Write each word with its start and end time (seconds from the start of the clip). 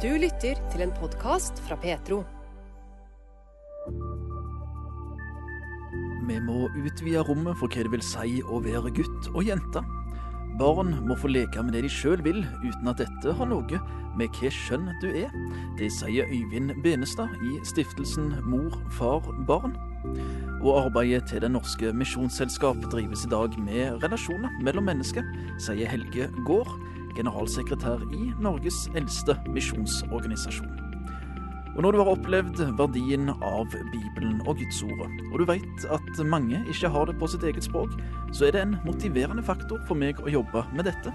Du 0.00 0.08
lytter 0.16 0.56
til 0.72 0.80
en 0.80 0.92
podkast 0.96 1.58
fra 1.66 1.76
Petro. 1.76 2.22
Vi 6.24 6.36
må 6.40 6.70
utvide 6.72 7.20
rommet 7.28 7.58
for 7.60 7.68
hva 7.68 7.84
det 7.84 7.92
vil 7.92 8.04
si 8.06 8.38
å 8.40 8.62
være 8.64 8.94
gutt 8.96 9.28
og 9.34 9.44
jente. 9.44 9.82
Barn 10.56 10.94
må 11.04 11.18
få 11.20 11.28
leke 11.28 11.60
med 11.60 11.76
det 11.76 11.82
de 11.84 11.90
sjøl 11.92 12.24
vil, 12.24 12.40
uten 12.64 12.88
at 12.88 13.02
dette 13.02 13.34
har 13.36 13.50
noe 13.50 13.80
med 14.16 14.40
hva 14.40 14.52
kjønn 14.62 14.88
du 15.02 15.10
er. 15.10 15.36
Det 15.76 15.90
sier 15.92 16.32
Øyvind 16.32 16.78
Benestad 16.80 17.36
i 17.50 17.58
stiftelsen 17.68 18.38
Mor, 18.48 18.80
far, 18.96 19.28
barn. 19.50 19.76
Og 20.62 20.86
arbeidet 20.86 21.26
til 21.28 21.44
Det 21.44 21.52
Norske 21.52 21.92
Misjonsselskap 21.92 22.88
drives 22.88 23.26
i 23.28 23.34
dag 23.36 23.52
med 23.60 24.00
relasjoner 24.00 24.56
mellom 24.64 24.88
mennesker, 24.88 25.28
sier 25.60 25.92
Helge 25.92 26.32
Gaard, 26.48 26.72
generalsekretær 27.16 28.04
i 28.16 28.30
Norges 28.42 28.86
eldste 28.98 29.36
misjonsorganisasjon. 29.50 30.70
Og 31.76 31.84
når 31.84 31.94
du 31.94 31.98
har 32.00 32.10
opplevd 32.10 32.62
verdien 32.78 33.30
av 33.30 33.70
Bibelen 33.92 34.40
og 34.44 34.58
Gudsordet, 34.58 35.20
og 35.30 35.38
du 35.38 35.46
vet 35.48 35.84
at 35.94 36.22
mange 36.26 36.58
ikke 36.68 36.90
har 36.90 37.06
det 37.06 37.14
på 37.20 37.28
sitt 37.30 37.46
eget 37.46 37.64
språk, 37.64 37.94
så 38.34 38.48
er 38.48 38.56
det 38.56 38.64
en 38.64 38.74
motiverende 38.84 39.44
faktor 39.46 39.78
for 39.88 39.98
meg 39.98 40.18
å 40.24 40.32
jobbe 40.34 40.64
med 40.74 40.90
dette. 40.90 41.14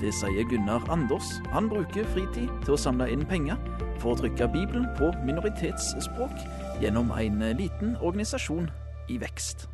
Det 0.00 0.12
sier 0.16 0.46
Gunnar 0.48 0.86
Anders. 0.92 1.34
Han 1.52 1.68
bruker 1.68 2.06
fritid 2.14 2.48
til 2.64 2.76
å 2.76 2.80
samle 2.80 3.10
inn 3.12 3.26
penger 3.28 3.58
for 4.00 4.14
å 4.14 4.20
trykke 4.22 4.48
Bibelen 4.54 4.86
på 4.96 5.10
minoritetsspråk 5.26 6.38
gjennom 6.80 7.12
en 7.18 7.44
liten 7.58 7.98
organisasjon 8.00 8.70
i 9.12 9.18
vekst. 9.20 9.68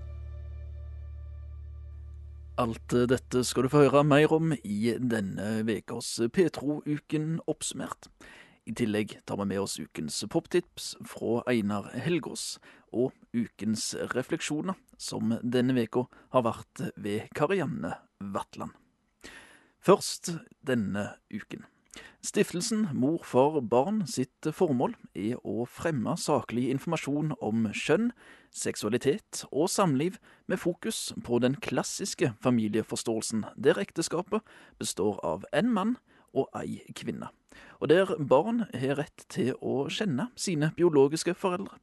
Alt 2.57 2.95
dette 3.11 3.43
skal 3.45 3.67
du 3.67 3.69
få 3.69 3.83
høre 3.85 4.01
mer 4.09 4.33
om 4.33 4.55
i 4.65 4.95
denne 4.97 5.59
ukas 5.69 6.15
Petro-uken 6.33 7.35
oppsummert. 7.53 8.09
I 8.65 8.73
tillegg 8.73 9.13
tar 9.29 9.37
vi 9.43 9.47
med 9.51 9.61
oss 9.61 9.75
ukens 9.77 10.23
poptips 10.33 10.95
fra 11.05 11.43
Einar 11.53 11.91
Helgås, 12.01 12.57
og 12.97 13.13
ukens 13.37 13.91
refleksjoner, 14.17 14.73
som 14.97 15.37
denne 15.45 15.77
veka 15.77 16.07
har 16.33 16.47
vært 16.49 16.87
ved 16.97 17.29
Karianne 17.37 17.93
Vatland. 18.25 18.73
Først 19.85 20.33
denne 20.65 21.11
uken. 21.29 21.69
Stiftelsen 22.27 22.89
Mor 22.97 23.23
for 23.25 23.61
barn 23.63 24.01
sitt 24.11 24.49
formål 24.53 24.97
er 25.15 25.39
å 25.47 25.67
fremme 25.71 26.17
saklig 26.19 26.67
informasjon 26.73 27.35
om 27.45 27.69
kjønn, 27.71 28.11
seksualitet 28.51 29.45
og 29.53 29.71
samliv 29.71 30.19
med 30.51 30.61
fokus 30.63 31.13
på 31.27 31.39
den 31.45 31.59
klassiske 31.63 32.33
familieforståelsen, 32.45 33.45
der 33.57 33.79
ekteskapet 33.83 34.45
består 34.81 35.21
av 35.27 35.47
en 35.57 35.73
mann 35.73 35.97
og 36.37 36.51
ei 36.59 36.81
kvinne, 36.97 37.31
og 37.81 37.93
der 37.93 38.17
barn 38.19 38.65
har 38.75 38.99
rett 39.01 39.29
til 39.33 39.55
å 39.61 39.87
kjenne 39.93 40.31
sine 40.37 40.73
biologiske 40.77 41.37
foreldre. 41.39 41.79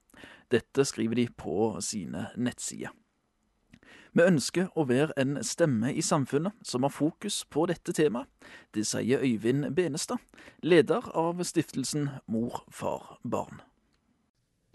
Dette 0.53 0.85
skriver 0.85 1.17
de 1.17 1.29
på 1.33 1.71
sine 1.81 2.27
nettsider. 2.37 2.93
Vi 4.13 4.21
ønsker 4.21 4.67
å 4.77 4.83
være 4.85 5.15
en 5.17 5.39
stemme 5.41 5.89
i 5.89 6.01
samfunnet 6.05 6.53
som 6.61 6.85
har 6.85 6.93
fokus 6.93 7.39
på 7.49 7.63
dette 7.71 7.95
temaet. 7.97 8.29
Det 8.69 8.83
sier 8.85 9.23
Øyvind 9.25 9.71
Benestad, 9.73 10.21
leder 10.61 11.07
av 11.17 11.41
stiftelsen 11.41 12.11
Mor, 12.29 12.59
far, 12.69 13.15
barn. 13.23 13.63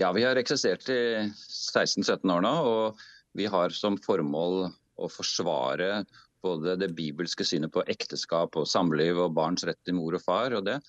Ja, 0.03 0.11
Vi 0.12 0.25
har 0.27 0.39
eksistert 0.39 0.89
i 0.91 1.30
16-17 1.30 2.34
år 2.34 2.42
nå, 2.42 2.55
og 2.67 2.98
vi 3.39 3.47
har 3.47 3.70
som 3.70 3.95
formål 4.03 4.72
å 4.98 5.11
forsvare 5.11 6.02
både 6.42 6.75
det 6.83 6.91
bibelske 6.98 7.47
synet 7.47 7.70
på 7.75 7.86
ekteskap 7.86 8.58
og 8.58 8.67
samliv 8.67 9.23
og 9.23 9.36
barns 9.39 9.62
rett 9.67 9.78
til 9.86 10.00
mor 10.00 10.19
og 10.19 10.23
far. 10.23 10.55
og 10.58 10.67
det, 10.67 10.80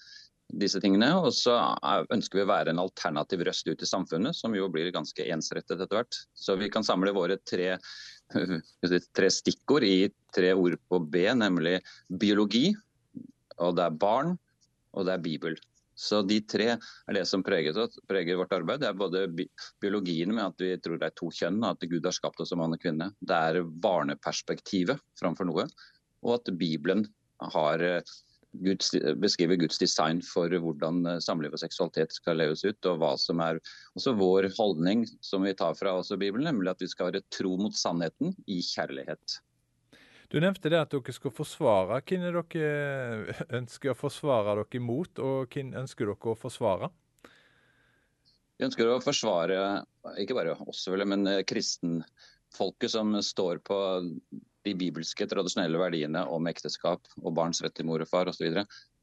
disse 0.50 0.81
tingene, 0.81 1.11
Og 1.19 1.33
så 1.36 1.55
ønsker 2.09 2.39
vi 2.39 2.45
å 2.45 2.50
være 2.50 2.73
en 2.73 2.81
alternativ 2.81 3.44
røst 3.45 3.67
ut 3.67 3.81
i 3.81 3.89
samfunnet, 3.89 4.36
som 4.36 4.56
jo 4.56 4.69
blir 4.69 4.91
ganske 4.91 5.28
ensrettet 5.30 5.78
etter 5.78 6.00
hvert. 6.00 6.22
Så 6.33 6.58
vi 6.58 6.69
kan 6.69 6.83
samle 6.83 7.14
våre 7.14 7.38
tre 7.38 7.78
tre 9.18 9.29
stikkord 9.34 9.84
i 9.84 10.09
tre 10.35 10.53
ord 10.53 10.78
på 10.90 11.00
B, 11.01 11.25
nemlig 11.34 11.79
biologi, 12.09 12.69
og 13.59 13.75
det 13.78 13.88
er 13.88 14.00
barn, 14.01 14.38
og 14.94 15.07
det 15.07 15.16
er 15.16 15.23
Bibel. 15.23 15.57
Så 16.00 16.22
de 16.23 16.38
tre 16.47 16.69
er 16.78 17.16
det 17.18 17.25
som 17.28 17.41
preger, 17.44 17.75
preger, 18.07 18.38
vårt 18.40 18.53
arbeid. 18.56 18.79
Det 18.79 18.88
er 18.88 19.00
både 19.00 19.25
biologien 19.84 20.31
med 20.31 20.46
at 20.46 20.62
vi 20.63 20.72
tror 20.79 21.00
det 21.00 21.09
er 21.09 21.18
to 21.19 21.28
kjønn, 21.35 21.59
at 21.68 21.84
Gud 21.91 22.07
har 22.07 22.16
skapt 22.16 22.40
oss 22.40 22.53
som 22.53 22.62
mann 22.62 22.78
og 22.78 22.79
kvinne. 22.79 23.09
Det 23.19 23.35
er 23.35 23.68
barneperspektivet 23.84 25.02
framfor 25.19 25.50
noe. 25.50 25.68
Og 26.23 26.38
at 26.38 26.53
Bibelen 26.56 27.03
har 27.52 27.84
Guds, 28.51 28.89
beskriver 29.21 29.59
Guds 29.61 29.77
design 29.77 30.21
for 30.25 30.49
hvordan 30.49 31.03
eh, 31.05 31.19
samliv 31.21 31.53
og 31.53 31.61
seksualitet 31.61 32.15
skal 32.17 32.39
leves 32.41 32.63
ut, 32.65 32.79
og 32.89 33.01
hva 33.01 33.11
som 33.21 33.41
er 33.45 33.59
også 33.93 34.15
vår 34.17 34.49
holdning 34.57 35.05
som 35.21 35.45
vi 35.45 35.53
tar 35.57 35.77
fra 35.77 35.93
også 35.99 36.17
Bibelen, 36.17 36.47
nemlig 36.49 36.73
at 36.73 36.81
vi 36.81 36.89
skal 36.89 37.11
være 37.11 37.25
tro 37.33 37.53
mot 37.61 37.77
sannheten 37.77 38.33
i 38.49 38.61
kjærlighet. 38.65 39.39
Du 40.29 40.37
nevnte 40.41 40.69
det 40.69 40.77
at 40.77 40.91
dere 40.93 41.13
skal 41.13 41.33
forsvare. 41.33 42.01
Hvem 42.05 42.25
er 42.27 42.35
dere 42.37 43.37
ønsker 43.61 43.93
å 43.93 43.97
forsvare 43.97 44.57
dere 44.59 44.81
mot, 44.81 45.21
og 45.21 45.53
hvem 45.53 45.71
ønsker 45.83 46.09
dere 46.09 46.33
å 46.33 46.37
forsvare? 46.37 46.89
Vi 48.59 48.67
ønsker 48.67 48.89
å 48.91 48.99
forsvare 48.99 49.59
ikke 50.19 50.35
bare 50.35 50.57
oss, 50.66 50.83
men 50.89 51.29
eh, 51.29 51.45
kristenfolket 51.47 52.97
som 52.97 53.13
står 53.23 53.61
på 53.66 53.79
de 54.68 54.75
bibelske, 54.75 55.28
tradisjonelle 55.30 55.80
verdiene 55.80 56.25
om 56.28 56.47
ekteskap 56.52 57.08
og 57.22 57.36
barns 57.38 57.62
rett 57.64 57.75
til 57.78 57.88
mor 57.88 58.03
og 58.03 58.09
far 58.09 58.30
osv. 58.31 58.59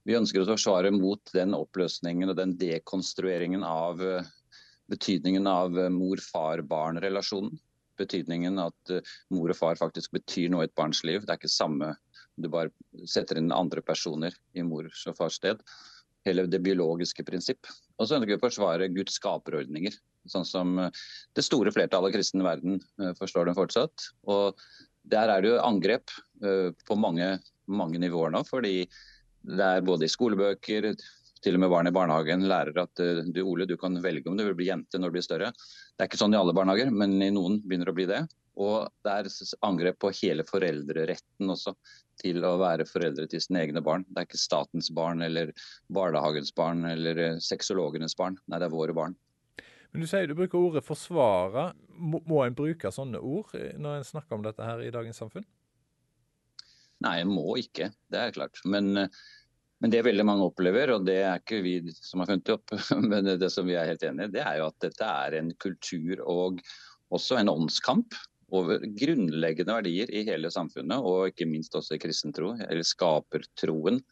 Vi 0.06 0.14
ønsker 0.14 0.44
å 0.44 0.48
forsvare 0.52 0.92
mot 0.94 1.32
den 1.34 1.56
oppløsningen 1.56 2.30
og 2.30 2.36
den 2.38 2.54
dekonstrueringen 2.60 3.64
av 3.66 4.02
eh, 4.04 4.28
betydningen 4.92 5.48
av 5.50 5.78
eh, 5.80 5.90
mor-far-barn-relasjonen. 5.90 7.56
Betydningen 7.98 8.60
at 8.62 8.94
eh, 8.94 9.14
mor 9.34 9.50
og 9.50 9.58
far 9.58 9.80
faktisk 9.80 10.14
betyr 10.14 10.52
noe 10.52 10.66
i 10.66 10.70
et 10.70 10.76
barns 10.78 11.02
liv. 11.02 11.24
Det 11.24 11.34
er 11.34 11.40
ikke 11.40 11.50
samme 11.50 11.94
du 12.36 12.50
bare 12.52 12.70
setter 13.08 13.40
inn 13.40 13.50
andre 13.54 13.82
personer 13.82 14.34
i 14.54 14.62
mors 14.62 15.06
og 15.08 15.18
fars 15.18 15.40
sted. 15.40 15.62
Hele 16.28 16.44
det 16.50 16.60
biologiske 16.62 17.24
prinsipp. 17.26 17.66
Og 17.96 18.06
så 18.06 18.18
ønsker 18.18 18.34
vi 18.34 18.38
å 18.38 18.44
forsvare 18.44 18.92
Guds 18.92 19.16
skaperordninger. 19.18 19.94
Sånn 20.28 20.46
som 20.46 20.74
det 20.76 21.44
store 21.46 21.70
flertallet 21.72 22.10
av 22.10 22.16
kristen 22.18 22.42
verden 22.44 22.80
forstår 23.18 23.46
den 23.46 23.56
fortsatt. 23.56 24.08
Og 24.26 24.58
der 25.10 25.32
er 25.32 25.42
det 25.42 25.52
jo 25.52 25.60
angrep 25.64 26.12
uh, 26.44 26.72
på 26.86 26.98
mange, 26.98 27.36
mange, 27.66 28.00
nivåer 28.02 28.32
nå. 28.34 28.42
fordi 28.48 28.78
det 29.46 29.68
er 29.68 29.86
både 29.86 30.06
i 30.06 30.12
skolebøker, 30.12 30.92
til 31.44 31.54
og 31.54 31.62
med 31.62 31.70
barn 31.70 31.86
i 31.86 31.94
barnehagen 31.94 32.46
lærer 32.50 32.80
at 32.82 33.02
uh, 33.04 33.22
du 33.26 33.42
Ole, 33.44 33.68
du 33.68 33.76
kan 33.80 33.96
velge 34.02 34.30
om 34.30 34.38
du 34.38 34.46
vil 34.48 34.58
bli 34.58 34.70
jente 34.70 34.98
når 34.98 35.12
du 35.12 35.18
blir 35.18 35.28
større. 35.28 35.52
Det 35.94 36.04
er 36.04 36.10
ikke 36.10 36.20
sånn 36.20 36.34
i 36.34 36.40
alle 36.40 36.56
barnehager, 36.56 36.90
men 36.90 37.20
i 37.22 37.30
noen 37.34 37.60
begynner 37.64 37.92
å 37.92 37.96
bli 37.96 38.08
det. 38.10 38.24
Og 38.56 38.88
det 39.04 39.12
er 39.12 39.28
angrep 39.68 39.98
på 40.00 40.10
hele 40.16 40.44
foreldreretten 40.48 41.52
også, 41.52 41.74
til 42.16 42.40
å 42.48 42.54
være 42.60 42.86
foreldre 42.88 43.26
til 43.28 43.42
sine 43.44 43.66
egne 43.66 43.82
barn. 43.84 44.06
Det 44.08 44.22
er 44.22 44.28
ikke 44.30 44.40
statens 44.40 44.88
barn 44.96 45.20
eller 45.26 45.52
barnehagens 45.92 46.54
barn 46.56 46.86
eller 46.88 47.20
eh, 47.20 47.42
sexologenes 47.44 48.16
barn. 48.16 48.38
Nei, 48.48 48.60
det 48.62 48.70
er 48.70 48.72
våre 48.72 48.96
barn. 48.96 49.16
Men 49.96 50.04
du 50.04 50.10
sier 50.10 50.28
du 50.28 50.34
bruker 50.36 50.60
ordet 50.60 50.84
'forsvare'. 50.84 51.70
Må, 51.96 52.18
må 52.28 52.42
en 52.44 52.56
bruke 52.56 52.90
sånne 52.92 53.16
ord 53.16 53.54
når 53.56 53.94
en 53.96 54.04
snakker 54.04 54.36
om 54.36 54.42
dette 54.44 54.60
her 54.60 54.82
i 54.84 54.90
dagens 54.92 55.16
samfunn? 55.22 55.46
Nei, 57.00 57.14
en 57.22 57.30
må 57.32 57.54
ikke. 57.56 57.88
Det 58.12 58.20
er 58.20 58.34
klart. 58.36 58.60
Men, 58.68 58.90
men, 58.92 59.94
det 59.94 60.02
veldig 60.04 60.26
mange 60.28 60.44
opplever, 60.50 60.92
og 60.92 61.06
det 61.08 61.16
er 61.22 61.40
ikke 61.40 61.62
vi 61.64 61.78
som 61.96 62.20
har 62.20 62.28
funnet 62.28 62.44
det 62.44 62.58
opp, 62.58 62.76
men 63.10 63.32
det 63.40 63.48
som 63.54 63.64
vi 63.64 63.78
er 63.80 63.88
helt 63.88 64.04
enig 64.04 64.28
i, 64.28 64.34
det 64.36 64.44
er 64.44 64.60
jo 64.60 64.68
at 64.68 64.76
dette 64.84 65.08
er 65.24 65.38
en 65.40 65.48
kultur 65.64 66.20
og 66.28 66.60
også 67.16 67.40
en 67.40 67.54
åndskamp 67.54 68.20
over 68.52 68.84
grunnleggende 69.00 69.80
verdier 69.80 70.12
i 70.12 70.26
hele 70.28 70.52
samfunnet, 70.52 71.00
og 71.00 71.32
ikke 71.32 71.48
minst 71.48 71.72
også 71.72 71.96
i 71.96 72.04
kristentro, 72.04 72.52
eller 72.68 72.84
skapertroen 72.84 74.04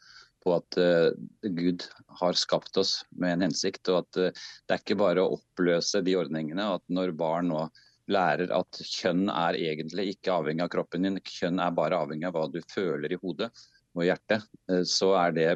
på 0.44 0.54
at 0.58 0.78
uh, 0.80 1.10
Gud 1.42 1.86
har 2.20 2.36
skapt 2.38 2.76
oss 2.80 2.98
med 3.10 3.36
en 3.36 3.46
hensikt, 3.48 3.88
og 3.92 4.02
at 4.02 4.20
uh, 4.20 4.44
det 4.66 4.76
er 4.76 4.82
ikke 4.82 5.00
bare 5.00 5.24
å 5.24 5.38
oppløse 5.38 6.02
de 6.04 6.16
ordningene. 6.20 6.68
at 6.76 6.84
Når 6.92 7.14
barn 7.18 7.50
nå 7.52 7.64
lærer 8.12 8.52
at 8.52 8.82
kjønn 8.84 9.30
er 9.32 9.56
egentlig 9.56 10.10
ikke 10.14 10.34
avhengig 10.36 10.66
av 10.66 10.74
kroppen 10.76 11.08
din, 11.08 11.22
kjønn 11.24 11.62
er 11.64 11.76
bare 11.76 12.02
avhengig 12.04 12.28
av 12.28 12.36
hva 12.36 12.44
du 12.52 12.60
føler 12.68 13.16
i 13.16 13.20
hodet 13.22 13.48
og 13.94 14.04
hjertet, 14.04 14.44
uh, 14.70 14.84
så 14.84 15.14
er 15.22 15.36
det 15.38 15.48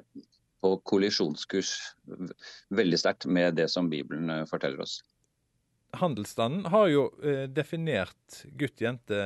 på 0.59 0.73
kollisjonskurs 0.91 1.77
veldig 2.75 2.99
sterkt 2.99 3.29
med 3.31 3.55
det 3.61 3.69
som 3.71 3.87
Bibelen 3.93 4.43
forteller 4.51 4.83
oss. 4.83 4.97
Handelsstanden 5.97 6.67
har 6.69 6.89
jo 6.93 7.05
eh, 7.25 7.47
definert 7.49 8.43
gutt-jente 8.61 9.21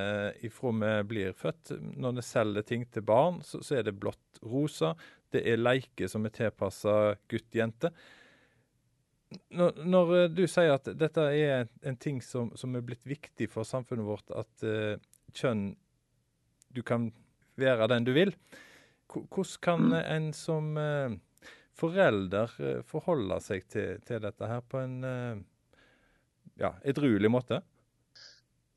ifra 0.47 0.70
vi 0.76 0.93
blir 1.11 1.32
født. 1.35 1.73
Når 1.99 2.19
vi 2.20 2.25
selger 2.26 2.67
ting 2.67 2.85
til 2.87 3.03
barn, 3.03 3.41
så 3.43 3.62
er 3.75 3.88
det 3.88 3.97
blått 3.99 4.38
rosa. 4.47 4.93
Det 5.32 5.43
er 5.49 5.61
leker 5.61 6.11
som 6.11 6.26
er 6.26 6.34
tilpassa 6.34 6.96
gutt-jente. 7.31 7.93
Når, 9.56 9.79
når, 9.88 10.12
eh, 10.17 10.29
du 10.32 10.44
sier 10.50 10.75
at 10.75 10.90
dette 10.99 11.25
er 11.32 11.69
en 11.88 11.96
ting 11.96 12.20
som, 12.25 12.50
som 12.58 12.76
er 12.76 12.84
blitt 12.84 13.06
viktig 13.08 13.49
for 13.52 13.64
samfunnet 13.64 14.05
vårt, 14.05 14.29
at 14.37 14.67
uh, 14.67 14.96
kjønn 15.32 15.73
Du 16.73 16.82
kan 16.82 17.11
være 17.61 17.88
den 17.93 18.05
du 18.05 18.12
vil. 18.17 18.32
Hvordan 19.12 19.58
kan 19.61 19.88
mm. 19.93 19.96
en 20.00 20.29
som 20.37 20.70
uh, 20.76 21.17
forelder 21.76 22.52
forholde 22.88 23.40
seg 23.44 23.67
til, 23.69 24.00
til 24.05 24.20
dette 24.25 24.49
her 24.49 24.61
på 24.64 24.81
en 24.81 24.96
ja, 26.61 26.70
edruelig 26.84 27.31
måte? 27.32 27.61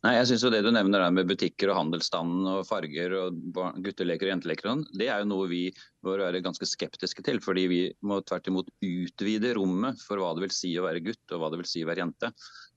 Nei, 0.05 0.11
jeg 0.19 0.27
synes 0.29 0.43
jo 0.45 0.49
Det 0.53 0.59
du 0.61 0.67
nevner 0.69 1.01
der 1.01 1.13
med 1.15 1.25
butikker 1.25 1.71
og 1.71 1.79
handelsstanden 1.79 2.45
og 2.51 2.65
farger 2.67 3.13
og 3.17 3.39
gutteleker 3.81 4.27
og 4.27 4.35
jenteleker, 4.35 4.67
sånn, 4.69 4.83
det 5.01 5.07
er 5.09 5.23
jo 5.23 5.29
noe 5.31 5.47
vi 5.49 5.61
bør 6.05 6.21
være 6.27 6.43
ganske 6.45 6.67
skeptiske 6.69 7.25
til. 7.25 7.39
Fordi 7.41 7.63
vi 7.71 7.79
må 8.05 8.19
tvert 8.21 8.51
imot 8.51 8.69
utvide 8.85 9.55
rommet 9.57 10.03
for 10.05 10.21
hva 10.21 10.35
det 10.37 10.45
vil 10.45 10.53
si 10.53 10.75
å 10.77 10.85
være 10.85 11.01
gutt 11.07 11.33
og 11.33 11.41
hva 11.41 11.49
det 11.49 11.61
vil 11.63 11.69
si 11.71 11.81
å 11.81 11.89
være 11.89 12.03
jente. 12.03 12.29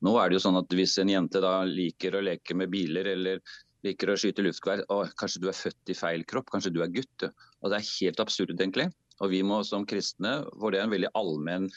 Nå 0.09 0.15
er 0.17 0.31
det 0.31 0.39
jo 0.39 0.45
sånn 0.47 0.61
at 0.63 0.73
Hvis 0.79 0.97
en 1.03 1.13
jente 1.13 1.45
da 1.45 1.53
liker 1.69 2.17
å 2.17 2.25
leke 2.25 2.57
med 2.57 2.73
biler 2.73 3.13
eller 3.13 3.45
liker 3.85 4.15
å 4.15 4.17
skyte 4.17 4.47
luftgevær, 4.47 4.87
kanskje 5.21 5.45
du 5.45 5.51
er 5.53 5.61
født 5.61 5.93
i 5.93 5.99
feil 6.01 6.25
kropp, 6.33 6.49
kanskje 6.55 6.73
du 6.73 6.81
er 6.87 6.97
gutt. 6.97 7.29
Og 7.61 7.69
Det 7.75 7.83
er 7.83 7.93
helt 7.93 8.25
absurd, 8.25 8.57
egentlig. 8.57 8.89
Og 9.21 9.35
vi 9.35 9.45
må 9.45 9.61
som 9.69 9.85
kristne, 9.85 10.39
for 10.57 10.73
det 10.73 10.81
er 10.81 10.89
en 10.89 10.97
veldig 10.97 11.13
allmenn 11.19 11.69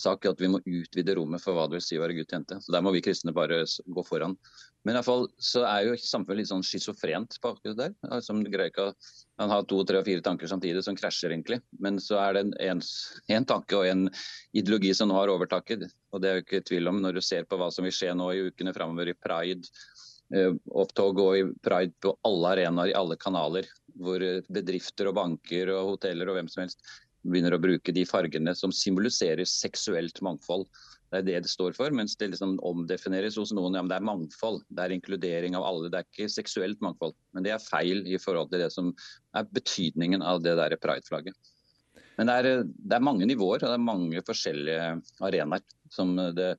sak 0.00 0.26
at 0.28 0.40
vi 0.40 0.48
må 0.52 0.60
utvide 0.60 1.16
rommet 1.16 1.42
for 1.42 1.56
hva 1.56 1.66
det 1.68 1.78
vil 1.78 1.84
si 1.84 1.98
å 1.98 2.02
være 2.02 2.16
gutt 2.18 2.32
jente. 2.34 2.58
Så 2.62 2.72
Der 2.74 2.84
må 2.84 2.92
vi 2.94 3.02
kristne 3.04 3.34
bare 3.36 3.62
gå 3.64 4.04
foran. 4.06 4.36
Men 4.86 4.98
i 5.00 5.02
fall 5.02 5.26
så 5.42 5.64
er 5.66 5.88
jo 5.88 5.96
samfunnet 5.98 6.42
litt 6.42 6.50
sånn 6.52 6.64
schizofrent 6.66 7.38
på 7.42 7.54
akkurat 7.54 7.78
der. 7.80 8.20
Som 8.22 8.44
greier 8.44 8.70
ikke 8.70 8.92
Han 9.40 9.52
har 9.52 9.66
to, 9.68 9.82
tre 9.84 9.98
og 10.00 10.06
fire 10.06 10.22
tanker 10.24 10.48
samtidig 10.48 10.84
som 10.86 10.96
krasjer, 10.96 11.34
egentlig. 11.34 11.60
Men 11.82 11.98
så 12.00 12.20
er 12.22 12.38
det 12.38 12.44
en, 12.62 12.82
tanke 13.44 13.76
og 13.76 13.88
en 13.88 14.06
ideologi 14.56 14.94
som 14.96 15.10
nå 15.10 15.18
har 15.18 15.32
overtaket. 15.32 15.88
Og 16.12 16.22
det 16.22 16.30
er 16.30 16.38
jo 16.38 16.46
ikke 16.46 16.64
tvil 16.70 16.92
om 16.92 17.02
når 17.02 17.18
du 17.18 17.24
ser 17.24 17.48
på 17.48 17.58
hva 17.60 17.70
som 17.74 17.84
vil 17.84 17.94
skje 17.96 18.14
nå 18.16 18.30
i 18.32 18.46
ukene 18.48 18.74
framover 18.76 19.10
i 19.12 19.16
pride. 19.18 19.68
Uh, 20.26 20.56
opptog 20.74 21.20
og 21.22 21.36
i 21.38 21.42
pride 21.62 21.94
på 22.02 22.10
alle 22.26 22.54
arenaer, 22.56 22.90
i 22.90 22.96
alle 22.98 23.18
kanaler. 23.20 23.68
Hvor 23.96 24.22
bedrifter 24.52 25.08
og 25.10 25.18
banker 25.18 25.70
og 25.72 25.92
hoteller 25.94 26.28
og 26.28 26.38
hvem 26.38 26.48
som 26.52 26.64
helst 26.64 26.82
begynner 27.30 27.56
å 27.56 27.62
bruke 27.62 27.94
de 27.94 28.04
fargene 28.08 28.54
som 28.56 28.74
symboliserer 28.74 29.46
seksuelt 29.48 30.20
mangfold. 30.24 30.66
Det 31.10 31.20
er 31.20 31.26
det 31.26 31.40
det 31.46 31.50
står 31.52 31.74
for, 31.76 31.92
mens 31.94 32.16
det 32.18 32.32
liksom 32.32 32.56
omdefineres 32.66 33.36
hos 33.38 33.52
noen. 33.54 33.76
Ja, 33.76 33.82
men 33.84 33.90
det 33.92 33.98
er 34.00 34.06
mangfold, 34.08 34.62
det 34.74 34.84
er 34.84 34.94
inkludering 34.96 35.58
av 35.58 35.66
alle. 35.68 35.90
Det 35.92 36.00
er 36.00 36.08
ikke 36.08 36.30
seksuelt 36.32 36.82
mangfold. 36.84 37.14
Men 37.36 37.46
det 37.46 37.54
er 37.54 37.62
feil 37.62 38.02
i 38.10 38.18
forhold 38.22 38.50
til 38.52 38.64
det 38.64 38.72
som 38.74 38.90
er 39.36 39.46
betydningen 39.54 40.24
av 40.26 40.42
det 40.44 40.56
der 40.58 40.74
pride-flagget. 40.82 41.36
Men 42.16 42.30
det 42.30 42.38
er, 42.40 42.64
det 42.64 42.96
er, 42.96 43.04
mange 43.04 43.28
nivåer 43.28 43.60
og 43.60 43.68
det 43.68 43.76
er 43.76 43.84
mange 43.84 44.22
forskjellige 44.24 44.88
arenaer 45.28 45.64
som 45.92 46.14
det, 46.16 46.54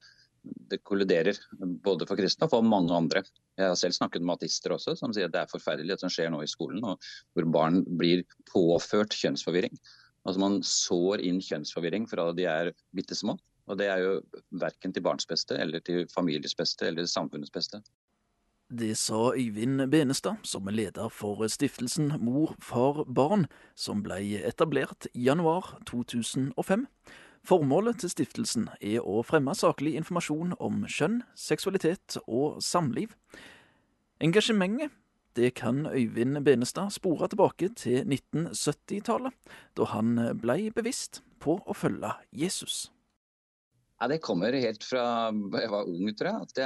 det 0.72 0.80
kolliderer. 0.86 1.38
Både 1.84 2.08
for 2.08 2.20
kristne 2.20 2.48
og 2.48 2.54
for 2.54 2.66
mange 2.66 2.94
andre. 2.96 3.24
Jeg 3.58 3.72
har 3.72 3.80
selv 3.80 3.98
snakket 3.98 4.24
med 4.24 4.38
ateister 4.38 4.76
også, 4.76 4.96
som 5.00 5.14
sier 5.16 5.28
at 5.28 5.34
det 5.34 5.44
er 5.44 5.52
forferdelig 5.52 5.96
det 5.96 6.04
som 6.04 6.14
skjer 6.14 6.30
nå 6.32 6.44
i 6.46 6.52
skolen, 6.52 6.84
hvor 6.86 7.50
barn 7.54 7.82
blir 8.00 8.24
påført 8.52 9.18
kjønnsforvirring. 9.18 9.74
Altså 10.28 10.44
Man 10.44 10.58
sår 10.66 11.24
inn 11.24 11.40
kjønnsforvirring 11.44 12.08
fra 12.12 12.32
de 12.36 12.48
er 12.52 12.74
bitte 12.96 13.16
små. 13.16 13.38
Og 13.68 13.80
det 13.80 13.88
er 13.92 14.04
jo 14.04 14.12
verken 14.60 14.94
til 14.96 15.04
barns 15.04 15.28
beste, 15.28 15.56
eller 15.60 15.84
til 15.84 16.06
families 16.12 16.56
beste, 16.56 16.88
eller 16.88 17.08
samfunnets 17.08 17.52
beste. 17.52 17.82
Det 18.68 18.98
sa 19.00 19.32
Øyvind 19.32 19.86
Benestad, 19.92 20.44
som 20.44 20.68
er 20.68 20.76
leder 20.76 21.08
for 21.10 21.48
stiftelsen 21.48 22.12
Mor, 22.20 22.56
far, 22.60 23.06
barn, 23.08 23.46
som 23.76 24.04
ble 24.04 24.20
etablert 24.44 25.08
i 25.14 25.24
januar 25.30 25.78
2005. 25.88 26.84
Formålet 27.48 28.02
til 28.02 28.12
stiftelsen 28.12 28.68
er 28.82 29.06
å 29.08 29.22
fremme 29.24 29.56
saklig 29.56 29.96
informasjon 29.96 30.58
om 30.60 30.84
kjønn, 30.84 31.22
seksualitet 31.36 32.20
og 32.28 32.60
samliv. 32.64 33.16
Engasjementet 34.20 34.92
det 35.38 35.54
kan 35.60 35.86
Øyvind 35.86 36.42
Benestad 36.46 36.92
spore 36.96 37.30
tilbake 37.30 37.70
til 37.78 38.04
1970-tallet, 38.04 39.36
da 39.78 39.88
han 39.94 40.18
ble 40.42 40.72
bevisst 40.76 41.22
på 41.44 41.60
å 41.62 41.78
følge 41.78 42.12
Jesus. 42.34 42.88
Ja, 43.98 44.10
det 44.10 44.22
kommer 44.26 44.54
helt 44.54 44.84
fra 44.86 45.30
jeg 45.32 45.72
var 45.74 45.90
ung, 45.90 46.12
tror 46.18 46.30
jeg. 46.30 46.50
At 46.50 46.60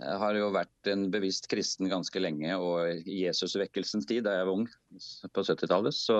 jeg 0.00 0.16
har 0.22 0.38
jo 0.38 0.48
vært 0.54 0.90
en 0.90 1.06
bevisst 1.12 1.46
kristen 1.50 1.90
ganske 1.90 2.22
lenge. 2.22 2.56
Og 2.58 3.04
i 3.04 3.22
Jesusvekkelsens 3.26 4.08
tid, 4.08 4.24
da 4.26 4.38
jeg 4.38 4.48
var 4.48 4.58
ung 4.58 4.66
på 5.34 5.44
70-tallet, 5.46 5.94
så, 5.94 6.18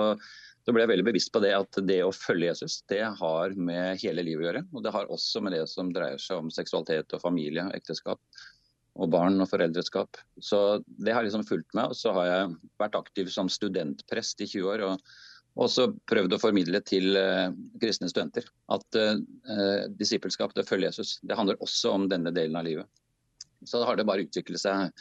så, 0.63 0.71
ble 0.71 0.85
jeg 0.85 0.93
veldig 0.93 1.07
bevisst 1.09 1.33
på 1.33 1.41
det 1.43 1.51
at 1.57 1.81
det 1.87 1.99
å 2.05 2.13
følge 2.15 2.51
Jesus, 2.51 2.79
det 2.91 3.03
har 3.19 3.57
med 3.57 3.99
hele 4.03 4.23
livet 4.27 4.45
å 4.45 4.49
gjøre. 4.49 4.63
Og 4.71 4.85
det 4.85 4.95
har 4.95 5.11
også 5.11 5.43
med 5.43 5.57
det 5.57 5.65
som 5.71 5.91
dreier 5.95 6.21
seg 6.21 6.43
om 6.45 6.53
seksualitet 6.53 7.17
og 7.17 7.23
familie, 7.23 7.67
og 7.67 7.75
ekteskap 7.75 8.21
og 8.99 9.11
barn 9.13 9.39
og 9.39 9.49
foreldreskap. 9.49 10.19
Så 10.43 10.81
det 10.99 11.13
har 11.15 11.23
liksom 11.23 11.45
fulgt 11.47 11.75
meg. 11.77 11.91
Og 11.91 11.97
så 11.97 12.13
har 12.17 12.27
jeg 12.27 12.55
vært 12.81 12.97
aktiv 12.99 13.29
som 13.31 13.51
studentprest 13.51 14.43
i 14.43 14.49
20 14.51 14.73
år. 14.73 14.87
og 14.91 15.11
også 15.59 15.89
prøvd 16.07 16.35
å 16.35 16.39
formidle 16.39 16.79
til 16.87 17.17
uh, 17.19 17.51
kristne 17.81 18.07
studenter 18.07 18.45
at 18.71 18.95
uh, 18.95 19.17
disippelskap, 19.99 20.53
det 20.55 20.63
følger 20.67 20.87
Jesus. 20.87 21.17
Det 21.27 21.35
handler 21.35 21.59
også 21.59 21.91
om 21.91 22.07
denne 22.11 22.31
delen 22.31 22.55
av 22.55 22.63
livet. 22.63 22.87
Så 23.67 23.83
har 23.83 23.99
det 23.99 24.07
bare 24.07 24.23
utviklet 24.23 24.61
seg, 24.61 24.93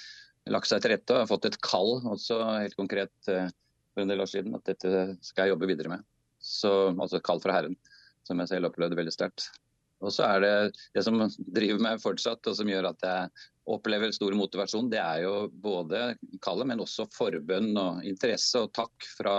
lagt 0.50 0.68
seg 0.68 0.82
til 0.82 0.96
rette 0.96 1.20
og 1.20 1.30
fått 1.30 1.46
et 1.46 1.60
kall 1.62 2.00
også 2.02 2.40
helt 2.64 2.74
konkret 2.74 3.14
uh, 3.30 3.46
for 3.94 4.02
en 4.02 4.10
del 4.10 4.24
år 4.24 4.32
siden. 4.32 4.58
At 4.58 4.66
dette 4.66 5.14
skal 5.22 5.46
jeg 5.46 5.54
jobbe 5.54 5.70
videre 5.70 5.94
med. 5.94 6.06
Så, 6.42 6.90
altså 6.96 7.22
kall 7.22 7.42
fra 7.42 7.60
Herren, 7.60 7.78
som 8.26 8.42
jeg 8.42 8.50
selv 8.50 8.72
opplevde 8.72 8.98
veldig 8.98 9.14
sterkt. 9.14 9.52
Og 10.00 10.12
så 10.14 10.24
er 10.26 10.42
det 10.42 10.54
det 10.96 11.04
som 11.04 11.20
driver 11.38 11.82
meg 11.84 12.02
fortsatt, 12.02 12.42
og 12.48 12.56
som 12.56 12.68
gjør 12.70 12.90
at 12.90 13.04
jeg 13.04 13.46
opplever 13.76 14.12
stor 14.14 14.34
motivasjon, 14.38 14.90
det 14.92 15.00
er 15.02 15.24
jo 15.24 15.34
både 15.50 16.14
kallet, 16.42 16.68
men 16.70 16.82
også 16.82 17.08
forbønn 17.14 17.70
og 17.78 18.04
interesse 18.06 18.62
og 18.64 18.72
takk 18.76 19.08
fra, 19.18 19.36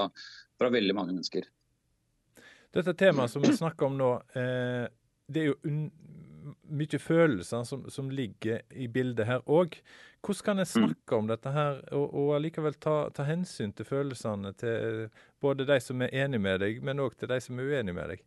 fra 0.60 0.72
veldig 0.74 0.96
mange 0.98 1.16
mennesker. 1.16 1.48
Dette 2.72 2.96
temaet 2.96 3.34
som 3.34 3.44
vi 3.44 3.52
snakker 3.56 3.90
om 3.90 3.98
nå, 4.00 4.12
eh, 4.40 4.86
det 5.32 5.44
er 5.44 5.52
jo 5.52 5.58
mye 6.72 7.00
følelser 7.00 7.66
som, 7.68 7.84
som, 7.92 8.10
ligger 8.12 8.62
i 8.72 8.88
bildet 8.88 9.28
her 9.28 9.44
òg. 9.46 9.76
Hvordan 10.22 10.46
kan 10.46 10.62
jeg 10.62 10.70
mm. 10.70 10.74
snakke 10.78 11.18
om 11.18 11.30
dette 11.30 11.52
her, 11.52 11.82
og, 11.98 12.08
og 12.16 12.34
allikevel 12.38 12.78
ta, 12.80 12.96
ta, 13.16 13.26
hensyn 13.28 13.74
til 13.76 13.88
følelsene 13.88 14.54
til 14.62 15.08
både 15.42 15.68
de 15.68 15.80
som 15.84 16.02
er 16.06 16.14
enig 16.24 16.42
med 16.42 16.62
deg, 16.64 16.82
men 16.86 17.02
òg 17.04 17.18
til 17.20 17.32
de 17.32 17.40
som 17.44 17.60
er 17.60 17.72
uenig 17.74 17.96
med 17.98 18.14
deg? 18.14 18.24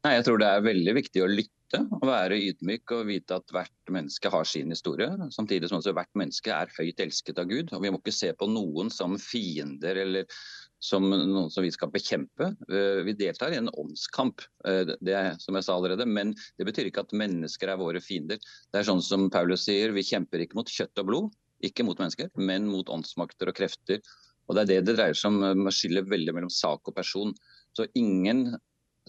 Nei, 0.00 0.14
Jeg 0.16 0.24
tror 0.24 0.40
det 0.40 0.46
er 0.48 0.62
veldig 0.64 0.92
viktig 0.96 1.20
å 1.20 1.28
lytte 1.28 1.80
og 1.84 2.06
være 2.08 2.38
ydmyk 2.40 2.92
og 2.96 3.02
vite 3.10 3.36
at 3.36 3.52
hvert 3.52 3.90
menneske 3.92 4.30
har 4.32 4.46
sin 4.48 4.72
historie. 4.72 5.10
Samtidig 5.34 5.68
som 5.68 5.76
også 5.76 5.92
hvert 5.94 6.16
menneske 6.16 6.54
er 6.56 6.72
høyt 6.72 7.02
elsket 7.04 7.38
av 7.42 7.50
Gud. 7.50 7.74
og 7.76 7.84
Vi 7.84 7.90
må 7.92 8.00
ikke 8.00 8.14
se 8.16 8.30
på 8.32 8.48
noen 8.48 8.88
som 8.90 9.18
fiender 9.20 10.00
eller 10.00 10.40
som 10.80 11.04
noen 11.04 11.50
som 11.52 11.66
vi 11.66 11.72
skal 11.74 11.92
bekjempe. 11.92 12.48
Eh, 12.72 13.02
vi 13.04 13.12
deltar 13.18 13.52
i 13.52 13.58
en 13.60 13.68
åndskamp, 13.68 14.40
eh, 14.64 14.94
det 15.04 15.14
er, 15.18 15.36
som 15.42 15.58
jeg 15.58 15.68
sa 15.68 15.76
allerede, 15.76 16.08
men 16.08 16.32
det 16.56 16.66
betyr 16.70 16.88
ikke 16.88 17.04
at 17.04 17.12
mennesker 17.12 17.68
er 17.68 17.82
våre 17.82 18.00
fiender. 18.00 18.40
Det 18.72 18.80
er 18.80 18.88
sånn 18.88 19.04
som 19.04 19.28
Paulus 19.28 19.66
sier, 19.68 19.92
vi 19.92 20.06
kjemper 20.06 20.40
ikke 20.40 20.56
mot 20.56 20.72
kjøtt 20.72 21.04
og 21.04 21.10
blod, 21.12 21.36
ikke 21.60 21.84
mot 21.84 22.00
mennesker, 22.00 22.32
men 22.40 22.64
mot 22.72 22.88
åndsmakter 22.88 23.52
og 23.52 23.60
krefter. 23.60 24.00
Og 24.48 24.56
Det 24.56 24.64
er 24.64 24.72
det 24.72 24.80
det 24.88 24.96
dreier 24.96 25.14
seg 25.14 25.36
om, 25.36 25.68
å 25.68 25.70
skille 25.76 26.08
veldig 26.08 26.32
mellom 26.34 26.50
sak 26.50 26.88
og 26.88 26.96
person. 26.96 27.36
Så 27.76 27.84
ingen 27.94 28.56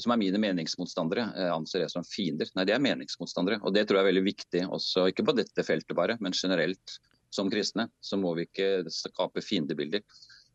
som 0.03 0.13
er 0.13 0.20
mine 0.22 0.41
meningsmotstandere, 0.41 1.27
eh, 1.38 1.53
anser 1.53 1.86
jeg 1.86 1.93
som 1.93 2.05
fiender. 2.08 2.50
Nei, 2.58 2.65
de 2.67 2.75
er 2.75 2.84
meningsmotstandere. 2.84 3.62
Og 3.62 3.74
det 3.75 3.88
tror 3.88 4.00
jeg 4.00 4.08
er 4.08 4.12
veldig 4.12 4.27
viktig 4.27 4.65
også, 4.67 5.08
ikke 5.12 5.25
på 5.27 5.38
dette 5.38 5.65
feltet 5.67 5.98
bare, 5.98 6.17
men 6.20 6.36
generelt 6.36 7.00
som 7.31 7.50
kristne. 7.51 7.88
Så 8.03 8.20
må 8.20 8.34
vi 8.38 8.48
ikke 8.50 8.91
skape 8.91 9.43
fiendebilder. 9.46 10.03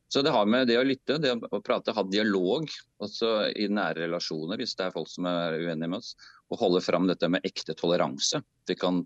Så 0.09 0.23
det 0.23 0.31
har 0.31 0.47
med 0.47 0.69
det 0.71 0.79
å 0.79 0.87
lytte, 0.87 1.19
det 1.19 1.33
å 1.35 1.61
prate, 1.65 1.95
ha 1.97 2.03
dialog 2.07 2.71
også 3.03 3.51
i 3.59 3.67
nære 3.67 4.05
relasjoner 4.05 4.61
hvis 4.61 4.77
det 4.79 4.87
er 4.87 4.95
folk 4.95 5.11
som 5.11 5.27
er 5.27 5.59
uenige 5.59 5.91
med 5.91 5.99
oss. 5.99 6.13
Og 6.53 6.61
holde 6.61 6.83
fram 6.85 7.09
dette 7.11 7.29
med 7.33 7.47
ekte 7.47 7.75
toleranse. 7.75 8.39
Vi 8.71 8.77
kan, 8.79 9.03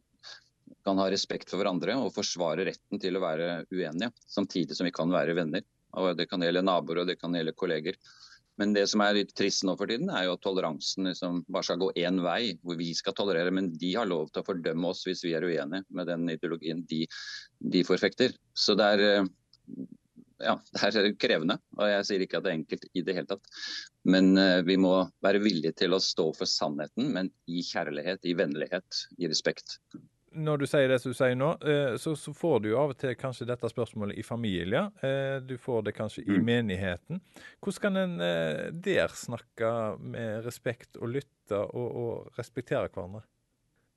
kan 0.85 1.01
ha 1.01 1.09
respekt 1.13 1.49
for 1.49 1.63
hverandre 1.63 1.97
og 1.97 2.13
forsvare 2.13 2.69
retten 2.69 3.01
til 3.01 3.17
å 3.17 3.25
være 3.25 3.63
uenige, 3.73 4.13
samtidig 4.29 4.77
som 4.77 4.89
vi 4.89 4.93
kan 4.93 5.13
være 5.13 5.39
venner. 5.39 5.65
Og 5.97 6.13
Det 6.19 6.29
kan 6.31 6.45
gjelde 6.45 6.63
naboer 6.63 7.03
og 7.03 7.09
det 7.09 7.17
kan 7.19 7.33
gjelde 7.35 7.57
kolleger. 7.57 7.97
Men 8.61 8.75
det 8.77 8.85
som 8.93 9.01
er 9.01 9.17
litt 9.17 9.31
trist 9.39 9.65
nå 9.65 9.73
for 9.81 9.89
tiden, 9.89 10.11
er 10.13 10.27
jo 10.27 10.35
at 10.37 10.43
toleransen 10.45 11.09
liksom 11.09 11.41
bare 11.49 11.65
skal 11.65 11.81
gå 11.81 11.87
én 12.03 12.21
vei, 12.21 12.59
hvor 12.61 12.77
vi 12.77 12.91
skal 12.97 13.17
tolerere. 13.17 13.53
Men 13.57 13.71
de 13.81 13.95
har 13.97 14.09
lov 14.09 14.29
til 14.29 14.43
å 14.43 14.49
fordømme 14.51 14.91
oss 14.91 15.07
hvis 15.09 15.25
vi 15.25 15.33
er 15.37 15.47
uenige 15.49 15.87
med 15.97 16.11
den 16.11 16.29
ideologien 16.35 16.85
de, 16.91 17.07
de 17.73 17.83
forfekter. 17.89 18.37
Så 18.53 18.77
det 18.77 18.91
er, 18.97 19.05
eh, 19.07 19.31
ja, 20.45 20.59
det 20.77 20.93
er 20.93 21.11
krevende. 21.17 21.57
Og 21.79 21.89
jeg 21.89 22.09
sier 22.11 22.27
ikke 22.27 22.43
at 22.43 22.47
det 22.47 22.53
er 22.53 22.61
enkelt 22.61 22.87
i 22.93 23.07
det 23.07 23.17
hele 23.17 23.33
tatt. 23.33 23.57
Men 24.09 24.33
uh, 24.37 24.61
vi 24.65 24.77
må 24.81 24.95
være 25.25 25.43
villige 25.45 25.75
til 25.81 25.97
å 25.97 26.05
stå 26.05 26.31
for 26.37 26.49
sannheten, 26.49 27.11
men 27.17 27.33
i 27.49 27.65
kjærlighet, 27.65 28.25
i 28.29 28.37
vennlighet, 28.37 29.05
i 29.21 29.29
respekt 29.29 29.81
når 30.31 30.63
du 30.63 30.67
sier 30.71 30.87
det 30.91 31.01
som 31.03 31.11
du 31.11 31.17
sier 31.19 31.35
nå, 31.39 31.51
eh, 31.67 31.97
så, 31.99 32.15
så, 32.19 32.33
får 32.37 32.61
du 32.63 32.71
jo 32.71 32.79
av 32.79 32.93
og 32.93 32.99
til 33.01 33.17
kanskje 33.19 33.49
dette 33.49 33.71
spørsmålet 33.71 34.21
i 34.21 34.25
familier. 34.27 34.91
Eh, 35.03 35.41
du 35.43 35.57
får 35.59 35.89
det 35.89 35.97
kanskje 35.97 36.23
i 36.23 36.39
mm. 36.39 36.47
menigheten. 36.47 37.21
Hvordan 37.59 37.83
kan 37.83 37.99
en 37.99 38.15
eh, 38.25 38.69
der 38.71 39.15
snakke 39.17 39.73
med 39.99 40.47
respekt 40.47 41.01
og 41.01 41.13
lytte 41.17 41.59
og, 41.59 41.89
og 42.05 42.39
respektere 42.39 42.93
hverandre? 42.93 43.25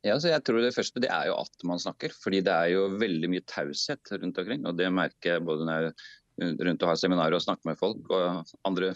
Ja, 0.04 0.18
så 0.20 0.34
jeg 0.34 0.44
tror 0.44 0.60
Det 0.60 0.74
første 0.76 1.00
det 1.00 1.12
er 1.16 1.30
jo 1.30 1.38
at 1.40 1.64
man 1.64 1.80
snakker. 1.80 2.12
fordi 2.12 2.42
det 2.44 2.52
er 2.52 2.74
jo 2.74 2.90
veldig 3.00 3.30
mye 3.32 3.46
taushet 3.48 4.12
rundt 4.18 4.42
omkring. 4.42 4.66
og 4.68 4.76
Det 4.78 4.90
merker 4.92 5.38
jeg 5.38 5.46
både 5.48 5.70
når 5.70 5.88
jeg 5.88 5.94
rundt 6.42 6.84
og 6.84 6.90
har 6.90 6.98
seminarer 6.98 7.38
og 7.38 7.44
snakker 7.46 7.70
med 7.70 7.78
folk, 7.78 8.10
og 8.10 8.54
andre, 8.66 8.90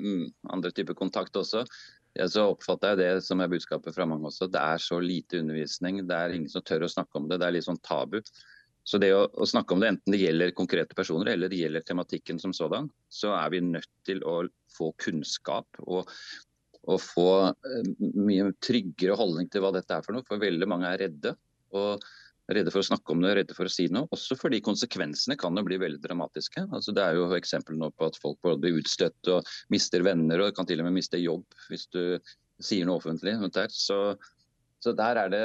andre 0.54 0.70
typer 0.70 0.94
kontakt 0.94 1.36
også, 1.36 1.64
ja, 2.14 2.26
så 2.30 2.46
oppfatter 2.52 2.94
jeg 2.94 3.00
det 3.00 3.26
som 3.26 3.40
er 3.42 3.50
budskapet 3.50 3.94
fra 3.96 4.06
mange 4.06 4.28
også. 4.30 4.46
Det 4.50 4.60
er 4.60 4.82
så 4.82 5.00
lite 5.02 5.40
undervisning. 5.42 6.04
Det 6.06 6.14
er 6.16 6.34
ingen 6.36 6.50
som 6.50 6.62
tør 6.62 6.86
å 6.86 6.90
snakke 6.92 7.18
om 7.18 7.26
det. 7.30 7.40
Det 7.42 7.48
er 7.48 7.56
litt 7.56 7.66
sånn 7.66 7.80
tabu. 7.82 8.20
Så 8.84 9.00
det 9.00 9.10
å, 9.16 9.24
å, 9.32 9.46
snakke 9.48 9.74
om 9.74 9.82
det, 9.82 9.90
enten 9.94 10.14
det 10.14 10.20
gjelder 10.20 10.54
konkrete 10.56 10.96
personer 10.96 11.32
eller 11.32 11.50
det 11.50 11.62
gjelder 11.62 11.86
tematikken 11.88 12.38
som 12.40 12.52
sådan, 12.54 12.90
så 13.08 13.32
er 13.34 13.54
vi 13.54 13.62
nødt 13.64 13.90
til 14.06 14.20
å 14.28 14.42
få 14.76 14.90
kunnskap 15.00 15.80
og, 15.86 16.10
og 16.84 17.00
få 17.00 17.28
uh, 17.48 17.88
mye 17.98 18.50
tryggere 18.62 19.16
holdning 19.18 19.48
til 19.50 19.64
hva 19.64 19.72
dette 19.74 19.96
er 19.96 20.04
for 20.04 20.14
noe. 20.14 20.26
For 20.28 20.42
veldig 20.42 20.68
mange 20.70 20.90
er 20.90 21.00
redde. 21.06 21.34
Og 21.74 22.04
redde 22.52 22.72
for 22.72 22.82
å 22.82 22.88
snakke 22.90 23.14
om 23.14 23.22
det, 23.24 23.34
redde 23.38 23.56
for 23.56 23.68
å 23.68 23.72
si 23.72 23.86
noe. 23.92 24.08
Også 24.14 24.36
fordi 24.38 24.60
konsekvensene 24.64 25.36
kan 25.40 25.56
jo 25.56 25.64
bli 25.66 25.78
veldig 25.80 26.02
dramatiske. 26.02 26.66
Altså, 26.70 26.92
det 26.96 27.04
er 27.04 27.18
jo 27.18 27.30
eksempler 27.36 27.78
nå 27.80 27.90
på 27.96 28.10
at 28.10 28.18
folk 28.20 28.40
blir 28.60 28.80
utstøtt 28.80 29.32
og 29.32 29.48
mister 29.72 30.04
venner 30.04 30.44
og 30.44 30.54
kan 30.56 30.68
til 30.68 30.82
og 30.82 30.88
med 30.88 30.98
miste 30.98 31.20
jobb 31.20 31.46
hvis 31.70 31.88
du 31.94 32.02
sier 32.62 32.86
noe 32.86 33.00
offentlig. 33.00 33.36
Så, 33.72 33.98
så 34.82 34.96
der 34.96 35.24
er 35.24 35.32
det 35.32 35.44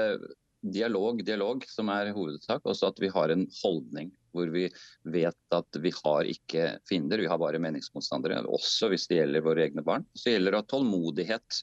dialog, 0.59 1.23
dialog 1.25 1.63
som 1.69 1.91
er 1.93 2.11
hovedsak. 2.15 2.65
Også 2.67 2.89
at 2.91 2.99
vi 3.01 3.11
har 3.13 3.33
en 3.33 3.47
holdning 3.61 4.11
hvor 4.35 4.51
vi 4.53 4.67
vet 5.09 5.55
at 5.55 5.77
vi 5.81 5.91
har 6.03 6.27
ikke 6.29 6.65
fiender, 6.85 7.21
vi 7.23 7.29
har 7.29 7.39
bare 7.41 7.61
meningsmotstandere. 7.61 8.43
Også 8.45 8.91
hvis 8.91 9.07
det 9.09 9.23
gjelder 9.23 9.45
våre 9.45 9.65
egne 9.65 9.85
barn. 9.85 10.05
Så 10.13 10.35
gjelder 10.35 10.59
det 10.59 10.67
tålmodighet. 10.69 11.61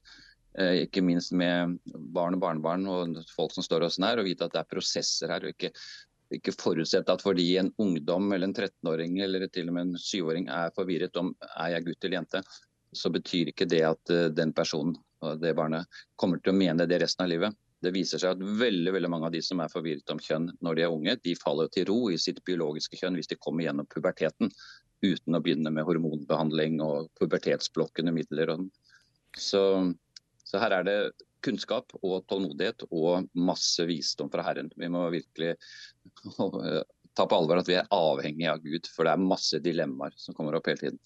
Eh, 0.56 0.86
ikke 0.86 1.04
minst 1.04 1.34
med 1.36 1.76
barn 2.16 2.36
og 2.36 2.42
barnebarn 2.42 2.86
og 2.88 3.18
folk 3.36 3.52
som 3.52 3.64
står 3.66 3.84
oss 3.88 4.00
nær, 4.00 4.20
og 4.20 4.28
vite 4.28 4.46
at 4.46 4.54
det 4.54 4.62
er 4.62 4.70
prosesser 4.70 5.32
her. 5.32 5.44
og 5.44 5.54
ikke 5.54 5.72
ikke 6.34 6.54
forutsette 6.58 7.12
at 7.12 7.22
fordi 7.22 7.52
en 7.60 7.68
ungdom 7.78 8.32
eller 8.32 8.48
en 8.48 8.54
13-åring 8.54 9.20
eller 9.22 9.46
til 9.52 9.68
og 9.70 9.76
med 9.76 9.84
en 9.86 10.00
7-åring 10.00 10.48
er 10.50 10.72
forvirret 10.74 11.16
om 11.20 11.28
er 11.54 11.76
jeg 11.76 11.86
gutt 11.86 12.04
eller 12.04 12.18
jente, 12.18 12.40
så 12.96 13.12
betyr 13.14 13.52
ikke 13.52 13.68
det 13.70 13.82
at 13.86 14.10
eh, 14.10 14.32
den 14.34 14.54
personen 14.56 14.96
og 15.24 15.40
det 15.40 15.54
barnet 15.56 15.86
kommer 16.20 16.40
til 16.42 16.52
å 16.52 16.58
mene 16.58 16.86
det 16.88 16.98
resten 17.00 17.24
av 17.24 17.30
livet. 17.30 17.54
Det 17.82 17.92
viser 17.92 18.20
seg 18.20 18.34
at 18.34 18.58
veldig 18.60 18.92
veldig 18.96 19.10
mange 19.12 19.28
av 19.28 19.36
de 19.36 19.42
som 19.44 19.60
er 19.62 19.72
forvirret 19.72 20.10
om 20.12 20.20
kjønn 20.22 20.48
når 20.64 20.76
de 20.76 20.84
er 20.84 20.92
unge, 20.92 21.16
de 21.22 21.36
faller 21.38 21.70
til 21.72 21.86
ro 21.90 22.00
i 22.10 22.18
sitt 22.20 22.42
biologiske 22.48 22.98
kjønn 23.00 23.16
hvis 23.18 23.30
de 23.30 23.38
kommer 23.38 23.66
gjennom 23.66 23.88
puberteten 23.92 24.50
uten 25.04 25.36
å 25.36 25.42
begynne 25.44 25.70
med 25.70 25.86
hormonbehandling 25.86 26.80
og 26.82 27.10
pubertetsblokkende 27.20 28.14
midler. 28.16 28.54
Så, 29.36 29.62
så 30.46 30.60
her 30.62 30.78
er 30.78 30.86
det 30.86 30.98
kunnskap 31.46 31.92
og 32.00 32.24
tålmodighet 32.30 32.86
og 32.88 33.26
masse 33.38 33.84
visdom 33.86 34.30
fra 34.32 34.44
Herren. 34.46 34.70
Vi 34.78 34.88
må 34.90 35.04
virkelig 35.14 35.54
ta 37.16 37.26
på 37.26 37.38
alvor 37.38 37.60
at 37.62 37.68
vi 37.70 37.78
er 37.78 37.90
avhengige 37.94 38.54
av 38.54 38.64
Gud, 38.64 38.88
for 38.92 39.06
det 39.06 39.14
er 39.14 39.28
masse 39.34 39.60
dilemmaer 39.62 40.16
som 40.20 40.36
kommer 40.36 40.58
opp 40.58 40.70
hele 40.70 40.82
tiden. 40.82 41.02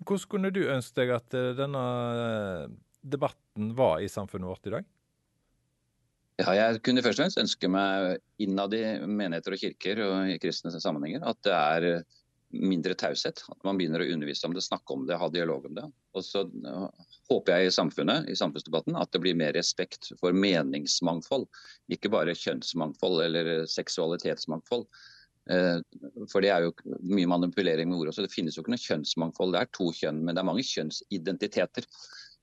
Hvordan 0.00 0.30
kunne 0.32 0.52
du 0.54 0.62
ønske 0.64 1.02
deg 1.02 1.12
at 1.12 1.36
eh, 1.36 1.52
denne 1.58 1.82
eh, 2.22 2.70
debatten 3.04 3.74
var 3.76 4.00
i 4.00 4.08
samfunnet 4.08 4.48
vårt 4.48 4.70
i 4.70 4.74
dag? 4.78 4.88
Ja, 6.40 6.54
jeg 6.56 6.80
kunne 6.86 7.02
først 7.04 7.18
og 7.18 7.26
fremst 7.26 7.40
ønske 7.42 7.68
meg 7.68 8.16
innad 8.40 8.72
i 8.72 8.80
menigheter 9.04 9.56
og 9.56 9.60
kirker 9.60 10.00
og 10.06 10.30
i 10.32 10.38
kristne 10.40 10.72
sammenhenger 10.72 11.26
at 11.28 11.40
det 11.44 11.52
er 11.52 11.88
mindre 12.50 12.94
taushet. 12.98 13.42
At 13.48 13.62
man 13.66 13.78
begynner 13.78 14.02
å 14.02 14.08
undervise 14.12 14.48
om 14.48 14.54
det, 14.56 14.64
snakke 14.66 14.94
om 14.94 15.06
det, 15.06 15.18
ha 15.20 15.28
dialog 15.32 15.68
om 15.68 15.76
det. 15.76 15.86
Og 16.16 16.24
så 16.26 16.44
håper 17.30 17.54
jeg 17.54 17.70
i 17.70 17.74
samfunnet, 17.74 18.28
i 18.30 18.38
samfunnsdebatten, 18.38 18.98
at 18.98 19.12
det 19.14 19.22
blir 19.22 19.38
mer 19.38 19.54
respekt 19.56 20.10
for 20.20 20.36
meningsmangfold. 20.36 21.46
Ikke 21.94 22.12
bare 22.12 22.36
kjønnsmangfold 22.38 23.24
eller 23.28 23.52
seksualitetsmangfold. 23.70 24.86
Eh, 25.50 25.78
for 26.30 26.44
det 26.44 26.52
er 26.54 26.66
jo 26.66 26.96
mye 27.06 27.30
manipulering 27.30 27.90
med 27.90 28.00
ord 28.00 28.12
også. 28.12 28.26
Det 28.26 28.34
finnes 28.34 28.58
jo 28.58 28.64
ikke 28.64 28.74
noe 28.74 28.88
kjønnsmangfold. 28.88 29.54
Det 29.54 29.62
er 29.62 29.76
to 29.76 29.92
kjønn, 30.02 30.24
men 30.24 30.34
det 30.34 30.42
er 30.42 30.50
mange 30.50 30.66
kjønnsidentiteter. 30.66 31.86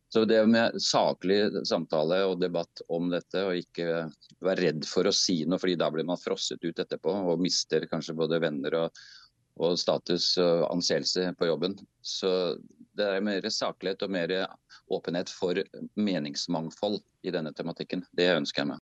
Så 0.09 0.23
det 0.23 0.39
med 0.47 0.75
saklig 0.79 1.65
samtale 1.67 2.21
og 2.29 2.39
debatt 2.39 2.81
om 2.95 3.09
dette, 3.11 3.41
og 3.43 3.59
ikke 3.59 4.05
være 4.39 4.61
redd 4.61 4.85
for 4.87 5.09
å 5.09 5.11
si 5.15 5.41
noe, 5.43 5.59
fordi 5.59 5.75
da 5.79 5.89
blir 5.91 6.07
man 6.07 6.19
frosset 6.21 6.63
ut 6.63 6.79
etterpå 6.79 7.11
og 7.33 7.43
mister 7.43 7.83
kanskje 7.91 8.15
både 8.15 8.39
venner 8.39 8.77
og, 8.85 9.01
og 9.57 9.77
status 9.79 10.35
og 10.41 10.67
anseelse 10.71 11.31
på 11.39 11.49
jobben. 11.49 11.77
Så 12.01 12.57
det 12.97 13.07
er 13.07 13.25
mer 13.25 13.45
saklighet 13.49 14.05
og 14.05 14.13
mer 14.13 14.33
åpenhet 14.93 15.29
for 15.33 15.59
meningsmangfold 15.99 17.01
i 17.23 17.33
denne 17.33 17.53
tematikken. 17.53 18.05
Det 18.17 18.29
ønsker 18.35 18.63
jeg 18.63 18.73
meg. 18.73 18.83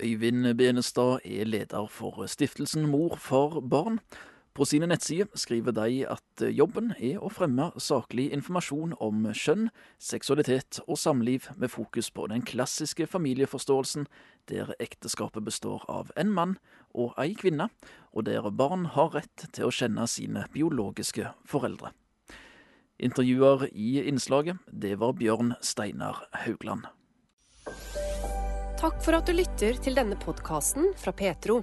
Øyvind 0.00 0.54
Benestad 0.56 1.20
er 1.28 1.44
leder 1.44 1.86
for 1.92 2.24
stiftelsen 2.26 2.86
Mor 2.88 3.18
for 3.20 3.60
barn. 3.60 4.00
På 4.60 4.66
sine 4.68 4.84
nettsider 4.90 5.30
skriver 5.40 5.72
de 5.72 6.02
at 6.04 6.42
jobben 6.52 6.90
er 7.00 7.22
å 7.24 7.30
fremme 7.32 7.70
saklig 7.80 8.26
informasjon 8.36 8.90
om 9.00 9.22
kjønn, 9.32 9.70
seksualitet 9.96 10.82
og 10.82 10.98
samliv, 11.00 11.46
med 11.56 11.72
fokus 11.72 12.10
på 12.12 12.26
den 12.28 12.44
klassiske 12.44 13.06
familieforståelsen, 13.08 14.04
der 14.52 14.74
ekteskapet 14.76 15.48
består 15.48 15.88
av 15.88 16.12
en 16.20 16.36
mann 16.36 16.54
og 16.92 17.16
ei 17.16 17.32
kvinne, 17.40 17.70
og 18.12 18.28
der 18.28 18.50
barn 18.52 18.84
har 18.92 19.16
rett 19.16 19.48
til 19.48 19.70
å 19.70 19.72
kjenne 19.72 20.04
sine 20.04 20.44
biologiske 20.52 21.32
foreldre. 21.48 21.94
Intervjuer 23.00 23.64
i 23.72 24.04
innslaget, 24.12 24.60
det 24.68 24.98
var 25.00 25.16
Bjørn 25.16 25.56
Steinar 25.64 26.26
Haugland. 26.44 26.84
Takk 28.76 29.00
for 29.00 29.16
at 29.16 29.24
du 29.24 29.38
lytter 29.40 29.80
til 29.80 29.96
denne 29.96 30.20
podkasten 30.20 30.92
fra 31.00 31.16
Petro. 31.16 31.62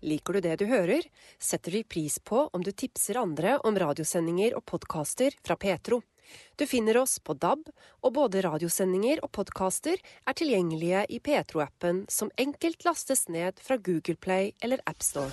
Liker 0.00 0.32
du 0.32 0.40
det 0.40 0.56
du 0.60 0.66
hører, 0.70 1.02
setter 1.38 1.74
vi 1.74 1.82
pris 1.84 2.18
på 2.18 2.44
om 2.52 2.62
du 2.62 2.70
tipser 2.70 3.18
andre 3.18 3.56
om 3.66 3.78
radiosendinger 3.78 4.54
og 4.54 4.64
podkaster 4.70 5.34
fra 5.42 5.56
Petro. 5.58 6.02
Du 6.56 6.66
finner 6.66 7.00
oss 7.00 7.18
på 7.24 7.34
DAB, 7.34 7.70
og 8.04 8.14
både 8.14 8.44
radiosendinger 8.44 9.24
og 9.24 9.32
podkaster 9.32 9.96
er 9.98 10.38
tilgjengelige 10.38 11.06
i 11.08 11.18
Petro-appen, 11.24 12.04
som 12.12 12.30
enkelt 12.36 12.84
lastes 12.86 13.26
ned 13.32 13.58
fra 13.64 13.80
Google 13.80 14.18
Play 14.20 14.52
eller 14.62 14.84
AppStore. 14.86 15.32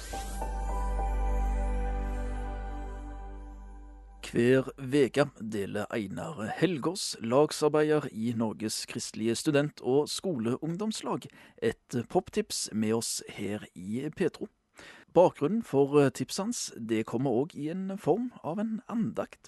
Hver 4.36 4.65
uke 4.81 5.27
deler 5.39 5.86
Einar 5.93 6.41
Helgås, 6.57 7.13
lagsarbeider 7.22 8.10
i 8.12 8.34
Norges 8.36 8.81
kristelige 8.89 9.36
student- 9.39 9.84
og 9.84 10.10
skoleungdomslag, 10.12 11.29
et 11.62 12.00
poptips 12.10 12.69
med 12.74 12.98
oss 12.98 13.22
her 13.38 13.63
i 13.75 14.10
Petro. 14.17 14.50
Bakgrunnen 15.15 15.62
for 15.63 15.95
eh, 16.01 16.12
tipset 16.12 16.41
hans 16.43 16.62
det 16.75 17.05
kommer 17.07 17.31
òg 17.31 17.53
i 17.55 17.69
en 17.72 17.93
form 17.95 18.34
av 18.43 18.60
en 18.60 18.81
andakt. 18.91 19.48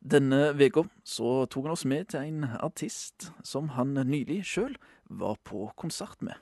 Denne 0.00 0.54
uka 0.56 0.86
så 1.04 1.44
tok 1.46 1.66
han 1.68 1.74
oss 1.74 1.84
med 1.84 2.08
til 2.10 2.24
en 2.24 2.46
artist 2.56 3.28
som 3.44 3.68
han 3.76 3.92
nylig 3.94 4.40
sjøl 4.48 4.78
var 5.12 5.36
på 5.44 5.66
konsert 5.76 6.24
med. 6.24 6.34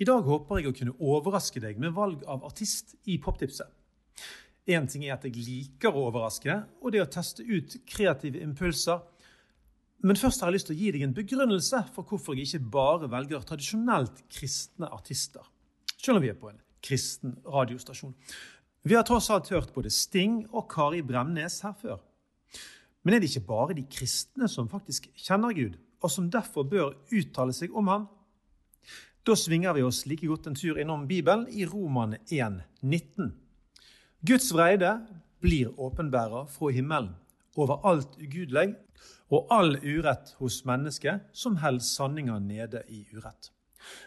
I 0.00 0.06
dag 0.08 0.24
håper 0.24 0.62
jeg 0.62 0.70
å 0.70 0.76
kunne 0.78 0.94
overraske 0.98 1.60
deg 1.60 1.76
med 1.82 1.92
valg 1.92 2.22
av 2.24 2.46
artist 2.48 2.94
i 3.04 3.18
poptipset. 3.20 3.68
Én 4.68 4.88
ting 4.88 5.04
er 5.04 5.18
at 5.18 5.26
jeg 5.26 5.36
liker 5.36 5.92
å 5.92 6.06
overraske, 6.08 6.54
og 6.80 6.92
det 6.92 7.02
å 7.02 7.10
teste 7.12 7.44
ut 7.44 7.76
kreative 7.88 8.40
impulser. 8.44 9.00
Men 10.04 10.16
først 10.16 10.40
har 10.40 10.48
jeg 10.48 10.58
lyst 10.58 10.70
til 10.70 10.76
å 10.76 10.80
gi 10.80 10.94
deg 10.94 11.04
en 11.04 11.16
begrunnelse 11.16 11.82
for 11.92 12.08
hvorfor 12.08 12.38
jeg 12.38 12.48
ikke 12.48 12.72
bare 12.72 13.10
velger 13.10 13.44
tradisjonelt 13.44 14.24
kristne 14.32 14.88
artister. 14.96 15.44
Selv 15.98 16.18
om 16.18 16.24
vi 16.24 16.32
er 16.32 16.38
på 16.38 16.50
en 16.52 16.60
kristen 16.84 17.36
radiostasjon. 17.46 18.14
Vi 18.82 18.94
har 18.94 19.04
tross 19.04 19.30
alt 19.30 19.50
hørt 19.52 19.72
både 19.74 19.90
Sting 19.90 20.44
og 20.52 20.68
Kari 20.70 21.02
Bremnes 21.02 21.60
her 21.64 21.74
før. 21.76 21.98
Men 23.02 23.14
er 23.14 23.22
det 23.22 23.30
ikke 23.30 23.48
bare 23.48 23.76
de 23.76 23.84
kristne 23.90 24.48
som 24.50 24.68
faktisk 24.70 25.10
kjenner 25.16 25.54
Gud, 25.56 25.76
og 26.02 26.10
som 26.12 26.30
derfor 26.30 26.66
bør 26.68 26.94
uttale 27.14 27.54
seg 27.56 27.74
om 27.76 27.90
ham? 27.90 28.06
Da 29.26 29.34
svinger 29.36 29.74
vi 29.76 29.84
oss 29.84 30.06
like 30.08 30.26
godt 30.26 30.46
en 30.48 30.56
tur 30.56 30.78
innom 30.80 31.06
Bibelen 31.08 31.46
i 31.52 31.66
Roman 31.68 32.16
1, 32.30 32.62
19. 32.80 33.32
Guds 34.24 34.48
vreide 34.54 34.94
blir 35.42 35.74
åpenbæra 35.76 36.46
fra 36.48 36.70
himmelen 36.72 37.12
over 37.58 37.82
alt 37.86 38.16
ugudelig 38.16 38.72
og 39.28 39.50
all 39.52 39.76
urett 39.82 40.32
hos 40.38 40.62
mennesket 40.64 41.28
som 41.36 41.58
holder 41.60 41.84
sanninga 41.84 42.38
nede 42.40 42.82
i 42.88 43.04
urett. 43.12 43.50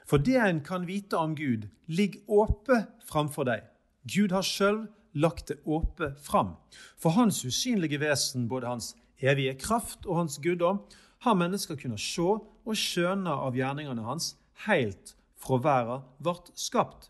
For 0.07 0.21
det 0.21 0.37
en 0.39 0.61
kan 0.65 0.87
vite 0.87 1.17
om 1.17 1.35
Gud, 1.35 1.67
ligger 1.87 2.21
åpe 2.27 2.85
framfor 3.07 3.47
deg. 3.47 3.63
Gud 4.03 4.33
har 4.35 4.45
sjøl 4.45 4.85
lagt 5.13 5.51
det 5.51 5.59
åpe 5.65 6.13
fram. 6.23 6.55
For 6.97 7.15
hans 7.17 7.43
usynlige 7.45 7.99
vesen, 8.01 8.47
både 8.49 8.67
hans 8.67 8.95
evige 9.21 9.55
kraft 9.59 10.05
og 10.05 10.23
hans 10.23 10.39
guddom, 10.43 10.81
har 11.21 11.37
mennesker 11.37 11.77
kunnet 11.77 12.01
se 12.01 12.21
og 12.25 12.77
skjønne 12.77 13.31
av 13.31 13.57
gjerningene 13.57 14.05
hans 14.05 14.35
helt 14.65 15.15
fra 15.41 15.59
verden 15.61 16.05
ble 16.21 16.35
skapt. 16.57 17.09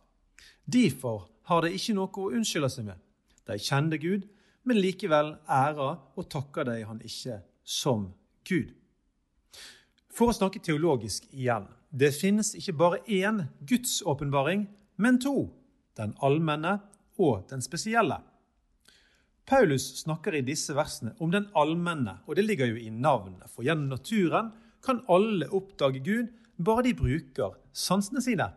Derfor 0.65 1.29
har 1.49 1.63
de 1.63 1.73
ikke 1.75 1.95
noe 1.95 2.11
å 2.11 2.31
unnskylde 2.31 2.69
seg 2.71 2.87
med. 2.87 2.99
De 3.47 3.57
kjente 3.59 3.99
Gud, 4.01 4.27
men 4.67 4.79
likevel 4.79 5.35
æra 5.49 5.95
og 6.15 6.29
takka 6.31 6.65
de 6.67 6.81
han 6.85 7.01
ikke 7.03 7.41
som 7.63 8.11
Gud. 8.47 8.75
For 10.11 10.31
å 10.31 10.35
snakke 10.35 10.59
teologisk 10.63 11.27
igjen. 11.31 11.69
Det 11.91 12.11
finnes 12.15 12.53
ikke 12.55 12.75
bare 12.79 13.01
én 13.07 13.45
Guds 13.67 14.01
åpenbaring, 14.07 14.67
men 14.95 15.19
to. 15.19 15.49
Den 15.95 16.13
allmenne 16.23 16.79
og 17.19 17.47
den 17.49 17.63
spesielle. 17.63 18.21
Paulus 19.47 19.89
snakker 20.03 20.35
i 20.37 20.43
disse 20.47 20.75
versene 20.77 21.11
om 21.19 21.31
den 21.33 21.49
allmenne, 21.57 22.19
og 22.27 22.37
det 22.37 22.45
ligger 22.45 22.71
jo 22.71 22.79
i 22.79 22.91
navnet, 22.93 23.49
for 23.51 23.65
gjennom 23.67 23.91
naturen 23.91 24.51
kan 24.85 25.01
alle 25.11 25.49
oppdage 25.51 25.99
Gud, 26.05 26.29
bare 26.61 26.85
de 26.85 26.93
bruker 26.95 27.57
sansene 27.73 28.21
sine. 28.23 28.47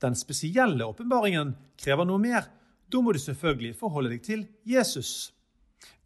Den 0.00 0.16
spesielle 0.16 0.86
åpenbaringen 0.86 1.54
krever 1.80 2.08
noe 2.08 2.22
mer. 2.22 2.48
Da 2.88 3.00
må 3.02 3.12
du 3.12 3.20
selvfølgelig 3.20 3.74
forholde 3.80 4.12
deg 4.12 4.22
til 4.24 4.44
Jesus. 4.68 5.32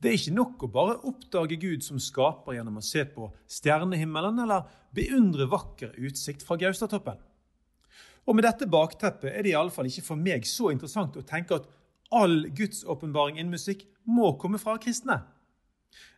Det 0.00 0.08
er 0.08 0.16
ikke 0.16 0.36
nok 0.36 0.62
å 0.64 0.70
bare 0.72 1.00
oppdage 1.08 1.58
Gud 1.60 1.84
som 1.84 2.00
skaper 2.00 2.56
gjennom 2.56 2.78
å 2.80 2.84
se 2.84 3.02
på 3.04 3.28
stjernehimmelen 3.52 4.40
eller 4.46 4.68
beundre 4.96 5.44
vakker 5.52 5.92
utsikt 6.00 6.44
fra 6.46 6.56
Gaustatoppen. 6.60 7.18
Og 8.28 8.36
Med 8.36 8.44
dette 8.46 8.68
bakteppet 8.70 9.32
er 9.32 9.44
det 9.44 9.52
iallfall 9.52 9.88
ikke 9.90 10.06
for 10.06 10.20
meg 10.20 10.46
så 10.48 10.70
interessant 10.72 11.16
å 11.18 11.26
tenke 11.26 11.58
at 11.60 11.68
all 12.14 12.46
Guds 12.56 12.84
åpenbaring 12.84 13.38
innen 13.38 13.52
musikk 13.52 13.84
må 14.08 14.32
komme 14.40 14.60
fra 14.60 14.76
kristne. 14.80 15.20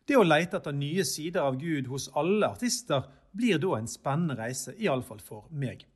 Det 0.07 0.19
å 0.19 0.27
leite 0.27 0.59
etter 0.59 0.75
nye 0.77 1.05
sider 1.07 1.43
av 1.43 1.59
Gud 1.61 1.89
hos 1.91 2.09
alle 2.19 2.51
artister 2.53 3.07
blir 3.33 3.59
da 3.63 3.77
en 3.79 3.89
spennende 3.89 4.37
reise, 4.39 4.75
iallfall 4.79 5.23
for 5.23 5.47
meg. 5.51 5.87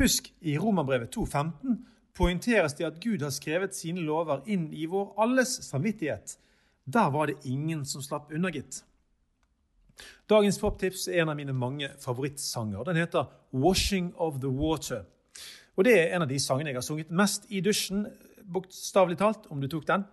Husk, 0.00 0.30
i 0.40 0.56
Romerbrevet 0.58 1.12
2,15 1.14 1.80
poengteres 2.16 2.76
det 2.78 2.86
at 2.88 3.00
Gud 3.02 3.22
har 3.24 3.32
skrevet 3.34 3.76
sine 3.76 4.04
lover 4.04 4.42
inn 4.48 4.70
i 4.72 4.86
vår 4.88 5.12
alles 5.20 5.58
samvittighet. 5.68 6.38
Der 6.84 7.10
var 7.10 7.26
det 7.26 7.44
ingen 7.44 7.84
som 7.84 8.02
slapp 8.02 8.32
unna, 8.32 8.50
gitt. 8.50 8.82
Dagens 10.28 10.58
poptips 10.58 11.08
er 11.08 11.22
en 11.22 11.28
av 11.28 11.36
mine 11.36 11.52
mange 11.52 11.90
favorittsanger. 12.00 12.84
Den 12.84 12.96
heter 12.96 13.26
'Washing 13.52 14.12
of 14.16 14.40
the 14.40 14.48
Water'. 14.48 15.04
Og 15.76 15.84
Det 15.84 15.92
er 16.00 16.16
en 16.16 16.22
av 16.22 16.28
de 16.28 16.38
sangene 16.38 16.68
jeg 16.68 16.76
har 16.76 16.82
sunget 16.82 17.10
mest 17.10 17.46
i 17.48 17.60
dusjen, 17.60 18.06
bokstavelig 18.52 19.18
talt, 19.18 19.46
om 19.50 19.60
du 19.60 19.68
tok 19.68 19.86
den. 19.86 20.04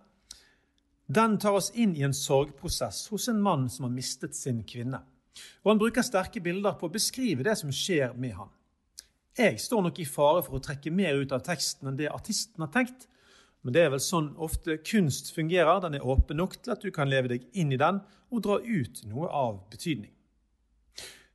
Den 1.14 1.38
tar 1.38 1.56
oss 1.58 1.72
inn 1.74 1.96
i 1.96 2.02
en 2.02 2.14
sorgprosess 2.14 3.08
hos 3.10 3.28
en 3.28 3.42
mann 3.42 3.68
som 3.68 3.84
har 3.84 3.90
mistet 3.90 4.36
sin 4.36 4.62
kvinne. 4.64 5.02
Og 5.64 5.70
Han 5.72 5.78
bruker 5.78 6.02
sterke 6.02 6.40
bilder 6.40 6.72
på 6.78 6.86
å 6.86 6.92
beskrive 6.92 7.42
det 7.42 7.58
som 7.58 7.72
skjer 7.72 8.14
med 8.16 8.32
han. 8.32 8.48
Jeg 9.38 9.60
står 9.60 9.82
nok 9.82 9.98
i 9.98 10.04
fare 10.04 10.42
for 10.42 10.58
å 10.58 10.62
trekke 10.62 10.90
mer 10.90 11.14
ut 11.14 11.32
av 11.32 11.42
teksten 11.46 11.88
enn 11.88 11.96
det 11.96 12.10
artisten 12.12 12.60
har 12.60 12.72
tenkt. 12.74 13.06
Men 13.62 13.74
det 13.76 13.82
er 13.84 13.92
vel 13.92 14.02
sånn 14.02 14.30
ofte 14.40 14.78
kunst 14.86 15.34
fungerer. 15.36 15.82
Den 15.84 15.98
er 15.98 16.06
åpen 16.06 16.40
nok 16.40 16.56
til 16.60 16.74
at 16.74 16.84
du 16.84 16.90
kan 16.94 17.10
leve 17.10 17.32
deg 17.34 17.44
inn 17.52 17.74
i 17.74 17.80
den 17.80 18.00
og 18.30 18.44
dra 18.46 18.56
ut 18.62 19.02
noe 19.10 19.28
av 19.28 19.60
betydning. 19.72 20.12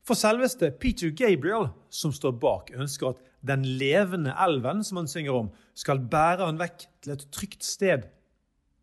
For 0.05 0.17
selveste 0.17 0.70
Peter 0.77 1.10
Gabriel, 1.17 1.72
som 1.89 2.13
står 2.13 2.36
bak, 2.41 2.70
ønsker 2.77 3.13
at 3.13 3.22
den 3.46 3.65
levende 3.79 4.34
elven 4.41 4.84
som 4.86 5.00
han 5.01 5.10
synger 5.10 5.38
om, 5.38 5.51
skal 5.77 6.01
bære 6.12 6.46
han 6.46 6.62
vekk 6.62 6.86
til 7.01 7.13
et 7.15 7.25
trygt 7.34 7.65
sted. 7.65 8.05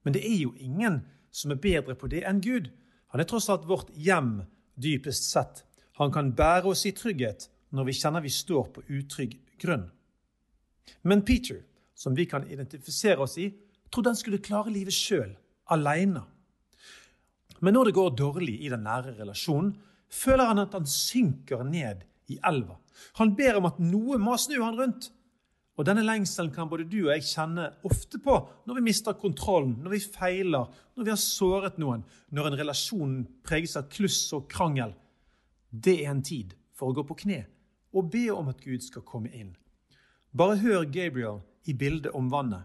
Men 0.02 0.16
det 0.16 0.24
er 0.26 0.38
jo 0.40 0.54
ingen 0.58 1.02
som 1.34 1.54
er 1.54 1.62
bedre 1.62 1.94
på 1.98 2.10
det 2.10 2.24
enn 2.28 2.42
Gud. 2.42 2.70
Han 3.14 3.22
er 3.22 3.28
tross 3.28 3.48
alt 3.52 3.68
vårt 3.70 3.90
hjem, 3.94 4.42
dypest 4.74 5.30
sett. 5.30 5.62
Han 6.00 6.12
kan 6.14 6.32
bære 6.34 6.72
oss 6.72 6.86
i 6.90 6.94
trygghet 6.96 7.48
når 7.72 7.88
vi 7.88 7.96
kjenner 7.96 8.24
vi 8.24 8.32
står 8.32 8.70
på 8.74 8.84
utrygg 8.90 9.38
grunn. 9.62 9.86
Men 11.06 11.22
Peter, 11.26 11.62
som 12.02 12.16
vi 12.18 12.26
kan 12.26 12.48
identifisere 12.50 13.22
oss 13.22 13.38
i, 13.38 13.48
trodde 13.92 14.10
han 14.10 14.18
skulle 14.18 14.42
klare 14.42 14.72
livet 14.74 14.94
sjøl, 14.96 15.30
aleine. 15.70 16.24
Men 17.62 17.76
når 17.76 17.88
det 17.88 17.96
går 17.98 18.14
dårlig 18.18 18.56
i 18.64 18.70
den 18.72 18.82
nære 18.82 19.14
relasjonen, 19.20 19.76
føler 20.10 20.50
han 20.50 20.64
at 20.64 20.74
han 20.74 20.88
synker 20.88 21.62
ned 21.64 22.02
i 22.32 22.38
elva. 22.48 22.74
Han 23.20 23.36
ber 23.38 23.60
om 23.60 23.68
at 23.70 23.78
noe 23.82 24.18
må 24.20 24.34
snu 24.40 24.58
han 24.60 24.78
rundt. 24.78 25.12
Og 25.78 25.86
Denne 25.88 26.02
lengselen 26.04 26.50
kan 26.52 26.68
både 26.68 26.84
du 26.84 26.98
og 27.06 27.14
jeg 27.14 27.24
kjenne 27.30 27.70
ofte 27.88 28.18
på 28.20 28.34
når 28.68 28.76
vi 28.76 28.84
mister 28.90 29.16
kontrollen, 29.16 29.78
når 29.80 29.94
vi 29.94 30.02
feiler, 30.04 30.66
når 30.96 31.06
vi 31.06 31.12
har 31.14 31.22
såret 31.22 31.78
noen, 31.80 32.02
når 32.28 32.50
en 32.50 32.58
relasjon 32.60 33.14
preges 33.46 33.78
av 33.80 33.88
kluss 33.92 34.26
og 34.36 34.50
krangel. 34.52 34.92
Det 35.70 36.02
er 36.02 36.10
en 36.12 36.22
tid 36.22 36.52
for 36.76 36.90
å 36.90 36.98
gå 36.98 37.06
på 37.08 37.22
kne 37.24 37.44
og 37.92 38.10
be 38.12 38.26
om 38.32 38.50
at 38.52 38.60
Gud 38.64 38.84
skal 38.84 39.04
komme 39.06 39.32
inn. 39.36 39.54
Bare 40.32 40.58
hør 40.60 40.84
Gabriel 40.88 41.40
i 41.64 41.74
bildet 41.74 42.12
om 42.12 42.30
vannet. 42.30 42.62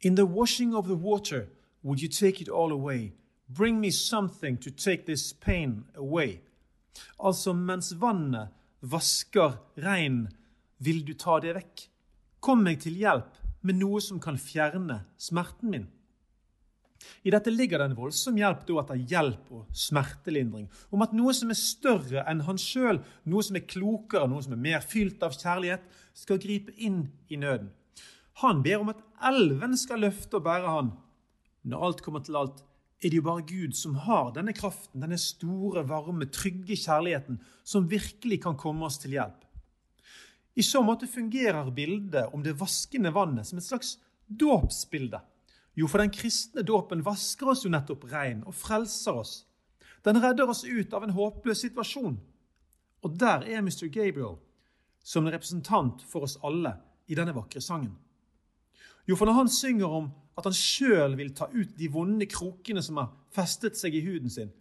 In 0.00 0.16
the 0.16 0.26
washing 0.26 0.74
of 0.74 0.86
the 0.86 0.96
water, 0.96 1.48
would 1.82 2.02
you 2.02 2.08
take 2.08 2.40
it 2.40 2.48
all 2.48 2.72
away? 2.72 3.12
Bring 3.48 3.80
me 3.80 3.90
something 3.90 4.56
to 4.56 4.70
take 4.70 5.04
this 5.06 5.32
pain 5.32 5.84
away. 5.94 6.40
Altså, 7.18 7.52
mens 7.52 7.92
vannet 8.00 8.48
vasker 8.80 9.58
regn, 9.78 10.28
vil 10.78 11.04
du 11.06 11.14
ta 11.14 11.38
det 11.40 11.54
vekk. 11.54 11.88
Kom 12.42 12.64
meg 12.66 12.80
til 12.82 12.96
hjelp 12.98 13.38
med 13.62 13.78
noe 13.78 14.00
som 14.02 14.18
kan 14.20 14.38
fjerne 14.40 15.04
smerten 15.20 15.70
min. 15.70 15.86
I 17.22 17.30
dette 17.34 17.50
ligger 17.50 17.78
det 17.78 17.90
en 17.90 17.98
voldsom 17.98 18.36
hjelp 18.38 18.64
etter 18.66 18.98
hjelp 19.10 19.50
og 19.54 19.76
smertelindring. 19.76 20.68
Om 20.90 21.02
at 21.06 21.14
noe 21.16 21.34
som 21.34 21.50
er 21.50 21.58
større 21.58 22.24
enn 22.30 22.42
han 22.46 22.58
sjøl, 22.58 23.00
noe 23.26 23.46
som 23.46 23.58
er 23.58 23.66
klokere, 23.66 24.28
noe 24.30 24.42
som 24.42 24.54
er 24.54 24.64
mer 24.66 24.84
fylt 24.86 25.22
av 25.22 25.34
kjærlighet, 25.34 25.82
skal 26.14 26.42
gripe 26.42 26.74
inn 26.78 27.04
i 27.28 27.38
nøden. 27.40 27.70
Han 28.40 28.62
ber 28.64 28.80
om 28.80 28.92
at 28.92 29.02
elven 29.28 29.76
skal 29.78 30.02
løfte 30.06 30.38
og 30.38 30.46
bære 30.46 30.76
han. 30.76 30.92
Når 31.68 31.86
alt 31.86 32.02
kommer 32.02 32.24
til 32.24 32.38
alt, 32.40 32.62
er 33.02 33.10
det 33.10 33.18
jo 33.18 33.26
bare 33.26 33.44
Gud 33.46 33.74
som 33.76 33.96
har 34.06 34.30
denne 34.36 34.54
kraften, 34.54 35.02
denne 35.02 35.18
store, 35.18 35.82
varme, 35.88 36.28
trygge 36.30 36.76
kjærligheten 36.78 37.40
som 37.64 37.90
virkelig 37.90 38.42
kan 38.44 38.56
komme 38.58 38.86
oss 38.86 39.00
til 39.02 39.16
hjelp. 39.18 39.42
I 40.54 40.62
så 40.62 40.82
måte 40.84 41.08
fungerer 41.08 41.70
bildet 41.74 42.34
om 42.34 42.42
det 42.44 42.58
vaskende 42.60 43.12
vannet 43.14 43.48
som 43.48 43.58
et 43.58 43.66
slags 43.66 43.96
dåpsbilde. 44.28 45.20
Jo, 45.74 45.88
for 45.88 46.02
den 46.02 46.12
kristne 46.12 46.62
dåpen 46.62 47.02
vasker 47.04 47.54
oss 47.54 47.64
jo 47.64 47.72
nettopp 47.72 48.04
rein 48.12 48.42
og 48.44 48.54
frelser 48.54 49.16
oss. 49.22 49.34
Den 50.04 50.20
redder 50.20 50.50
oss 50.50 50.64
ut 50.64 50.92
av 50.92 51.06
en 51.06 51.14
håpløs 51.16 51.64
situasjon. 51.64 52.18
Og 53.02 53.18
der 53.18 53.46
er 53.48 53.62
Mr. 53.64 53.88
Gabriel 53.88 54.36
som 55.02 55.26
en 55.26 55.32
representant 55.34 56.02
for 56.06 56.28
oss 56.28 56.36
alle 56.44 56.76
i 57.08 57.16
denne 57.18 57.34
vakre 57.34 57.62
sangen. 57.64 57.94
Jo, 59.08 59.16
for 59.18 59.26
når 59.26 59.40
han 59.40 59.50
synger 59.50 59.94
om 60.00 60.10
at 60.38 60.46
han 60.46 60.56
sjøl 60.56 61.16
vil 61.18 61.32
ta 61.36 61.48
ut 61.52 61.74
de 61.78 61.88
vonde 61.92 62.26
krokene 62.30 62.82
som 62.84 63.00
har 63.02 63.10
festet 63.34 63.76
seg 63.78 63.96
i 63.98 64.04
huden 64.04 64.30
sin, 64.30 64.52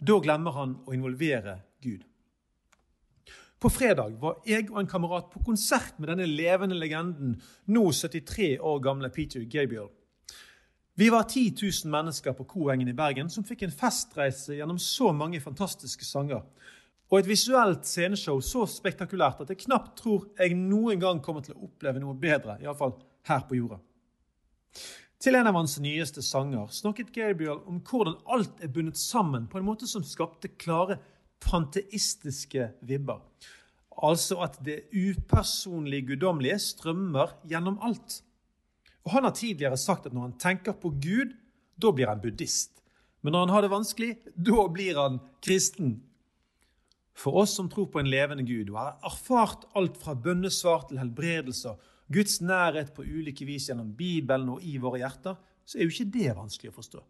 da 0.00 0.16
glemmer 0.22 0.56
han 0.56 0.78
å 0.88 0.94
involvere 0.96 1.58
Gud. 1.84 2.06
På 3.60 3.68
fredag 3.68 4.14
var 4.22 4.38
jeg 4.48 4.70
og 4.70 4.78
en 4.80 4.88
kamerat 4.88 5.28
på 5.28 5.42
konsert 5.44 5.98
med 6.00 6.08
denne 6.08 6.24
levende 6.24 6.78
legenden, 6.80 7.34
nå 7.68 7.82
73 7.92 8.54
år 8.56 8.78
gamle 8.80 9.10
Peter 9.12 9.44
Gabriel. 9.44 9.90
Vi 10.96 11.10
var 11.12 11.26
10 11.28 11.52
000 11.60 11.92
mennesker 11.92 12.32
på 12.36 12.46
Koengen 12.48 12.88
i 12.88 12.96
Bergen 12.96 13.28
som 13.32 13.44
fikk 13.44 13.66
en 13.66 13.72
festreise 13.72 14.56
gjennom 14.56 14.80
så 14.80 15.12
mange 15.16 15.40
fantastiske 15.44 16.08
sanger. 16.08 16.40
Og 17.10 17.18
et 17.18 17.28
visuelt 17.28 17.84
sceneshow 17.88 18.40
så 18.44 18.64
spektakulært 18.68 19.44
at 19.44 19.52
jeg 19.52 19.64
knapt 19.66 19.94
tror 20.00 20.26
jeg 20.38 20.56
noen 20.56 21.00
gang 21.00 21.20
kommer 21.24 21.44
til 21.44 21.56
å 21.56 21.68
oppleve 21.68 22.00
noe 22.00 22.16
bedre, 22.16 22.56
iallfall 22.64 22.96
her 23.28 23.44
på 23.48 23.60
jorda. 23.60 23.80
Til 25.20 25.36
en 25.36 25.50
av 25.50 25.58
hans 25.58 25.76
nyeste 25.82 26.22
sanger 26.24 26.70
snakket 26.72 27.12
Gabriel 27.12 27.60
om 27.68 27.82
hvordan 27.84 28.16
alt 28.32 28.62
er 28.64 28.72
bundet 28.72 28.96
sammen 28.96 29.48
på 29.50 29.60
en 29.60 29.66
måte 29.66 29.88
som 29.90 30.04
skapte 30.06 30.48
klare 30.56 30.96
panteistiske 31.44 32.70
vibber. 32.88 33.20
Altså 34.00 34.38
at 34.44 34.56
det 34.64 34.86
upersonlige 34.94 36.12
guddommelige 36.12 36.56
strømmer 36.64 37.34
gjennom 37.48 37.76
alt. 37.84 38.22
Og 39.04 39.12
Han 39.12 39.24
har 39.24 39.36
tidligere 39.36 39.76
sagt 39.76 40.06
at 40.06 40.12
når 40.16 40.28
han 40.28 40.38
tenker 40.38 40.72
på 40.72 40.92
Gud, 41.02 41.34
da 41.76 41.92
blir 41.92 42.08
han 42.08 42.20
buddhist. 42.20 42.80
Men 43.20 43.32
når 43.32 43.46
han 43.46 43.54
har 43.54 43.62
det 43.62 43.72
vanskelig, 43.72 44.10
da 44.36 44.66
blir 44.72 44.96
han 44.96 45.20
kristen. 45.44 45.98
For 47.12 47.42
oss 47.42 47.54
som 47.56 47.68
tror 47.68 47.90
på 47.92 48.00
en 48.00 48.08
levende 48.08 48.46
Gud 48.48 48.70
og 48.70 48.78
har 48.80 48.98
erfart 49.04 49.66
alt 49.76 49.98
fra 50.00 50.14
bønnesvar 50.16 50.86
til 50.88 51.00
helbredelser 51.00 51.76
Guds 52.12 52.40
nærhet 52.42 52.92
på 52.94 53.04
ulike 53.06 53.46
vis 53.46 53.68
gjennom 53.68 53.92
Bibelen 53.96 54.48
og 54.50 54.64
i 54.66 54.76
våre 54.82 54.98
hjerter, 55.02 55.38
så 55.64 55.78
er 55.78 55.86
jo 55.86 55.94
ikke 55.94 56.12
det 56.16 56.36
vanskelig 56.36 56.72
å 56.72 56.76
forstå. 56.76 57.02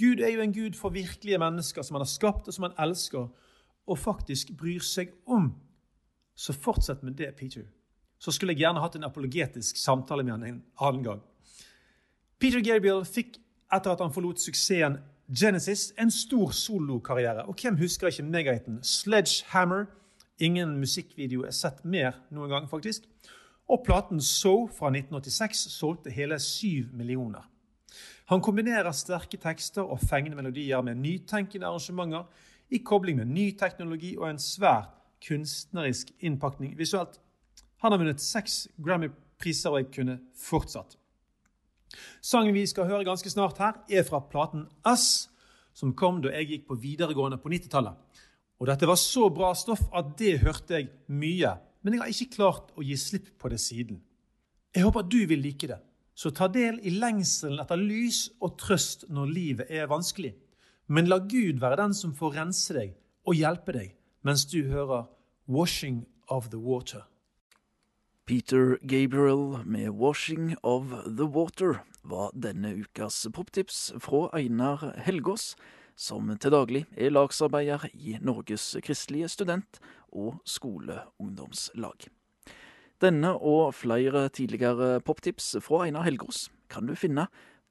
Gud 0.00 0.20
er 0.20 0.34
jo 0.34 0.42
en 0.44 0.52
gud 0.52 0.76
for 0.76 0.92
virkelige 0.92 1.38
mennesker 1.38 1.82
som 1.86 1.96
han 1.96 2.04
har 2.04 2.10
skapt, 2.10 2.48
og 2.48 2.54
som 2.54 2.66
han 2.68 2.76
elsker, 2.78 3.28
og 3.86 3.98
faktisk 3.98 4.52
bryr 4.58 4.82
seg 4.84 5.14
om. 5.26 5.52
Så 6.36 6.52
fortsett 6.52 7.02
med 7.02 7.16
det, 7.16 7.34
Peter. 7.36 7.64
Så 8.20 8.34
skulle 8.34 8.52
jeg 8.52 8.64
gjerne 8.64 8.82
hatt 8.82 8.96
en 8.98 9.06
apologetisk 9.08 9.78
samtale 9.80 10.24
med 10.24 10.32
han 10.32 10.44
en 10.44 10.62
annen 10.80 11.04
gang. 11.04 11.22
Peter 12.40 12.60
Gabriel 12.64 13.04
fikk, 13.04 13.38
etter 13.72 13.94
at 13.94 14.02
han 14.02 14.12
forlot 14.12 14.40
suksessen 14.42 14.98
Genesis, 15.30 15.92
en 15.98 16.10
stor 16.10 16.50
solokarriere. 16.50 17.46
Og 17.46 17.54
hvem 17.62 17.78
husker 17.78 18.10
ikke 18.10 18.26
megahiten 18.26 18.80
Sledgehammer? 18.82 19.86
Ingen 20.40 20.78
musikkvideo 20.80 21.44
er 21.46 21.54
sett 21.54 21.84
mer 21.84 22.16
noen 22.34 22.50
gang, 22.50 22.68
faktisk. 22.68 23.06
Og 23.70 23.84
platen 23.86 24.20
So 24.20 24.66
fra 24.66 24.90
1986 24.90 25.68
solgte 25.70 26.10
hele 26.10 26.38
syv 26.42 26.90
millioner. 26.92 27.46
Han 28.30 28.42
kombinerer 28.42 28.90
sterke 28.94 29.38
tekster 29.42 29.82
og 29.82 30.02
fengende 30.02 30.38
melodier 30.38 30.82
med 30.82 30.98
nytenkende 30.98 31.66
arrangementer 31.66 32.26
i 32.70 32.78
kobling 32.78 33.18
med 33.18 33.30
ny 33.30 33.50
teknologi 33.58 34.16
og 34.18 34.28
en 34.30 34.38
svært 34.42 34.90
kunstnerisk 35.26 36.12
innpakning 36.20 36.76
visuelt. 36.78 37.18
Han 37.82 37.92
har 37.92 37.98
vunnet 37.98 38.22
seks 38.22 38.68
Grammy-priser, 38.78 39.70
og 39.70 39.80
jeg 39.80 39.90
kunne 39.94 40.18
fortsatt. 40.36 40.96
Sangen 42.22 42.54
vi 42.54 42.66
skal 42.70 42.86
høre 42.86 43.06
ganske 43.08 43.30
snart 43.30 43.58
her, 43.58 43.80
er 43.90 44.06
fra 44.06 44.20
platen 44.22 44.66
Us, 44.86 45.30
som 45.74 45.94
kom 45.96 46.20
da 46.22 46.32
jeg 46.34 46.50
gikk 46.50 46.68
på 46.68 46.78
videregående 46.78 47.40
på 47.40 47.50
90-tallet. 47.50 48.22
Og 48.60 48.68
dette 48.68 48.86
var 48.88 48.98
så 49.00 49.30
bra 49.32 49.54
stoff 49.56 49.86
at 49.96 50.12
det 50.18 50.38
hørte 50.44 50.76
jeg 50.76 50.90
mye, 51.08 51.56
men 51.82 51.94
jeg 51.94 52.02
har 52.02 52.12
ikke 52.12 52.36
klart 52.36 52.72
å 52.76 52.84
gi 52.84 52.96
slipp 52.98 53.30
på 53.40 53.50
det 53.52 53.60
siden. 53.62 54.00
Jeg 54.74 54.84
håper 54.86 55.04
at 55.04 55.10
du 55.10 55.20
vil 55.26 55.42
like 55.42 55.66
det, 55.66 55.80
så 56.14 56.30
ta 56.30 56.48
del 56.52 56.78
i 56.84 56.92
lengselen 56.92 57.60
etter 57.62 57.80
lys 57.80 58.26
og 58.40 58.58
trøst 58.60 59.06
når 59.08 59.32
livet 59.34 59.70
er 59.72 59.88
vanskelig. 59.90 60.34
Men 60.90 61.08
la 61.08 61.20
Gud 61.22 61.62
være 61.62 61.78
den 61.80 61.94
som 61.96 62.12
får 62.16 62.36
rense 62.36 62.74
deg 62.76 62.92
og 63.24 63.38
hjelpe 63.38 63.74
deg 63.76 63.94
mens 64.26 64.44
du 64.44 64.68
hører 64.68 65.08
'Washing 65.48 66.06
of 66.28 66.50
the 66.50 66.58
Water'. 66.58 67.06
Peter 68.26 68.76
Gabriel 68.86 69.64
med 69.66 69.88
'Washing 69.88 70.54
of 70.62 70.92
the 71.06 71.24
Water' 71.24 71.80
var 72.04 72.30
denne 72.34 72.74
ukas 72.74 73.26
poptips 73.32 73.92
fra 73.98 74.28
Einar 74.34 74.94
Helgås, 74.96 75.56
som 75.96 76.38
til 76.38 76.50
daglig 76.50 76.84
er 76.96 77.10
lagsarbeider 77.10 77.88
i 77.94 78.18
Norges 78.20 78.76
kristelige 78.82 79.28
student- 79.28 79.80
og 80.12 80.40
skoleungdomslag. 80.48 82.08
Denne 83.00 83.32
og 83.36 83.72
flere 83.78 84.26
tidligere 84.28 84.98
poptips 85.00 85.54
fra 85.64 85.86
Einar 85.86 86.04
Helgros 86.04 86.48
kan 86.68 86.86
du 86.88 86.92
finne 86.98 87.28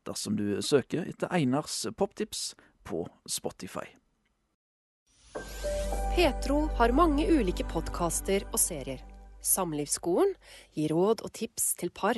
dersom 0.08 0.38
du 0.40 0.58
søker 0.66 1.06
etter 1.06 1.30
Einars 1.36 1.84
poptips 1.98 2.54
på 2.88 3.04
Spotify. 3.30 3.86
Petro 6.16 6.64
har 6.80 6.96
mange 6.98 7.28
ulike 7.30 7.64
podkaster 7.70 8.48
og 8.50 8.58
serier. 8.60 9.04
Samlivsskolen 9.46 10.34
gir 10.76 10.92
råd 10.96 11.22
og 11.24 11.32
tips 11.38 11.76
til 11.80 11.94
par. 11.96 12.18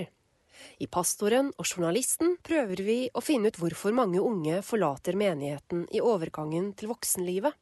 I 0.81 0.87
Pastoren 0.87 1.51
og 1.57 1.67
Journalisten 1.67 2.37
prøver 2.45 2.81
vi 2.85 2.97
å 3.13 3.23
finne 3.23 3.51
ut 3.51 3.59
hvorfor 3.59 3.93
mange 3.97 4.21
unge 4.21 4.61
forlater 4.65 5.17
menigheten 5.19 5.85
i 5.93 6.01
overgangen 6.01 6.71
til 6.77 6.91
voksenlivet. 6.93 7.53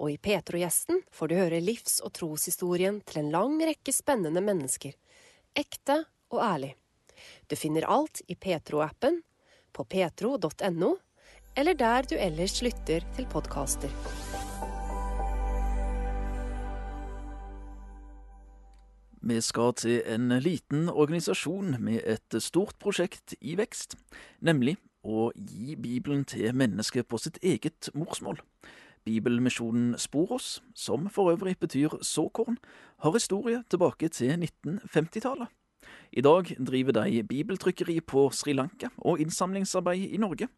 Og 0.00 0.12
i 0.12 0.18
Petro-gjesten 0.18 1.02
får 1.12 1.30
du 1.30 1.36
høre 1.38 1.62
livs- 1.64 2.00
og 2.04 2.14
troshistorien 2.16 3.00
til 3.06 3.24
en 3.24 3.32
lang 3.34 3.58
rekke 3.70 3.94
spennende 3.94 4.42
mennesker. 4.44 4.96
Ekte 5.56 6.02
og 6.30 6.42
ærlig. 6.44 6.74
Du 7.46 7.56
finner 7.56 7.88
alt 7.90 8.22
i 8.28 8.34
Petro-appen, 8.34 9.20
på 9.72 9.84
petro.no, 9.84 10.94
eller 11.54 11.74
der 11.74 12.06
du 12.10 12.16
ellers 12.18 12.60
lytter 12.62 13.04
til 13.16 13.26
podkaster. 13.30 13.92
Vi 19.20 19.36
skal 19.44 19.74
til 19.76 19.98
en 20.08 20.32
liten 20.40 20.88
organisasjon 20.88 21.76
med 21.78 22.00
et 22.08 22.36
stort 22.40 22.78
prosjekt 22.80 23.34
i 23.40 23.52
vekst, 23.58 23.98
nemlig 24.40 24.78
å 25.04 25.28
gi 25.36 25.76
Bibelen 25.76 26.24
til 26.24 26.56
mennesket 26.56 27.08
på 27.08 27.20
sitt 27.20 27.36
eget 27.44 27.90
morsmål. 27.94 28.40
Bibelmisjonen 29.04 29.98
Sporos, 29.98 30.62
som 30.74 31.08
for 31.10 31.32
øvrig 31.32 31.58
betyr 31.58 31.88
såkorn, 32.02 32.58
har 32.98 33.12
historie 33.12 33.64
tilbake 33.70 34.08
til 34.08 34.30
1950-tallet. 34.36 35.48
I 36.12 36.20
dag 36.20 36.44
driver 36.66 36.92
de 36.92 37.22
bibeltrykkeri 37.22 38.00
på 38.00 38.30
Sri 38.30 38.52
Lanka 38.52 38.88
og 38.98 39.20
innsamlingsarbeid 39.20 40.10
i 40.10 40.16
Norge. 40.16 40.48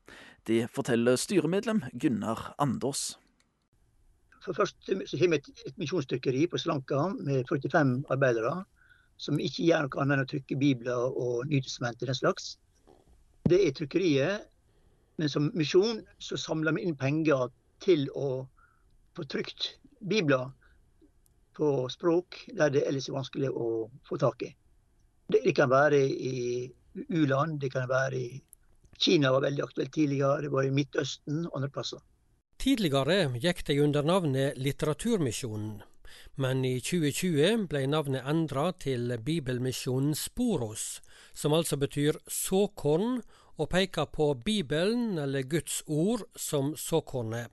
Det 0.47 0.71
forteller 0.71 1.17
styremedlem 1.17 1.83
Gunnar 2.01 2.55
Andås. 2.59 3.19
For 4.45 4.53
først 4.53 4.77
så 5.07 5.19
har 5.19 5.29
vi 5.29 5.35
et, 5.35 5.51
et 5.67 5.79
misjonstrykkeri 5.79 6.47
på 6.47 6.59
Sri 6.59 6.73
Lanka 6.73 7.09
med 7.21 7.45
45 7.49 8.05
arbeidere 8.11 8.65
som 9.23 9.39
ikke 9.39 9.67
gjør 9.69 9.87
noe 9.87 10.03
annet 10.03 10.17
enn 10.17 10.25
å 10.25 10.31
trykke 10.33 10.59
bibler 10.59 11.19
og 11.25 11.47
Nytestamentet 11.51 12.09
den 12.11 12.19
slags. 12.19 12.57
Det 13.49 13.61
er 13.67 13.77
trykkeriet. 13.77 14.49
Men 15.21 15.29
som 15.29 15.51
misjon 15.55 16.01
så 16.19 16.39
samler 16.41 16.75
vi 16.75 16.87
inn 16.87 16.97
penger 16.99 17.51
til 17.83 18.09
å 18.15 18.47
få 19.17 19.25
trykt 19.29 19.75
bibler 20.01 20.51
på 21.57 21.89
språk 21.93 22.45
der 22.57 22.73
det 22.73 22.87
ellers 22.89 23.09
er 23.09 23.19
vanskelig 23.19 23.51
å 23.51 23.69
få 24.09 24.19
tak 24.21 24.47
i. 24.47 24.53
Det, 25.33 25.53
kan 25.57 25.71
være 25.71 26.01
i 26.01 26.71
u-land, 27.09 27.61
det 27.61 27.73
kan 27.73 27.89
være 27.89 28.19
i 28.19 28.41
Kina 29.03 29.33
var 29.33 29.43
veldig 29.43 29.63
aktuelt 29.65 29.93
tidligere, 29.93 30.43
det 30.45 30.51
var 30.53 30.67
i 30.67 30.71
Midtøsten 30.71 31.47
og 31.49 31.57
andre 31.57 31.71
plasser. 31.75 32.03
Tidligere 32.63 33.33
gikk 33.43 33.65
de 33.67 33.79
under 33.83 34.05
navnet 34.07 34.59
Litteraturmisjonen, 34.61 35.81
men 36.39 36.65
i 36.69 36.77
2020 36.79 37.65
ble 37.73 37.87
navnet 37.91 38.29
endra 38.29 38.69
til 38.79 39.11
Bibelmisjonen 39.19 40.15
Sporos, 40.15 41.01
som 41.35 41.57
altså 41.57 41.81
betyr 41.81 42.21
såkorn 42.31 43.23
og 43.57 43.71
peker 43.73 44.07
på 44.13 44.29
Bibelen 44.45 45.19
eller 45.19 45.49
Guds 45.49 45.83
ord 45.89 46.29
som 46.37 46.77
såkornet. 46.77 47.51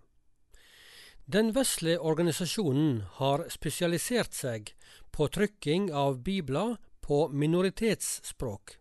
Den 1.29 1.51
vesle 1.53 1.91
organisasjonen 2.01 3.03
har 3.19 3.43
spesialisert 3.53 4.33
seg 4.33 4.71
på 5.13 5.27
trykking 5.29 5.91
av 5.93 6.15
bibler 6.25 6.71
på 7.05 7.19
minoritetsspråk. 7.29 8.73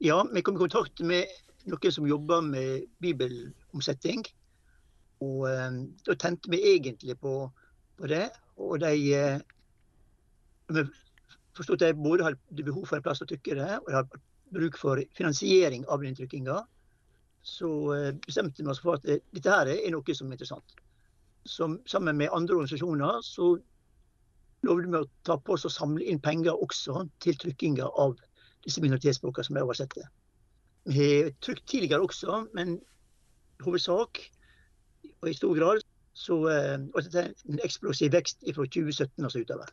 Ja, 0.00 0.16
vi 0.32 0.40
kom 0.40 0.56
i 0.56 0.62
kontakt 0.62 1.04
med 1.04 1.28
noen 1.68 1.92
som 1.92 2.08
jobber 2.08 2.40
med 2.46 2.88
bibelomsetting. 3.04 4.24
Og 5.28 5.44
eh, 5.50 5.68
da 6.08 6.16
tente 6.16 6.48
vi 6.48 6.62
egentlig 6.72 7.20
på, 7.20 7.36
på 8.00 8.08
det. 8.08 8.30
Og 8.56 8.80
de 8.80 8.96
eh, 9.20 9.44
vi 10.72 10.88
forsto 11.52 11.76
at 11.76 11.84
de 11.84 11.94
både 12.00 12.30
hadde 12.30 12.64
behov 12.64 12.86
for 12.86 12.96
en 12.96 13.04
plass 13.10 13.20
å 13.20 13.28
trykke 13.28 13.60
det, 13.60 13.72
og 13.76 13.92
de 13.92 14.00
hadde 14.00 14.26
bruk 14.56 14.80
for 14.80 15.04
finansiering 15.20 15.84
av 15.84 16.00
den 16.00 16.16
trykkinga. 16.16 16.62
Så 17.44 17.74
eh, 17.92 18.14
bestemte 18.24 18.64
vi 18.64 18.72
oss 18.72 18.80
for 18.80 18.96
at 18.96 19.04
dette 19.04 19.52
her 19.52 19.76
er 19.76 19.90
noe 19.92 20.16
som 20.16 20.32
er 20.32 20.40
interessant. 20.40 20.80
Som, 21.48 21.78
sammen 21.88 22.16
med 22.16 22.32
andre 22.36 22.58
organisasjoner 22.58 23.22
så 23.24 23.54
lovde 24.66 24.90
vi 24.90 24.98
å 24.98 25.08
ta 25.24 25.38
på 25.40 25.56
oss 25.56 25.64
å 25.64 25.72
samle 25.72 26.04
inn 26.04 26.20
penger 26.20 26.56
også 26.56 27.06
til 27.24 27.38
trykkinga 27.40 27.88
av 27.88 28.18
disse 28.66 28.82
minoritetsspråkene 28.84 29.48
som 29.48 29.56
er 29.56 29.64
oversette. 29.64 30.04
Vi 30.88 31.06
har 31.06 31.30
trykt 31.40 31.66
tidligere 31.68 32.04
også, 32.04 32.42
men 32.56 32.76
i 32.76 33.64
hovedsak 33.64 34.20
og 35.20 35.28
i 35.30 35.36
stor 35.36 35.56
grad 35.56 35.84
så 36.16 36.36
uh, 36.44 36.76
det 37.00 37.06
dette 37.06 37.48
en 37.48 37.62
eksplosiv 37.64 38.12
vekst 38.12 38.44
fra 38.44 38.66
2017 38.66 39.24
og 39.24 39.32
så 39.32 39.44
utover. 39.44 39.72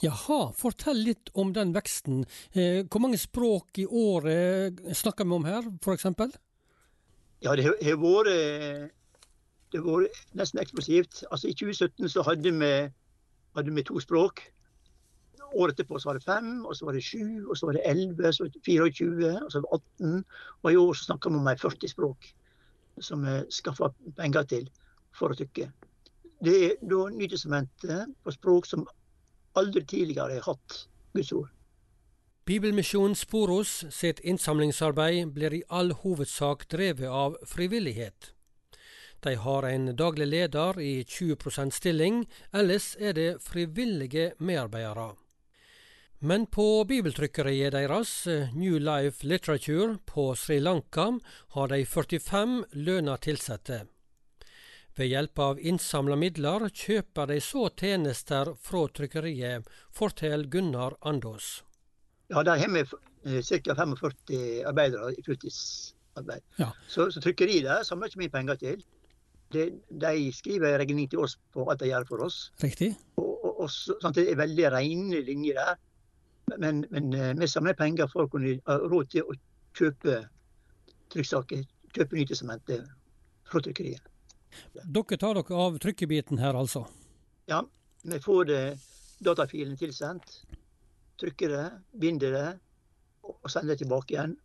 Jaha, 0.00 0.38
fortell 0.56 1.00
litt 1.04 1.32
om 1.36 1.52
den 1.52 1.74
veksten. 1.76 2.22
Eh, 2.56 2.84
hvor 2.88 3.02
mange 3.04 3.20
språk 3.20 3.80
i 3.82 3.84
året 3.84 4.80
snakker 4.96 5.28
vi 5.28 5.36
om 5.36 5.48
her, 5.48 5.68
f.eks.? 5.84 6.06
Ja, 7.44 7.54
det 7.54 7.66
har 7.68 8.00
vært 8.00 8.94
det 9.72 9.82
var 9.84 10.06
nesten 10.38 10.60
eksplosivt. 10.60 11.24
Altså 11.30 11.48
I 11.48 11.56
2017 11.56 12.08
så 12.08 12.22
hadde 12.22 12.52
vi, 12.60 12.70
hadde 13.56 13.74
vi 13.74 13.82
to 13.82 14.00
språk. 14.00 14.42
Året 15.54 15.72
etterpå 15.72 15.98
så 15.98 16.10
var 16.10 16.18
det 16.18 16.24
fem, 16.24 16.64
og 16.66 16.76
så 16.76 16.84
var 16.84 16.92
det 16.92 17.04
sju, 17.04 17.48
og 17.48 17.56
så 17.56 17.66
var 17.66 17.78
det 17.78 17.86
elleve, 17.88 18.32
så 18.32 18.44
var 18.44 18.50
det 18.52 18.62
24, 18.64 19.32
og 19.44 19.52
så 19.52 19.60
var 19.60 19.66
det 19.66 19.82
18. 20.00 20.24
Og 20.62 20.72
i 20.72 20.76
år 20.76 20.92
så 20.92 21.04
snakker 21.04 21.30
vi 21.30 21.36
om 21.36 21.50
40 21.58 21.88
språk 21.88 22.32
som 23.00 23.22
vi 23.22 23.40
skaffer 23.50 23.92
penger 24.16 24.42
til 24.50 24.70
for 25.14 25.32
å 25.32 25.38
trykke. 25.38 25.70
Det 26.44 26.56
er 26.66 26.74
da 26.82 27.04
Nytestamentet 27.10 28.14
på 28.24 28.34
språk 28.34 28.66
som 28.66 28.86
aldri 29.58 29.84
tidligere 29.84 30.38
har 30.38 30.52
hatt 30.52 30.82
Guds 31.14 31.32
ord. 31.32 31.48
Bibelmisjonen 32.48 33.16
Sporos 33.18 33.84
sitt 33.92 34.20
innsamlingsarbeid 34.24 35.34
blir 35.34 35.52
i 35.52 35.64
all 35.68 35.92
hovedsak 35.92 36.64
drevet 36.72 37.10
av 37.12 37.36
frivillighet. 37.44 38.32
De 39.20 39.34
har 39.34 39.62
en 39.66 39.96
daglig 39.96 40.26
leder 40.26 40.80
i 40.80 41.04
20 41.04 41.70
stilling, 41.70 42.26
ellers 42.52 42.96
er 43.00 43.12
det 43.12 43.42
frivillige 43.42 44.32
medarbeidere. 44.38 45.14
Men 46.20 46.46
på 46.46 46.84
bibeltrykkeriet 46.84 47.72
deres, 47.72 48.26
New 48.54 48.78
Life 48.78 49.26
Literature 49.26 49.98
på 50.06 50.34
Sri 50.34 50.60
Lanka, 50.60 51.12
har 51.54 51.68
de 51.68 51.84
45 51.86 52.64
lønna 52.72 53.18
ansatte. 53.26 53.86
Ved 54.98 55.06
hjelp 55.06 55.38
av 55.38 55.60
innsamla 55.60 56.16
midler 56.18 56.64
kjøper 56.74 57.30
de 57.30 57.40
så 57.40 57.68
tjenester 57.70 58.48
fra 58.58 58.80
trykkeriet, 58.90 59.68
forteller 59.94 60.50
Gunnar 60.50 60.96
Andås. 61.06 61.62
Ja, 62.28 62.42
der 62.42 62.58
har 62.58 62.68
vi 62.68 63.42
ca. 63.42 63.74
45 63.74 64.66
arbeidere 64.66 65.12
i 65.14 65.22
fulltidsarbeid. 65.22 66.42
Ja. 66.56 66.72
Så, 66.88 67.10
så 67.14 67.22
trykkeriet 67.22 67.64
der 67.70 67.86
samler 67.86 68.10
ikke 68.10 68.24
mye 68.24 68.34
penger 68.34 68.58
til. 68.58 68.82
De, 69.54 69.68
de 69.88 70.28
skriver 70.36 70.78
regning 70.80 71.08
til 71.08 71.22
oss 71.24 71.38
på 71.54 71.64
alt 71.70 71.80
de 71.80 71.88
gjør 71.90 72.04
for 72.08 72.24
oss. 72.26 72.40
Riktig. 72.62 72.90
Og, 73.20 73.30
og, 73.32 73.62
og 73.64 73.70
sånn, 73.72 74.14
det 74.16 74.26
er 74.28 74.40
veldig 74.40 74.72
rene 74.74 75.22
linjer 75.24 75.60
der. 75.60 75.78
Men, 76.58 76.84
men 76.92 77.12
vi 77.40 77.48
samler 77.48 77.76
penger 77.76 78.08
for 78.08 78.24
å 78.24 78.32
kunne 78.32 78.56
ha 78.68 78.78
råd 78.80 79.10
til 79.12 79.28
å 79.28 79.36
kjøpe 79.76 80.20
trykksaker, 81.12 81.64
kjøpe 81.96 82.16
Nytestamentet 82.16 82.86
fra 83.48 83.60
trykkeriet. 83.64 84.04
Dere 84.84 85.18
tar 85.20 85.36
dere 85.36 85.60
av 85.64 85.76
trykkebiten 85.82 86.40
her, 86.40 86.56
altså? 86.56 86.86
Ja, 87.48 87.62
vi 88.04 88.20
får 88.24 88.48
det, 88.48 88.62
datafilene 89.24 89.76
tilsendt. 89.80 90.40
Trykker 91.20 91.52
det, 91.52 91.66
binder 92.00 92.34
det 92.36 92.48
og 93.28 93.50
sender 93.50 93.74
det 93.74 93.82
tilbake 93.82 94.14
igjen. 94.14 94.36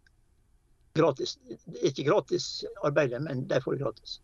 gratis. 0.94 1.38
Det 1.48 1.80
er 1.80 1.90
ikke 1.90 2.06
gratis 2.10 2.48
arbeid, 2.84 3.16
men 3.22 3.48
de 3.50 3.62
får 3.62 3.76
det 3.76 3.82
gratis. 3.82 4.20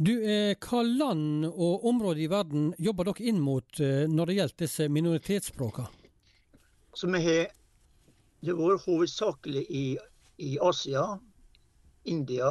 Du, 0.00 0.12
eh, 0.24 0.56
Hva 0.56 0.82
land 0.82 1.44
og 1.46 1.84
områder 1.84 2.22
i 2.24 2.28
verden 2.32 2.70
jobber 2.80 3.10
dere 3.10 3.26
inn 3.28 3.40
mot 3.44 3.80
eh, 3.80 4.06
når 4.08 4.30
det 4.30 4.36
gjelder 4.38 4.62
disse 4.64 4.86
minoritetsspråkene? 4.88 6.00
Så 6.96 7.08
vi 7.12 7.20
har 7.24 7.50
det 8.40 8.54
vært 8.56 8.86
hovedsakelig 8.86 9.66
i, 9.68 9.84
i 10.40 10.56
Asia, 10.60 11.04
India 12.08 12.48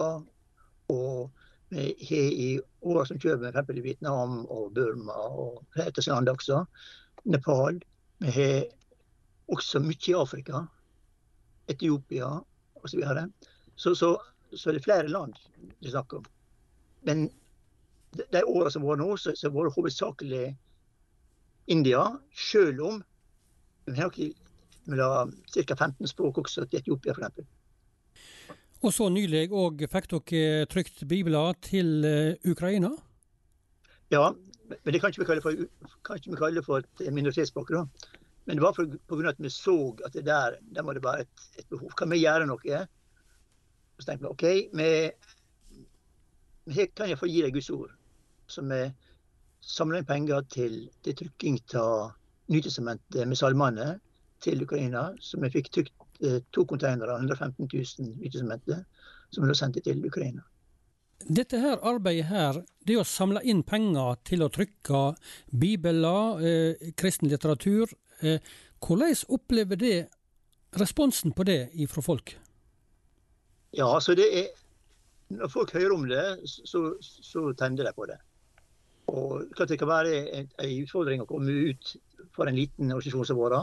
og 0.92 1.32
vi 1.72 1.88
har 2.10 2.36
i 2.46 2.50
åra 2.82 3.06
som 3.08 3.20
kommer, 3.20 3.56
f.eks. 3.56 3.82
Vietnam 3.84 4.42
og 4.52 4.74
Burma 4.76 5.16
og 5.16 5.62
land 5.78 6.30
også. 6.30 6.66
Nepal. 7.24 7.80
Vi 8.20 8.34
har 8.36 8.66
også 9.48 9.80
mye 9.80 10.10
i 10.12 10.18
Afrika. 10.18 10.66
Etiopia 11.72 12.28
osv. 12.84 13.02
Så, 13.76 13.96
så, 13.96 13.96
så 13.96 14.58
Så 14.58 14.72
det 14.72 14.82
er 14.82 14.84
flere 14.84 15.08
land 15.08 15.34
det 15.80 15.88
er 15.88 15.96
snakk 15.96 16.14
om. 16.20 16.26
Men 17.08 17.30
de, 18.12 18.44
åra 18.44 18.72
som 18.72 18.86
var 18.86 19.00
nå, 19.00 19.16
så, 19.18 19.36
så 19.36 19.50
var 19.50 19.68
det 19.68 19.76
hovedsakelig 19.76 20.46
India. 21.72 22.04
Selv 22.52 22.82
om 22.88 23.02
vi 23.86 23.98
har 23.98 24.14
mellom 24.86 25.34
ca. 25.54 25.76
15 25.76 26.08
språk 26.08 26.38
også 26.44 26.66
til 26.66 26.82
Etiopia, 26.82 27.16
f.eks. 27.16 27.48
Og 28.82 28.94
så 28.94 29.08
nylig 29.14 29.46
òg 29.54 29.84
fikk 29.90 30.08
dere 30.10 30.66
trykt 30.70 31.04
bibler 31.10 31.54
til 31.62 32.06
eh, 32.08 32.50
Ukraina? 32.50 32.90
Ja, 34.12 34.32
men 34.72 34.94
det 34.94 35.02
kan 35.02 35.14
ikke 35.14 35.22
vi 35.22 35.28
kalle 35.30 35.44
for, 35.46 36.00
kan 36.08 36.40
kalle 36.40 36.64
for 36.66 36.82
et 36.82 37.14
minoritetsspråk. 37.14 37.70
da. 37.70 37.86
Men 38.46 38.58
det 38.58 38.64
var 38.64 38.74
pga. 38.74 39.30
at 39.30 39.40
vi 39.40 39.50
så 39.50 39.96
at 40.06 40.14
det 40.14 40.26
der, 40.26 40.58
der 40.76 40.84
må 40.84 40.94
det 40.94 41.04
være 41.04 41.22
et, 41.22 41.46
et, 41.60 41.68
behov. 41.70 41.92
Kan 41.98 42.10
vi 42.10 42.24
gjøre 42.24 42.48
noe? 42.50 42.82
Så 44.00 44.08
tenkte 44.08 44.26
vi 44.26 44.32
OK, 44.32 44.46
vi, 44.74 44.90
vi 46.66 46.88
kan 46.96 47.10
jeg 47.10 47.20
få 47.20 47.30
gi 47.30 47.42
deg 47.46 47.56
Guds 47.56 47.70
ord. 47.74 47.92
Så 48.48 48.64
vi 48.68 48.84
samla 49.62 50.02
inn 50.02 50.10
penger 50.10 50.46
til, 50.52 50.84
til 51.06 51.18
trykking 51.18 51.62
av 51.80 52.18
Nytestamentet 52.52 53.28
med 53.30 53.38
salmene 53.40 53.94
til 54.44 54.64
Ukraina. 54.66 55.12
Så 55.24 55.40
vi 55.40 55.52
fikk 55.54 55.70
trykt 55.72 56.02
Eh, 56.24 56.42
to 56.52 56.66
containere, 56.66 57.16
115 57.16 57.68
000 57.74 58.16
nytestamenter, 58.22 58.84
som 59.32 59.50
er 59.50 59.54
sendt 59.58 59.80
til 59.84 60.06
Ukraina. 60.06 60.42
Dette 61.38 61.58
her 61.58 61.82
arbeidet 61.82 62.28
her, 62.30 62.60
det 62.88 62.98
å 63.02 63.06
samle 63.06 63.42
inn 63.42 63.64
penger 63.66 64.20
til 64.26 64.46
å 64.46 64.50
trykke 64.54 65.02
bibler, 65.50 66.44
eh, 66.46 66.92
kristen 66.94 67.30
litteratur, 67.30 67.90
eh, 68.22 68.38
hvordan 68.80 69.16
opplever 69.30 69.76
det 69.76 70.10
responsen 70.78 71.34
på 71.34 71.44
det 71.44 71.90
fra 71.90 72.02
folk? 72.02 72.38
Ja, 73.74 73.96
altså 73.96 74.14
det 74.14 74.30
er 74.38 74.48
Når 75.32 75.52
folk 75.54 75.74
hører 75.76 75.94
om 75.96 76.08
det, 76.10 76.26
så, 76.46 76.84
så 77.00 77.46
tenner 77.58 77.88
de 77.88 77.94
på 77.96 78.08
det. 78.10 78.18
Og 79.12 79.48
Det 79.58 79.80
kan 79.80 79.90
være 79.90 80.18
en, 80.40 80.50
utfordring 80.84 81.24
å 81.24 81.30
komme 81.30 81.54
ut 81.72 81.96
for 82.36 82.48
en 82.48 82.56
liten 82.56 82.92
organisasjon 82.92 83.28
som 83.32 83.40
vår 83.40 83.58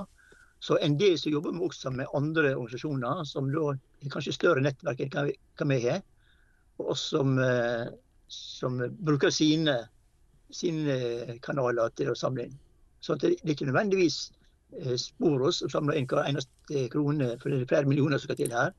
så 0.61 0.79
en 0.83 0.97
del 0.99 1.19
som 1.19 1.33
jobber 1.33 1.55
med 1.55 1.69
også 1.69 1.91
med 1.95 2.11
andre 2.15 2.55
organisasjoner, 2.57 3.23
som 3.25 3.51
da 3.53 3.69
har 3.71 4.11
kanskje 4.11 4.35
større 4.35 4.63
nettverk 4.65 5.05
enn 5.05 5.13
hva 5.15 5.69
vi 5.71 5.79
har, 5.85 6.01
og 6.83 6.97
som, 6.99 7.39
eh, 7.39 7.87
som 8.27 8.81
bruker 9.07 9.31
sine, 9.31 9.77
sine, 10.51 11.39
kanaler 11.43 11.95
til 11.95 12.11
å 12.11 12.19
samle 12.19 12.49
inn. 12.49 12.59
Så 13.01 13.15
det 13.15 13.37
er 13.37 13.55
ikke 13.55 13.69
nødvendigvis 13.71 14.19
spor 15.01 15.47
oss 15.47 15.63
som 15.63 15.71
samler 15.71 15.97
inn 15.97 16.11
hver 16.11 16.27
eneste 16.27 16.89
krone, 16.93 17.37
for 17.39 17.51
det 17.51 17.63
er 17.63 17.71
flere 17.71 17.89
millioner 17.89 18.19
som 18.19 18.29
skal 18.29 18.43
til 18.43 18.53
her. 18.53 18.75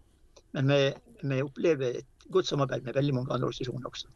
Men 0.54 0.68
vi, 0.68 0.82
vi 1.24 1.42
opplever 1.42 2.02
et 2.02 2.19
godt 2.32 2.48
samarbeid 2.48 2.82
med 2.86 2.94
veldig 2.94 3.14
mange 3.14 3.34
andre 3.34 3.48
organisasjoner 3.48 3.88
også. 3.88 4.08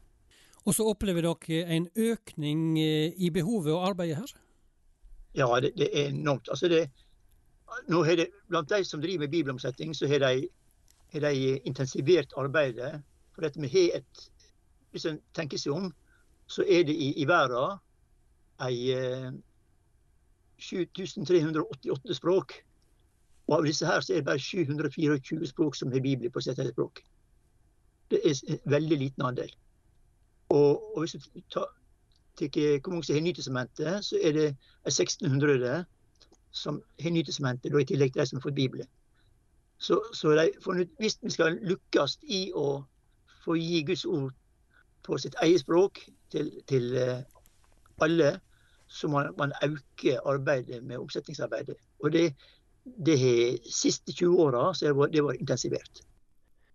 Og 0.66 0.76
så 0.76 0.86
opplever 0.88 1.26
dere 1.26 1.76
en 1.76 1.88
økning 1.96 2.80
eh, 2.80 3.14
i 3.18 3.30
behovet 3.30 3.74
og 3.74 3.88
arbeidet 3.90 4.18
her? 4.18 4.36
Ja, 5.36 5.48
det, 5.60 5.74
det 5.78 5.90
er 5.92 6.10
enormt. 6.10 6.50
Altså 6.50 6.68
det, 6.72 6.90
nå 7.90 8.04
har 8.04 8.16
det, 8.16 8.28
Blant 8.50 8.70
de 8.70 8.84
som 8.86 9.02
driver 9.02 9.26
med 9.26 9.34
bibelomsetting, 9.34 9.96
så 9.96 10.08
har 10.08 10.20
de, 10.24 10.48
har 11.14 11.20
de 11.20 11.58
intensivert 11.60 12.34
arbeidet. 12.38 13.02
For 13.36 13.42
dette 13.42 13.60
med 13.60 13.76
et 13.76 14.30
Hvis 14.92 15.06
en 15.06 15.20
tenker 15.34 15.58
seg 15.58 15.74
om, 15.74 15.94
så 16.48 16.64
er 16.70 16.84
det 16.84 16.94
i, 16.94 17.14
i 17.18 17.26
verden 17.26 17.80
ei 18.62 18.94
7388 20.62 22.16
språk. 22.16 22.54
Og 23.48 23.58
av 23.58 23.66
disse 23.66 23.86
her 23.86 24.02
så 24.02 24.14
er 24.14 24.22
det 24.22 24.28
bare 24.28 24.40
724 24.40 25.50
språk 25.50 25.76
som 25.76 25.92
har 25.92 26.00
bibel 26.00 26.30
på 26.32 26.42
sitt 26.42 26.62
språk. 26.70 27.02
Det 28.14 28.20
er 28.22 28.42
en 28.54 28.60
veldig 28.70 28.98
liten 28.98 29.26
andel. 29.26 29.50
Og, 30.54 30.84
og 30.94 31.00
hvis 31.02 31.16
du 31.18 31.42
tar, 31.54 31.72
hvor 32.38 32.90
mange 32.92 33.04
som 33.04 33.16
har 33.16 33.22
Nytestamentet, 33.22 34.06
så 34.06 34.20
er 34.22 34.32
det 34.32 34.48
1600 34.86 35.86
som 36.52 36.82
har 37.02 37.10
Nytestamentet, 37.10 37.74
i 37.74 37.86
tillegg 37.86 38.14
til 38.14 38.22
de 38.22 38.26
som 38.30 38.38
har 38.38 38.46
fått 38.46 38.56
Bibelen. 38.56 38.88
Så, 39.78 40.02
så 40.14 40.32
de, 40.38 40.52
hvis 41.00 41.18
vi 41.22 41.30
skal 41.30 41.58
lykkes 41.62 42.20
i 42.24 42.52
å 42.56 42.84
få 43.44 43.58
gi 43.58 43.82
Guds 43.88 44.06
ord 44.06 44.32
på 45.04 45.18
sitt 45.18 45.36
eget 45.44 45.66
språk 45.66 46.00
til, 46.32 46.52
til 46.70 46.94
uh, 46.96 47.20
alle, 48.06 48.38
så 48.88 49.10
må 49.10 49.26
man 49.38 49.52
øke 49.66 50.20
arbeidet 50.26 50.84
med 50.84 50.98
omsetningsarbeidet. 50.98 51.76
Og 52.00 52.14
det, 52.14 52.36
det 53.06 53.18
siste 53.74 54.14
20 54.14 54.38
åra 54.40 54.70
har 54.70 54.94
vært 54.94 55.40
intensivert. 55.40 56.04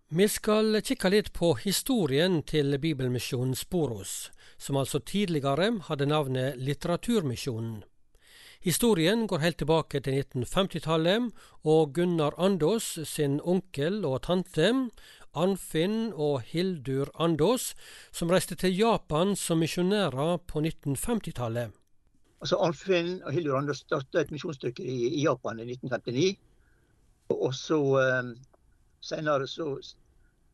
Vi 0.08 0.24
skal 0.24 0.78
kikke 0.80 1.10
litt 1.12 1.26
på 1.36 1.50
historien 1.60 2.38
til 2.48 2.72
Bibelmisjonen 2.80 3.52
Sporos, 3.52 4.30
som 4.56 4.78
altså 4.80 5.02
tidligere 5.04 5.66
hadde 5.84 6.06
navnet 6.08 6.56
Litteraturmisjonen. 6.56 7.82
Historien 8.64 9.26
går 9.28 9.44
helt 9.44 9.58
tilbake 9.60 10.00
til 10.00 10.16
1950-tallet, 10.22 11.28
og 11.60 11.92
Gunnar 11.92 12.38
Andås 12.40 12.88
sin 13.04 13.36
onkel 13.44 14.00
og 14.08 14.22
tante, 14.24 14.72
Anfinn 15.36 16.14
og 16.16 16.40
Hildur 16.54 17.12
Andås, 17.20 17.74
som 18.10 18.32
reiste 18.32 18.56
til 18.56 18.78
Japan 18.80 19.36
som 19.36 19.60
misjonærer 19.60 20.38
på 20.48 20.64
1950-tallet. 20.64 21.76
Altså 22.40 22.56
Arnfinn 22.56 23.18
og 23.26 23.36
Hildur 23.36 23.60
Andås 23.60 23.84
starta 23.84 24.24
et 24.24 24.32
misjonsstykke 24.32 24.80
i, 24.80 25.18
i, 25.18 25.26
Japan 25.28 25.60
i 25.60 25.68
1959. 25.68 26.38
Og 27.36 27.52
så 27.52 27.76
um, 27.76 28.38
senere 29.00 29.46
så 29.46 29.76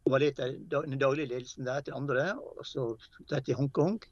var 0.07 0.20
det 0.20 0.37
den 0.37 0.98
daglige 1.00 1.30
ledelsen 1.30 1.66
der 1.66 1.80
til 1.80 1.96
andre, 1.96 2.35
og 2.35 2.66
så 2.66 2.94
til 3.28 3.54
Hongkong. 3.54 4.02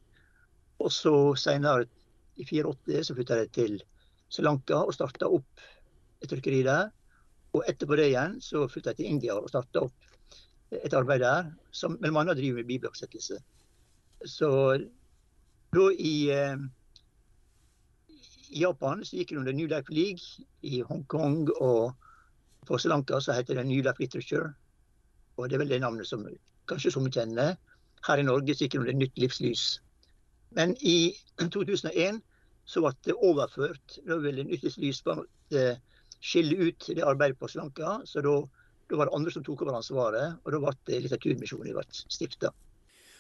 Og 0.79 0.93
så 0.93 1.35
senere 1.37 1.87
i 2.37 2.45
84 2.45 3.07
så 3.07 3.15
flytta 3.15 3.39
jeg 3.43 3.53
til 3.53 3.83
Sri 4.33 4.45
Lanka 4.45 4.81
og 4.87 4.95
starta 4.97 5.29
opp 5.29 5.61
et 6.23 6.31
trykkeri 6.31 6.63
der. 6.67 6.89
Og 7.53 7.67
etterpå 7.69 7.97
det 8.01 8.09
igjen 8.09 8.39
så 8.41 8.65
flytta 8.69 8.95
jeg 8.95 9.03
til 9.03 9.11
India 9.13 9.37
og 9.37 9.51
starta 9.53 9.85
opp 9.85 10.13
et 10.73 10.95
arbeid 10.97 11.21
der, 11.21 11.51
som 11.71 11.99
bl.a. 12.01 12.25
driver 12.33 12.63
med 12.63 12.71
bibeloppsettelse. 12.71 13.37
Så 14.25 14.49
da 15.73 15.89
i, 15.93 16.31
eh, 16.33 16.57
i 18.49 18.63
Japan 18.63 19.05
så 19.05 19.19
gikk 19.19 19.35
det 19.35 19.43
under 19.43 19.53
New 19.53 19.69
Life 19.69 19.93
League. 19.93 20.47
I 20.63 20.81
Hongkong 20.89 21.51
og 21.61 21.93
på 22.67 22.79
Sri 22.79 22.89
Lanka 22.89 23.21
så 23.21 23.33
heter 23.33 23.55
det 23.55 23.67
New 23.67 23.83
Life 23.83 24.01
Literature. 24.01 24.53
Og 25.37 25.49
det 25.49 25.57
er 25.57 25.63
vel 25.65 25.73
det 25.73 25.81
navnet 25.81 26.07
som 26.07 26.27
kanskje 26.69 26.93
som 26.95 27.05
vi 27.05 27.11
kjenner. 27.11 27.57
Her 28.07 28.19
i 28.19 28.27
Norge 28.27 28.55
sikkert 28.55 28.81
under 28.81 28.93
Nytt 28.93 29.19
livslys. 29.19 29.81
Men 30.51 30.77
i 30.81 31.15
2001 31.55 32.21
så 32.65 32.83
ble 32.85 32.93
det 33.05 33.15
overført. 33.19 33.99
Da 34.07 34.19
ville 34.23 34.45
Nyttelys 34.45 35.01
skille 36.23 36.69
ut 36.69 36.87
det 36.87 37.05
arbeidet 37.05 37.39
på 37.39 37.49
Sri 37.49 37.61
Lanka. 37.61 37.99
Så 38.05 38.23
da, 38.23 38.37
da, 38.91 38.97
var 38.97 39.09
det 39.09 39.17
andre 39.17 39.33
som 39.35 39.45
tok 39.45 39.63
over 39.63 39.79
ansvaret, 39.81 40.37
og 40.45 40.53
da 40.53 40.61
ble 40.63 41.01
Litteraturmisjonen 41.07 41.75
ble 41.75 41.87
stifta. 41.91 42.53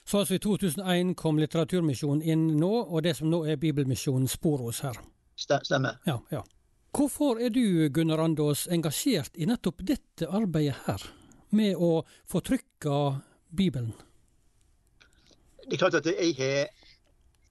Så 0.04 0.18
altså 0.18 0.34
i 0.34 0.42
2001 0.42 1.14
kom 1.18 1.38
Litteraturmisjonen 1.38 2.22
inn 2.22 2.48
nå, 2.58 2.72
og 2.82 3.04
det 3.06 3.16
som 3.18 3.30
nå 3.30 3.44
er 3.46 3.60
Bibelmisjonen 3.62 4.28
spor 4.28 4.58
hos 4.66 4.82
her? 4.82 4.98
Stemmer. 5.38 5.98
Ja, 6.06 6.18
ja. 6.30 6.42
Hvorfor 6.92 7.38
er 7.40 7.48
du, 7.48 7.88
Gunnar 7.88 8.20
Andås, 8.20 8.66
engasjert 8.68 9.38
i 9.40 9.46
nettopp 9.48 9.78
dette 9.88 10.26
arbeidet 10.28 10.76
her, 10.84 11.00
med 11.56 11.78
å 11.80 12.02
få 12.28 12.42
trykka 12.44 12.96
Bibelen? 13.48 13.94
Det 15.64 15.78
er 15.78 15.80
klart 15.80 15.96
at 16.02 16.10
jeg 16.10 16.34
har 16.36 16.68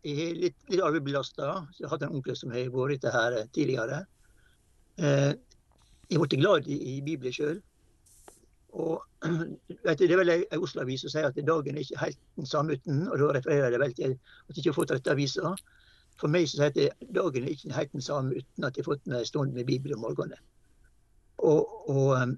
jeg 0.01 0.27
er 0.27 0.37
litt, 0.37 0.55
litt 0.69 0.81
arvebelasta. 0.81 1.49
Jeg 1.77 1.87
har 1.87 1.95
hatt 1.95 2.05
en 2.05 2.15
onkel 2.17 2.37
som 2.37 2.53
har 2.53 2.69
vært 2.73 3.01
dette 3.01 3.13
her 3.13 3.35
tidligere. 3.53 3.99
Eh, 4.97 5.33
jeg 6.09 6.21
ble 6.21 6.39
glad 6.41 6.69
i, 6.69 6.77
i 6.93 6.95
Bibelen 7.05 7.33
sjøl. 7.33 7.59
Det 9.21 10.07
er 10.07 10.17
vel 10.17 10.31
ei 10.33 10.57
Oslo-avis 10.57 11.03
som 11.05 11.11
sier 11.13 11.27
at 11.27 11.37
dagen 11.45 11.77
er 11.77 11.85
ikke 11.85 12.01
helt 12.01 12.21
den 12.39 12.49
samme 12.49 12.77
uten, 12.77 13.03
og 13.09 13.19
da 13.21 13.33
refererer 13.37 13.73
jeg 13.73 13.81
vel 13.81 13.93
til 13.97 14.13
at 14.15 14.53
jeg 14.53 14.61
ikke 14.61 14.71
har 14.71 14.77
fått 14.79 14.93
rette 14.95 15.13
avisa. 15.13 15.53
For 16.21 16.29
meg 16.29 16.45
så 16.49 16.67
heter 16.67 16.93
dagen 17.15 17.47
ikke 17.49 17.73
helt 17.73 17.93
den 17.95 18.03
samme 18.05 18.37
uten 18.37 18.67
at 18.67 18.77
jeg 18.77 18.85
har 18.85 18.91
fått 18.93 19.07
en 19.09 19.25
stund 19.25 19.55
med 19.57 19.65
Bibelen 19.65 19.97
om 19.97 20.05
morgenen. 20.05 20.37
Og, 21.41 21.89
og, 21.89 22.35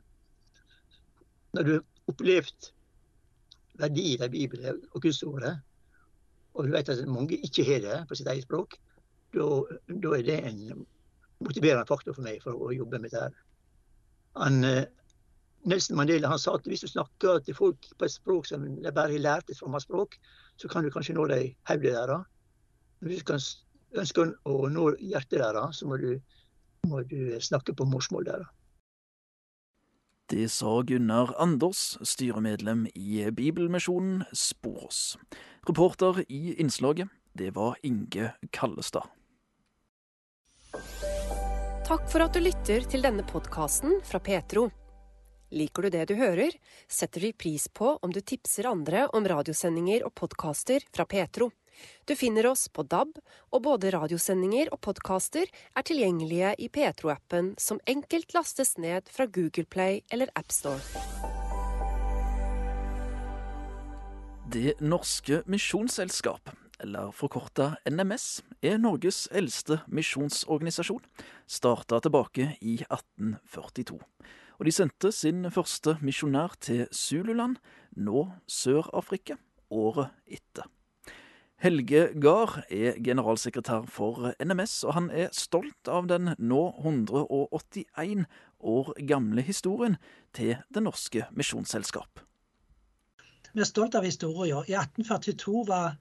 når 1.53 1.67
du 1.67 1.71
har 1.73 1.83
opplevd 2.13 2.69
verdien 3.81 4.23
av 4.23 4.31
Bibelen 4.31 4.79
og 4.93 5.03
Gudsordet, 5.03 5.57
og 6.53 6.67
du 6.67 6.71
vet 6.71 6.89
at 6.93 7.03
mange 7.09 7.41
ikke 7.43 7.65
har 7.67 7.83
det 7.83 7.99
på 8.07 8.15
sitt 8.15 8.29
eget 8.31 8.47
språk, 8.47 8.77
da 9.33 10.15
er 10.15 10.23
det 10.23 10.39
en 10.47 10.85
motiverende 11.43 11.89
faktor 11.89 12.15
for 12.15 12.23
meg 12.23 12.39
for 12.43 12.55
å 12.55 12.71
jobbe 12.71 13.01
med 13.01 13.11
dette. 13.11 13.43
Han, 14.39 14.63
eh, 14.63 14.85
Nelson 15.65 15.97
Mandela 15.97 16.29
han 16.31 16.39
sa 16.39 16.55
at 16.55 16.67
hvis 16.69 16.85
du 16.85 16.87
snakker 16.87 17.41
til 17.43 17.57
folk 17.57 17.89
på 17.97 18.05
et 18.05 18.15
språk 18.15 18.47
som 18.47 18.63
de 18.63 18.91
bare 18.91 19.11
har 19.11 19.25
lært 19.25 19.49
et 19.49 19.59
fremmed 19.59 19.83
språk, 19.83 20.15
så 20.57 20.69
kan 20.71 20.83
du 20.83 20.91
kanskje 20.93 21.15
nå 21.17 21.27
dem 21.31 21.53
hodet 21.67 21.83
deres. 21.97 22.25
Men 22.99 23.11
hvis 23.11 23.23
du 23.23 23.31
ønsker 23.99 24.33
å 24.49 24.67
nå 24.71 24.89
hjertet 24.99 25.39
deres, 25.41 25.79
så 25.79 25.87
må 25.89 25.99
du, 26.01 26.11
må 26.89 27.03
du 27.07 27.35
snakke 27.41 27.75
på 27.77 27.87
morsmålet 27.89 28.33
deres. 28.33 28.51
Det 30.33 30.47
sa 30.49 30.79
Gunnar 30.87 31.33
Anders, 31.37 31.97
styremedlem 32.01 32.87
i 32.95 33.25
Bibelmisjonen 33.29 34.23
Sporås. 34.31 35.17
Reporter 35.67 36.23
i 36.31 36.55
innslaget, 36.63 37.11
det 37.37 37.51
var 37.57 37.75
Inge 37.83 38.31
Kallestad. 38.55 39.11
Takk 41.83 42.07
for 42.09 42.23
at 42.23 42.33
du 42.33 42.39
lytter 42.39 42.87
til 42.89 43.03
denne 43.03 43.25
podkasten 43.27 43.99
fra 44.07 44.21
Petro. 44.23 44.69
Liker 45.53 45.85
du 45.85 45.93
det 45.93 46.05
du 46.09 46.15
hører, 46.17 46.55
setter 46.89 47.27
vi 47.27 47.33
pris 47.37 47.67
på 47.67 47.91
om 48.01 48.13
du 48.15 48.21
tipser 48.23 48.71
andre 48.71 49.05
om 49.13 49.27
radiosendinger 49.27 50.07
og 50.07 50.15
podkaster 50.17 50.87
fra 50.95 51.05
Petro. 51.05 51.51
Du 52.05 52.15
finner 52.19 52.47
oss 52.49 52.67
på 52.67 52.83
DAB, 52.83 53.15
og 53.53 53.63
både 53.65 53.93
radiosendinger 53.95 54.71
og 54.73 54.81
podkaster 54.85 55.47
er 55.47 55.87
tilgjengelige 55.87 56.55
i 56.59 56.69
Petro-appen, 56.73 57.53
som 57.57 57.81
enkelt 57.87 58.33
lastes 58.35 58.75
ned 58.77 59.07
fra 59.11 59.27
Google 59.27 59.65
Play 59.65 60.01
eller 60.11 60.31
AppStore. 60.35 60.81
Det 64.53 64.75
norske 64.85 65.39
misjonsselskap, 65.49 66.51
eller 66.83 67.13
forkorta 67.15 67.71
NMS, 67.89 68.43
er 68.61 68.77
Norges 68.77 69.25
eldste 69.33 69.79
misjonsorganisasjon, 69.87 71.01
starta 71.47 71.97
tilbake 72.03 72.51
i 72.61 72.75
1842. 72.83 73.97
Og 74.59 74.67
de 74.67 74.75
sendte 74.75 75.09
sin 75.15 75.47
første 75.49 75.95
misjonær 76.05 76.53
til 76.61 76.85
Zululand, 76.93 77.57
nå 77.97 78.27
Sør-Afrika, 78.45 79.39
året 79.73 80.13
etter. 80.27 80.69
Helge 81.63 82.09
Gahr 82.19 82.57
er 82.67 82.97
generalsekretær 82.99 83.85
for 83.87 84.33
NMS, 84.43 84.81
og 84.83 84.97
han 84.97 85.05
er 85.15 85.29
stolt 85.31 85.87
av 85.87 86.09
den 86.11 86.33
nå 86.35 86.59
181 86.81 88.25
år 88.59 88.91
gamle 89.07 89.45
historien 89.47 89.95
til 90.35 90.57
Det 90.75 90.83
norske 90.83 91.23
misjonsselskap. 91.31 92.19
Vi 93.53 93.63
er 93.63 93.71
stolt 93.71 93.95
av 93.95 94.03
historien. 94.03 94.67
I 94.67 94.75
1842 94.75 95.63
var, 95.71 95.95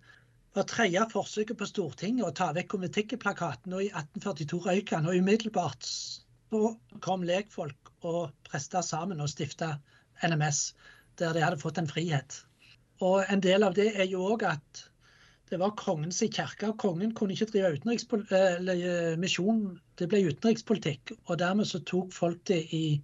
var 0.59 0.67
tredje 0.67 1.07
forsøket 1.15 1.63
på 1.63 1.71
Stortinget 1.71 2.27
å 2.27 2.35
ta 2.35 2.51
vekk 2.59 2.73
konventikkplakaten, 2.75 3.79
og 3.79 3.87
i 3.87 3.95
1842 3.95 4.63
røyk 4.67 4.95
han. 4.99 5.07
Og 5.07 5.23
umiddelbart 5.23 5.87
så 5.87 6.75
kom 7.07 7.23
lekfolk 7.23 7.95
og 8.03 8.33
prester 8.51 8.83
sammen 8.83 9.23
og 9.23 9.31
stifta 9.31 9.77
NMS, 10.27 10.73
der 11.23 11.39
de 11.39 11.47
hadde 11.47 11.63
fått 11.63 11.79
en 11.79 11.95
frihet. 11.95 12.43
Og 12.99 13.23
en 13.31 13.51
del 13.53 13.63
av 13.63 13.79
det 13.79 13.93
er 13.95 14.11
jo 14.11 14.27
òg 14.35 14.51
at 14.57 14.89
det 15.53 15.59
var 15.61 15.75
kongens 15.77 16.23
kirke. 16.33 16.73
Kongen 16.81 17.13
kunne 17.15 17.35
ikke 17.37 17.51
drive 17.53 17.77
eh, 17.77 19.19
misjon. 19.21 19.79
Det 20.01 20.09
ble 20.09 20.23
utenrikspolitikk. 20.31 21.13
Og 21.29 21.39
dermed 21.43 21.69
så 21.69 21.83
tok 21.85 22.13
folk 22.17 22.41
det 22.49 22.63
i 22.73 23.03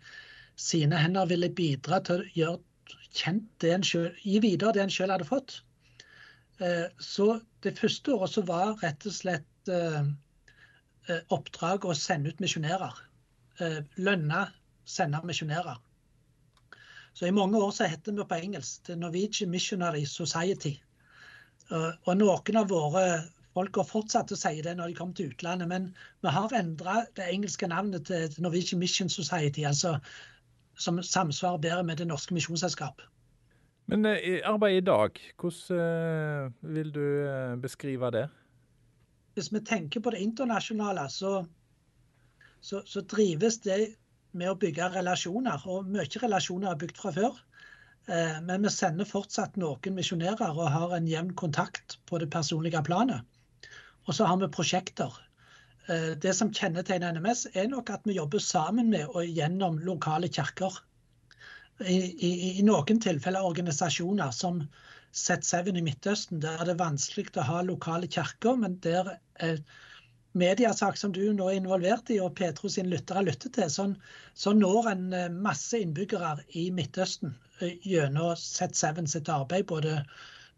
sine 0.57 0.97
hender 0.97 1.27
og 1.27 1.35
ville 1.35 1.51
bidra 1.53 2.01
til 2.01 2.23
å 2.23 2.31
gjøre 2.39 2.97
kjent 3.19 3.51
det 3.61 3.75
en 3.75 3.85
selv, 3.85 4.17
gi 4.25 4.41
videre 4.41 4.73
det 4.73 4.87
en 4.87 4.95
selv 4.95 5.13
hadde 5.13 5.29
fått. 5.29 5.59
Eh, 6.65 6.89
så 6.97 7.29
det 7.67 7.77
første 7.77 8.17
året 8.17 8.33
så 8.33 8.47
var 8.49 8.81
rett 8.81 9.05
og 9.05 9.17
slett 9.19 9.73
eh, 9.73 10.09
oppdrag 11.29 11.85
å 11.85 11.97
sende 11.97 12.33
ut 12.33 12.41
misjonærer. 12.41 13.05
Lønne 13.99 14.43
sende 14.89 15.21
misjonærer. 15.27 15.81
Så 17.13 17.27
i 17.27 17.35
mange 17.35 17.59
år 17.59 17.73
så 17.75 17.89
heter 17.91 18.15
vi 18.15 18.25
på 18.25 18.37
engelsk 18.41 18.85
The 18.87 18.97
Norwegian 18.97 19.51
Missionary 19.51 20.05
Society. 20.07 20.79
Eh, 21.73 21.91
og 22.09 22.17
noen 22.17 22.61
av 22.61 22.71
våre 22.71 23.05
folk 23.57 23.81
har 23.81 23.89
fortsatt 23.89 24.33
å 24.33 24.39
si 24.39 24.63
det 24.65 24.77
når 24.79 24.93
de 24.93 24.97
kommer 24.99 25.19
til 25.19 25.33
utlandet, 25.33 25.69
men 25.69 25.91
vi 26.25 26.33
har 26.33 26.55
endra 26.57 27.03
det 27.19 27.27
engelske 27.29 27.69
navnet 27.69 28.07
til 28.09 28.35
Norwegian 28.45 28.81
Mission 28.81 29.11
Society, 29.13 29.67
altså 29.67 29.99
som 30.79 31.01
samsvarer 31.03 31.59
bedre 31.59 31.85
med 31.85 31.99
Det 31.99 32.07
norske 32.07 32.35
misjonsselskap. 32.37 33.03
Men 33.91 34.05
eh, 34.07 34.41
arbeidet 34.47 34.83
i 34.83 34.87
dag, 34.87 35.21
hvordan 35.41 35.81
uh, 35.81 36.75
vil 36.77 36.93
du 36.95 37.07
beskrive 37.63 38.11
det? 38.15 38.27
Hvis 39.35 39.53
vi 39.53 39.61
tenker 39.65 40.01
på 40.01 40.11
det 40.11 40.21
internasjonale, 40.23 41.09
så, 41.11 41.45
så, 42.61 42.83
så 42.87 43.01
drives 43.01 43.59
det 43.65 43.97
med 44.37 44.51
å 44.53 44.59
bygge 44.61 44.91
relasjoner. 44.95 45.63
Og 45.67 45.89
mye 45.89 46.23
relasjoner 46.23 46.73
er 46.73 46.81
bygd 46.81 47.01
fra 47.01 47.13
før. 47.17 47.39
Eh, 48.09 48.41
men 48.43 48.63
vi 48.65 48.71
sender 48.73 49.09
fortsatt 49.09 49.59
noen 49.61 49.97
misjonærer 49.99 50.57
og 50.57 50.71
har 50.73 50.95
en 50.97 51.09
jevn 51.09 51.35
kontakt 51.37 51.99
på 52.09 52.21
det 52.23 52.31
personlige 52.33 52.81
planet. 52.87 53.25
Og 54.09 54.17
så 54.17 54.25
har 54.25 54.39
vi 54.41 54.49
prosjekter. 54.53 55.13
Eh, 55.93 56.15
det 56.23 56.33
som 56.37 56.53
kjennetegner 56.55 57.13
NMS, 57.19 57.47
er 57.53 57.69
nok 57.69 57.93
at 57.93 58.07
vi 58.09 58.17
jobber 58.17 58.41
sammen 58.41 58.89
med 58.95 59.11
og 59.13 59.29
gjennom 59.29 59.77
lokale 59.85 60.31
kirker. 60.33 60.79
I, 61.85 61.99
i, 62.27 62.31
i 62.59 62.63
noen 62.67 62.99
tilfeller 63.05 63.45
organisasjoner 63.47 64.33
som 64.35 64.65
Z7 65.15 65.69
i 65.77 65.85
Midtøsten, 65.85 66.41
der 66.43 66.57
er 66.63 66.71
det 66.71 66.81
vanskelig 66.81 67.29
å 67.37 67.45
ha 67.47 67.61
lokale 67.63 68.09
kirker, 68.11 68.57
men 68.57 68.79
der 68.85 69.19
er 69.37 69.61
mediesak 70.39 70.97
som 70.97 71.13
du 71.13 71.23
nå 71.37 71.51
er 71.51 71.61
involvert 71.61 72.11
i, 72.13 72.19
og 72.25 72.35
Petro 72.41 72.73
sin 72.73 72.89
lyttere 72.91 73.23
lytter 73.29 73.53
til, 73.53 73.69
så, 73.73 73.87
så 74.35 74.57
når 74.57 74.91
en 74.95 75.07
eh, 75.13 75.29
masse 75.33 75.77
innbyggere 75.77 76.39
i 76.57 76.69
Midtøsten 76.75 77.37
eh, 77.37 77.48
gjennom 77.61 78.35
Z7 78.35 79.07
sitt 79.07 79.29
arbeid, 79.33 79.67
både 79.67 80.01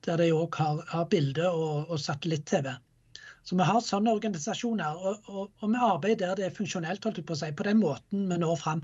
der 0.06 0.20
de 0.20 0.30
òg 0.32 0.56
har, 0.56 0.84
har 0.88 1.10
bilde 1.12 1.48
og, 1.48 1.90
og 1.90 2.00
satellitt-TV. 2.00 2.72
Så 3.44 3.56
vi 3.56 3.66
har 3.66 3.80
sånne 3.84 4.12
organisasjoner, 4.14 4.96
og, 4.96 5.28
og, 5.28 5.50
og, 5.60 5.68
vi 5.72 5.84
arbeider 5.84 6.30
der 6.30 6.40
det 6.40 6.48
er 6.48 6.56
funksjonelt, 6.56 7.04
holdt 7.04 7.20
jeg 7.20 7.28
på 7.28 7.36
å 7.36 7.40
si, 7.40 7.52
på 7.56 7.66
den 7.66 7.80
måten 7.80 8.26
vi 8.30 8.40
når 8.40 8.58
fram. 8.60 8.82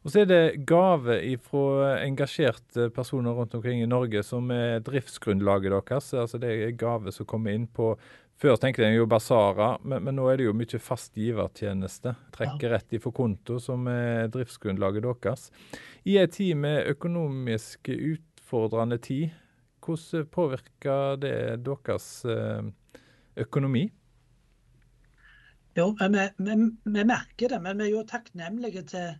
Og 0.00 0.12
så 0.12 0.22
er 0.22 0.30
det 0.30 0.64
gave 0.68 1.18
fra 1.44 1.90
engasjerte 2.00 2.88
personer 2.96 3.36
rundt 3.36 3.54
omkring 3.58 3.82
i 3.82 3.88
Norge 3.88 4.22
som 4.24 4.48
er 4.54 4.80
driftsgrunnlaget 4.86 5.74
deres. 5.74 6.14
Altså 6.16 6.40
det 6.40 6.54
er 6.54 6.78
gave 6.80 7.12
som 7.12 7.28
kommer 7.28 7.52
inn 7.52 7.66
på 7.68 7.92
før 8.40 8.56
tenkte 8.60 8.86
jeg 8.86 8.96
jo 8.96 9.06
basarer, 9.10 9.78
men, 9.84 10.04
men, 10.06 10.16
nå 10.16 10.26
er 10.30 10.40
det 10.40 10.48
jo 10.48 10.56
mye 10.56 10.80
fast 10.82 11.18
givertjeneste. 11.18 12.14
Trekke 12.34 12.72
rett 12.72 12.96
ifra 12.96 13.12
konto, 13.14 13.58
som 13.60 13.86
er 13.92 14.30
driftsgrunnlaget 14.32 15.04
deres. 15.04 15.50
I 16.08 16.16
en 16.22 16.32
tid 16.32 16.56
med 16.56 16.88
økonomisk 16.94 17.92
utfordrende 17.92 19.00
tid, 19.04 19.36
hvordan 19.84 20.28
påvirker 20.32 21.16
det 21.20 21.36
deres 21.66 22.08
eh, 22.28 22.68
økonomi? 23.40 23.86
Jo, 25.78 25.92
vi, 26.00 26.26
vi, 26.36 26.56
vi, 26.84 27.04
merker 27.04 27.52
det, 27.52 27.60
men 27.62 27.78
vi 27.78 27.88
er 27.88 27.94
jo 27.94 28.08
takknemlige 28.08 28.82
til 28.90 29.14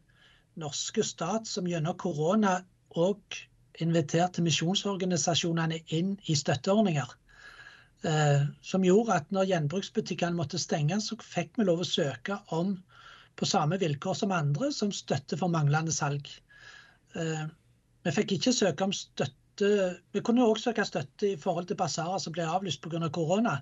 norske 0.60 1.04
stat, 1.06 1.46
som 1.48 1.68
gjennom 1.68 1.96
korona 2.00 2.58
òg 2.98 3.38
inviterte 3.80 4.42
misjonsorganisasjonene 4.44 5.78
inn 5.96 6.16
i 6.28 6.36
støtteordninger. 6.36 7.19
Eh, 8.00 8.44
som 8.64 8.84
gjorde 8.84 9.12
at 9.12 9.32
når 9.34 9.50
gjenbruksbutikkene 9.50 10.38
måtte 10.38 10.58
stenge, 10.60 10.96
så 11.04 11.18
fikk 11.20 11.58
vi 11.60 11.66
lov 11.68 11.82
å 11.82 11.88
søke 11.88 12.38
om 12.56 12.78
på 13.36 13.48
samme 13.48 13.76
vilkår 13.80 14.16
som 14.16 14.32
andre 14.32 14.70
som 14.72 14.92
støtte 14.94 15.36
for 15.36 15.52
manglende 15.52 15.92
salg. 15.92 16.30
Eh, 17.12 17.44
vi 18.06 18.14
fikk 18.16 18.38
ikke 18.38 18.56
søke 18.56 18.88
om 18.88 18.96
støtte 18.96 19.36
Vi 19.60 20.20
kunne 20.24 20.46
òg 20.48 20.56
søke 20.56 20.86
støtte 20.88 21.34
i 21.34 21.36
forhold 21.36 21.66
til 21.68 21.76
basarer 21.76 22.16
som 22.22 22.32
ble 22.32 22.46
avlyst 22.48 22.80
pga. 22.80 23.02
Av 23.04 23.10
korona. 23.12 23.58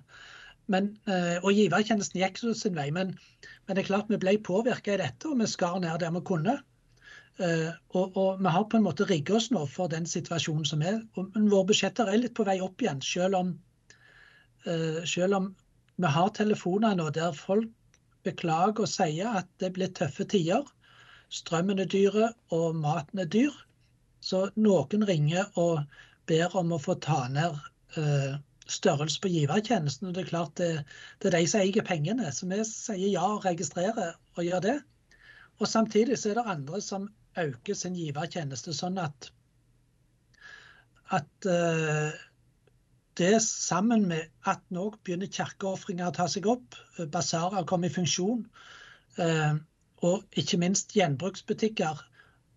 Men, 0.71 0.93
eh, 1.11 1.43
og 1.43 1.51
givertjenesten 1.51 2.21
gikk 2.21 2.39
sin 2.39 2.77
vei. 2.77 2.87
Men, 2.95 3.17
men, 3.67 3.75
det 3.75 3.83
er 3.83 3.89
klart 3.89 4.07
vi 4.07 4.21
ble 4.21 4.37
påvirka 4.39 4.93
i 4.93 5.01
dette, 5.01 5.27
og 5.27 5.41
vi 5.41 5.47
skar 5.51 5.81
ned 5.83 5.99
der 5.99 6.15
vi 6.15 6.21
kunne. 6.23 6.61
Og, 7.39 8.15
og, 8.15 8.39
vi 8.39 8.51
har 8.51 8.63
på 8.71 8.77
en 8.77 8.83
måte 8.83 9.07
rigget 9.09 9.35
oss 9.35 9.51
nå 9.51 9.65
for 9.67 9.91
den 9.91 10.07
situasjonen 10.07 10.65
som 10.65 10.81
er. 10.81 11.01
Men 11.17 11.51
våre 11.51 11.67
budsjetter 11.73 12.07
er 12.07 12.23
litt 12.23 12.35
på 12.35 12.47
vei 12.47 12.61
opp 12.63 12.79
igjen, 12.79 13.03
selv 13.03 13.35
om 13.41 13.51
selv 15.07 15.35
om 15.37 15.45
vi 15.99 16.09
har 16.15 16.29
telefoner 16.35 16.95
nå 16.95 17.09
der 17.15 17.31
folk 17.35 17.69
beklager 18.27 18.83
og 18.85 18.91
sier 18.91 19.39
at 19.41 19.47
det 19.63 19.71
blir 19.75 19.91
tøffe 19.95 20.25
tider, 20.27 20.67
strømmen 21.29 21.79
er 21.79 21.89
dyre 21.89 22.31
og 22.55 22.77
maten 22.79 23.21
er 23.23 23.29
dyr, 23.31 23.55
så 24.19 24.49
noen 24.59 25.05
ringer 25.07 25.49
og 25.59 25.83
ber 26.29 26.55
om 26.59 26.73
å 26.75 26.81
få 26.81 26.95
ta 27.03 27.23
ned 27.31 27.55
uh, 27.97 28.37
størrelse 28.69 29.21
på 29.23 29.31
givertjenesten. 29.33 30.09
Og 30.09 30.15
det 30.15 30.25
er 30.25 30.31
klart 30.31 30.55
det, 30.59 30.69
det, 31.19 31.29
er 31.29 31.37
de 31.37 31.47
som 31.49 31.63
eier 31.63 31.85
pengene. 31.85 32.31
Så 32.35 32.49
vi 32.49 32.59
sier 32.67 33.07
ja 33.07 33.25
og 33.37 33.47
registrerer 33.47 34.17
og 34.35 34.43
gjør 34.45 34.65
det. 34.65 34.77
Og 35.59 35.67
samtidig 35.67 36.19
så 36.19 36.31
er 36.31 36.39
det 36.39 36.51
andre 36.53 36.81
som 36.83 37.09
øker 37.39 37.77
sin 37.77 37.97
givertjeneste, 37.97 38.75
sånn 38.75 38.99
at 39.01 39.31
at 41.15 41.47
uh, 41.49 42.13
det 43.19 43.39
sammen 43.43 44.07
med 44.09 44.29
at 44.47 44.61
nå 44.73 44.89
begynner 45.03 45.29
kirkeofringer 45.31 46.09
å 46.09 46.15
ta 46.15 46.27
seg 46.31 46.47
opp, 46.49 46.77
basarer 47.11 47.67
kommer 47.67 47.91
i 47.91 47.93
funksjon, 47.93 48.45
uh, 49.19 49.57
og 50.07 50.39
ikke 50.39 50.59
minst 50.61 50.95
gjenbruksbutikker. 50.95 52.05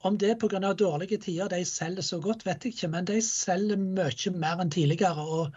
Om 0.06 0.18
det 0.18 0.32
er 0.32 0.38
pga. 0.38 0.72
dårlige 0.74 1.18
tider 1.22 1.48
de 1.50 1.64
selger 1.66 2.02
så 2.02 2.20
godt, 2.20 2.46
vet 2.46 2.64
jeg 2.64 2.74
ikke, 2.74 2.90
men 2.90 3.06
de 3.06 3.20
selger 3.22 3.78
mye 3.78 4.34
mer 4.34 4.62
enn 4.62 4.70
tidligere. 4.70 5.22
Og, 5.22 5.50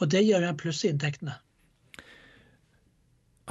og 0.00 0.10
det 0.12 0.24
gir 0.24 0.40
jo 0.40 0.48
en 0.48 0.60
pluss 0.60 0.84
i 0.84 0.92
inntektene. 0.92 1.36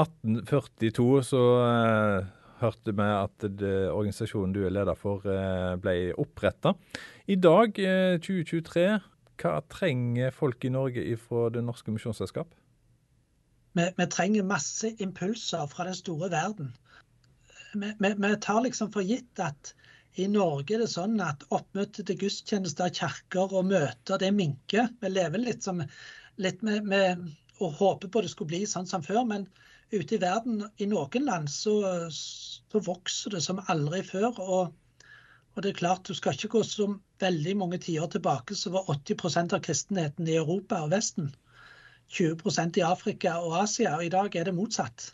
1842 0.02 1.24
så 1.28 1.42
uh, 1.62 2.30
hørte 2.62 2.94
vi 2.94 3.06
at 3.06 3.46
det, 3.60 3.76
organisasjonen 3.92 4.54
du 4.56 4.64
er 4.66 4.74
leder 4.74 4.98
for, 4.98 5.26
ble 5.82 6.14
oppretta. 6.22 6.74
I 7.30 7.38
dag, 7.38 7.78
uh, 7.78 8.18
2023, 8.22 8.88
hva 9.42 9.60
trenger 9.72 10.34
folk 10.36 10.66
i 10.66 10.74
Norge 10.74 11.18
fra 11.20 11.50
Det 11.54 11.64
norske 11.66 11.94
misjonsselskap? 11.94 12.54
Vi, 13.74 13.86
vi, 13.98 14.08
trenger 14.12 14.48
masse 14.48 14.92
impulser 15.04 15.68
fra 15.72 15.88
den 15.88 15.96
store 15.96 16.32
verden. 16.32 16.74
Vi, 17.74 17.94
vi, 18.00 18.14
vi, 18.18 18.32
tar 18.44 18.62
liksom 18.66 18.92
for 18.94 19.06
gitt 19.08 19.40
at 19.40 19.74
i 20.20 20.28
Norge 20.28 20.76
er 20.76 20.84
det 20.84 20.90
sånn 20.92 21.16
at 21.24 21.46
oppmøte 21.56 22.04
til 22.04 22.20
gudstjenester, 22.26 22.92
kirker 22.92 23.54
og 23.56 23.70
møter, 23.70 24.20
det 24.20 24.34
minker. 24.36 24.90
Vi 25.00 25.12
lever 25.12 25.40
litt, 25.40 25.64
som, 25.64 25.80
litt 26.36 26.66
med, 26.68 26.90
med 26.92 27.30
å 27.64 27.72
håpe 27.80 28.12
på 28.12 28.24
det 28.24 28.34
skulle 28.34 28.52
bli 28.52 28.66
sånn 28.68 28.90
som 28.90 29.06
før. 29.06 29.24
men 29.30 29.48
ute 29.92 30.16
i 30.16 30.22
verden, 30.22 30.64
i 30.80 30.88
noen 30.88 31.26
land, 31.28 31.50
så, 31.52 31.74
så 32.12 32.82
vokser 32.84 33.36
det 33.36 33.42
som 33.44 33.60
aldri 33.72 34.02
før. 34.08 34.30
Og, 34.40 34.76
og, 35.56 35.62
det 35.64 35.70
er 35.72 35.80
klart, 35.82 36.08
du 36.08 36.16
skal 36.16 36.38
ikke 36.38 36.54
gå 36.56 36.64
så 36.64 36.88
veldig 37.20 37.56
mange 37.60 37.80
tiår 37.84 38.08
tilbake, 38.14 38.56
så 38.56 38.72
var 38.72 38.88
80% 38.94 39.56
av 39.58 39.64
kristenheten 39.66 40.30
i 40.30 40.38
Europa 40.40 40.80
og 40.86 40.94
Vesten. 40.94 41.32
20% 42.12 42.80
i 42.80 42.86
Afrika 42.88 43.38
og 43.44 43.58
Asia, 43.62 43.98
og 43.98 44.06
i 44.06 44.12
dag 44.14 44.36
er 44.36 44.48
det 44.48 44.56
motsatt. 44.56 45.10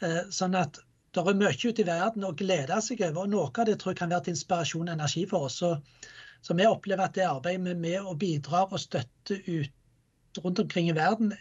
Eh, 0.00 0.22
sånn 0.32 0.56
at 0.56 0.80
det 1.12 1.24
er 1.26 1.36
mye 1.36 1.52
ute 1.52 1.82
i 1.82 1.88
verden 1.88 2.24
å 2.24 2.32
glede 2.36 2.78
seg 2.84 3.02
over. 3.02 3.24
og 3.24 3.32
Noe 3.32 3.50
av 3.50 3.68
det 3.68 3.76
tror 3.80 3.92
jeg 3.92 4.00
kan 4.00 4.12
være 4.12 4.28
til 4.28 4.36
inspirasjon 4.36 4.88
og 4.88 4.94
energi 4.94 5.26
for 5.28 5.48
oss. 5.48 5.60
Så, 5.60 6.56
vi 6.56 6.66
opplever 6.68 7.04
at 7.04 7.16
det 7.18 7.26
arbeidet 7.26 7.64
vi 7.66 7.74
med 7.84 8.00
og 8.00 8.18
bidrar 8.22 8.70
og 8.70 8.80
støtter 8.80 9.42
ut 9.46 10.40
rundt 10.44 10.62
omkring 10.62 10.88
i 10.88 10.96
verden, 10.96 11.34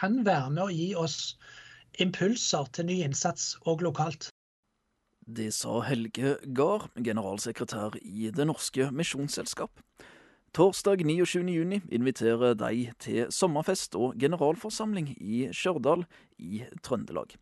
kan 0.00 0.22
være 0.24 0.50
med 0.50 0.64
å 0.64 0.72
gi 0.72 0.94
oss 0.96 1.36
impulser 2.00 2.70
til 2.72 2.88
ny 2.88 3.02
innsats 3.04 3.52
òg 3.68 3.84
lokalt. 3.84 4.30
Det 5.22 5.52
sa 5.54 5.76
Helge 5.86 6.34
Gahr, 6.50 6.88
generalsekretær 6.98 7.94
i 8.02 8.32
Det 8.34 8.42
norske 8.42 8.88
misjonsselskap. 8.90 9.70
Torsdag 10.52 11.04
29.6 11.06 11.92
inviterer 11.94 12.56
de 12.58 12.88
til 12.98 13.30
sommerfest 13.30 13.94
og 13.94 14.18
generalforsamling 14.18 15.12
i 15.14 15.46
Stjørdal 15.54 16.02
i 16.42 16.64
Trøndelag. 16.82 17.36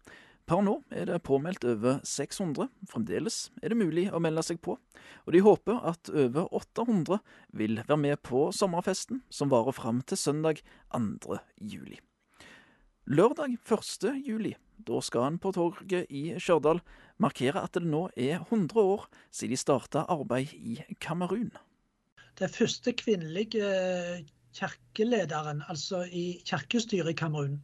Per 0.45 0.61
nå 0.61 0.77
er 0.93 1.09
det 1.09 1.23
påmeldt 1.25 1.65
over 1.65 2.05
600. 2.05 2.69
Fremdeles 2.91 3.49
er 3.63 3.73
det 3.73 3.81
mulig 3.81 4.11
å 4.13 4.21
melde 4.21 4.45
seg 4.45 4.61
på, 4.61 4.77
og 4.77 5.33
de 5.33 5.41
håper 5.41 5.81
at 5.81 6.13
over 6.13 6.53
800 6.53 7.19
vil 7.57 7.81
være 7.81 7.97
med 7.97 8.21
på 8.21 8.51
sommerfesten, 8.53 9.25
som 9.33 9.49
varer 9.49 9.73
fram 9.73 10.05
til 10.05 10.21
søndag 10.21 10.61
2. 10.93 11.41
juli. 11.65 11.97
Lørdag 13.09 13.57
1. 13.65 14.11
juli, 14.21 14.53
da 14.87 15.01
skal 15.05 15.27
han 15.27 15.39
på 15.43 15.53
torget 15.57 16.11
i 16.11 16.35
Stjørdal 16.41 16.81
markere 17.21 17.63
at 17.63 17.77
det 17.77 17.85
nå 17.87 18.07
er 18.17 18.41
100 18.41 18.81
år 18.81 19.09
siden 19.31 19.55
de 19.55 19.61
starta 19.61 20.05
arbeid 20.09 20.55
i 20.55 20.79
Kamerun. 21.01 21.51
Den 22.39 22.49
første 22.49 22.93
kvinnelige 22.93 23.65
eh, 23.65 24.23
kirkelederen, 24.57 25.63
altså 25.69 26.05
i 26.13 26.41
kirkestyret 26.47 27.13
i 27.13 27.19
Kamerun, 27.19 27.61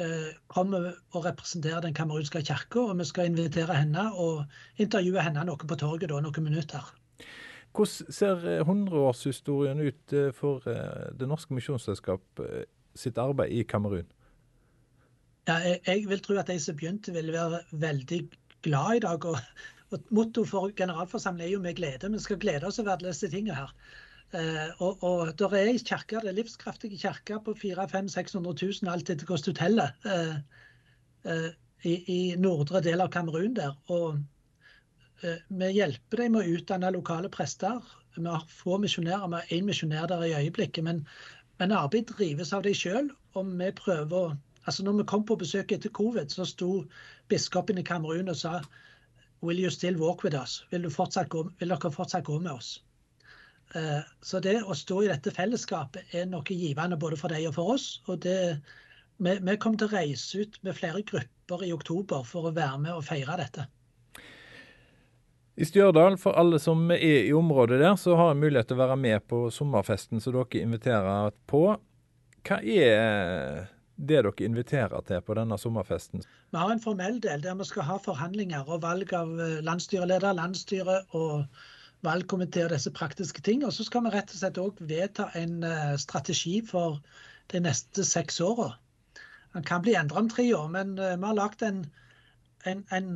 eh, 0.00 0.34
kommer 0.48 0.92
og 1.12 1.24
representerer 1.24 1.80
den 1.80 1.94
kamerunske 1.94 2.42
kirka, 2.42 2.80
og 2.80 2.98
vi 2.98 3.04
skal 3.04 3.30
invitere 3.30 3.74
henne 3.74 4.10
og 4.12 4.44
intervjue 4.76 5.22
henne 5.24 5.46
noe 5.48 5.68
på 5.68 5.80
torget 5.80 6.10
da, 6.10 6.20
noen 6.20 6.44
minutter. 6.44 6.92
Hvordan 7.72 8.12
ser 8.12 8.44
100-årshistorien 8.64 9.80
eh, 9.80 9.92
ut 9.92 10.36
for 10.36 10.64
Det 11.18 11.28
norske 11.28 11.54
misjonsselskap 11.54 12.44
sitt 12.96 13.18
arbeid 13.18 13.52
i 13.52 13.62
Kamerun? 13.62 14.08
Ja, 15.48 15.54
jeg, 15.64 15.80
jeg, 15.86 16.04
vil 16.10 16.20
tro 16.20 16.36
at 16.36 16.50
de 16.50 16.58
som 16.60 16.76
begynte, 16.76 17.12
vil 17.14 17.32
være 17.32 17.62
veldig 17.80 18.20
glad 18.66 18.98
i 18.98 19.00
dag. 19.04 19.24
og, 19.24 19.38
og 19.88 20.10
Motto 20.12 20.44
for 20.44 20.74
generalforsamling 20.76 21.46
er 21.46 21.54
jo 21.54 21.60
med 21.64 21.78
glede. 21.78 22.10
Vi 22.12 22.20
skal 22.20 22.40
glede 22.42 22.68
oss 22.68 22.78
over 22.82 22.96
alle 22.96 23.08
disse 23.08 23.30
tingene 23.32 23.56
her. 23.56 23.72
Uh, 24.28 24.82
og, 24.84 25.04
og 25.08 25.30
der 25.40 25.54
er 25.56 25.78
kirker, 25.80 26.20
det 26.20 26.28
er 26.28 26.36
livskraftige 26.36 26.98
kirker 27.00 27.38
på 27.40 27.54
400 27.56 28.12
600 28.12 28.66
000, 28.82 28.90
alt 28.92 29.10
etter 29.10 29.24
hvordan 29.24 29.46
du 29.46 29.56
teller, 29.56 29.94
uh, 30.04 30.34
uh, 31.24 31.48
i, 31.88 31.94
i, 32.12 32.18
nordre 32.36 32.82
del 32.84 33.00
av 33.00 33.08
Kamerun 33.14 33.56
der. 33.56 33.72
Og 33.88 34.18
vi 35.48 35.70
hjelper 35.74 36.20
dem 36.20 36.36
med 36.36 36.44
å 36.44 36.58
utdanne 36.58 36.90
lokale 36.92 37.30
prester. 37.32 37.80
Vi 38.18 38.26
har 38.26 38.44
få 38.52 38.76
misjonærer, 38.82 39.24
vi 39.30 39.40
har 39.40 39.56
én 39.56 39.64
misjonær 39.66 40.10
der 40.12 40.26
i 40.26 40.34
øyeblikket. 40.42 40.84
Men, 40.84 41.00
men 41.58 41.72
arbeid 41.72 42.12
drives 42.12 42.52
av 42.52 42.66
dem 42.66 42.76
sjøl, 42.76 43.08
og 43.32 43.48
vi 43.62 43.70
prøver 43.80 44.18
å 44.18 44.36
Altså 44.68 44.84
når 44.84 44.98
vi 45.00 45.08
kom 45.08 45.24
på 45.24 45.38
besøk 45.40 45.72
etter 45.72 45.92
covid, 45.96 46.28
så 46.28 46.44
sto 46.44 46.82
biskopen 47.32 47.80
i 47.80 47.86
Kamerun 47.86 48.28
og 48.28 48.36
sa 48.36 48.58
Will 49.40 49.60
you 49.62 49.70
still 49.70 49.96
walk 49.96 50.24
with 50.24 50.36
us? 50.36 50.64
Vil, 50.70 50.84
gå, 51.30 51.42
vil 51.60 51.70
dere 51.72 51.90
fortsatt 51.94 52.26
gå 52.26 52.38
med 52.42 52.52
oss? 52.52 52.82
Uh, 53.76 54.02
så 54.24 54.40
det 54.40 54.56
å 54.64 54.74
stå 54.74 55.02
i 55.04 55.10
dette 55.10 55.30
fellesskapet 55.30 56.14
er 56.16 56.26
noe 56.26 56.42
givende 56.48 56.98
både 56.98 57.18
for 57.20 57.32
deg 57.32 57.46
og 57.50 57.54
for 57.54 57.74
oss. 57.76 58.00
og 58.08 58.20
det, 58.24 58.58
vi, 59.22 59.36
vi 59.38 59.56
kom 59.60 59.76
til 59.78 59.88
å 59.88 59.94
reise 59.94 60.42
ut 60.42 60.58
med 60.66 60.76
flere 60.76 61.04
grupper 61.06 61.64
i 61.64 61.72
oktober 61.72 62.26
for 62.26 62.48
å 62.48 62.54
være 62.56 62.82
med 62.82 62.96
og 62.96 63.04
feire 63.06 63.38
dette. 63.40 63.68
I 65.58 65.66
Stjørdal, 65.66 66.18
for 66.22 66.38
alle 66.38 66.60
som 66.62 66.84
er 66.94 67.24
i 67.26 67.32
området 67.34 67.80
der, 67.80 67.96
så 67.98 68.14
har 68.18 68.30
en 68.30 68.42
mulighet 68.42 68.68
til 68.70 68.78
å 68.78 68.84
være 68.84 68.98
med 69.00 69.24
på 69.26 69.46
sommerfesten 69.50 70.22
som 70.22 70.36
dere 70.36 70.62
inviterer 70.62 71.34
på. 71.50 71.62
Hva 72.46 72.60
er 72.62 73.66
det 73.98 74.20
dere 74.22 74.32
inviterer 74.46 75.02
til 75.06 75.22
på 75.26 75.34
denne 75.34 75.58
sommerfesten? 75.58 76.22
Vi 76.22 76.60
har 76.60 76.70
en 76.70 76.82
formell 76.82 77.18
del 77.22 77.42
der 77.42 77.56
vi 77.58 77.66
skal 77.66 77.86
ha 77.88 77.96
forhandlinger 78.02 78.70
og 78.70 78.82
valg 78.84 79.12
av 79.16 79.32
eh, 79.42 79.58
landsstyreleder, 79.66 80.36
landsstyre 80.38 81.00
og 81.18 81.46
valgkomité 82.06 82.64
og 82.64 82.74
disse 82.74 82.92
praktiske 82.94 83.42
ting. 83.42 83.64
Og 83.66 83.74
så 83.74 83.84
skal 83.84 84.06
vi 84.06 84.14
rett 84.14 84.30
og 84.30 84.40
slett 84.40 84.62
òg 84.62 84.82
vedta 84.92 85.28
en 85.38 85.64
eh, 85.66 85.96
strategi 85.98 86.60
for 86.66 87.00
de 87.52 87.62
neste 87.64 88.06
seks 88.06 88.40
åra. 88.44 88.70
Den 89.56 89.66
kan 89.66 89.82
bli 89.82 89.96
endret 89.98 90.22
om 90.22 90.30
tre 90.30 90.46
år, 90.54 90.70
men 90.70 90.94
eh, 90.98 91.16
vi 91.18 91.26
har 91.26 91.38
lagd 91.40 91.66
en, 91.66 91.84
en, 92.70 92.84
en 92.94 93.14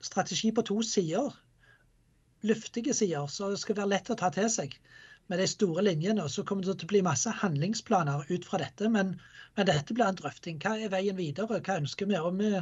strategi 0.00 0.52
på 0.54 0.64
to 0.64 0.80
sider. 0.82 1.34
Luftige 2.44 2.96
sider, 2.96 3.28
så 3.28 3.52
det 3.52 3.60
skal 3.60 3.76
være 3.76 3.92
lett 3.96 4.12
å 4.12 4.16
ta 4.20 4.32
til 4.32 4.48
seg 4.52 4.78
med 5.32 5.40
de 5.40 5.46
store 5.50 5.84
linjene. 5.86 6.26
Så 6.28 6.44
kommer 6.46 6.66
det 6.66 6.78
til 6.80 6.88
å 6.88 6.92
bli 6.94 7.04
masse 7.06 7.30
handlingsplaner 7.42 8.26
ut 8.30 8.48
fra 8.48 8.60
dette. 8.62 8.90
Men, 8.92 9.14
men 9.56 9.70
dette 9.70 9.96
blir 9.96 10.08
en 10.08 10.18
drøfting. 10.20 10.60
Hva 10.62 10.76
er 10.78 10.92
veien 10.92 11.18
videre? 11.18 11.60
Hva 11.60 11.78
ønsker 11.80 12.10
vi? 12.10 12.18
Og 12.20 12.36
vi, 12.40 12.52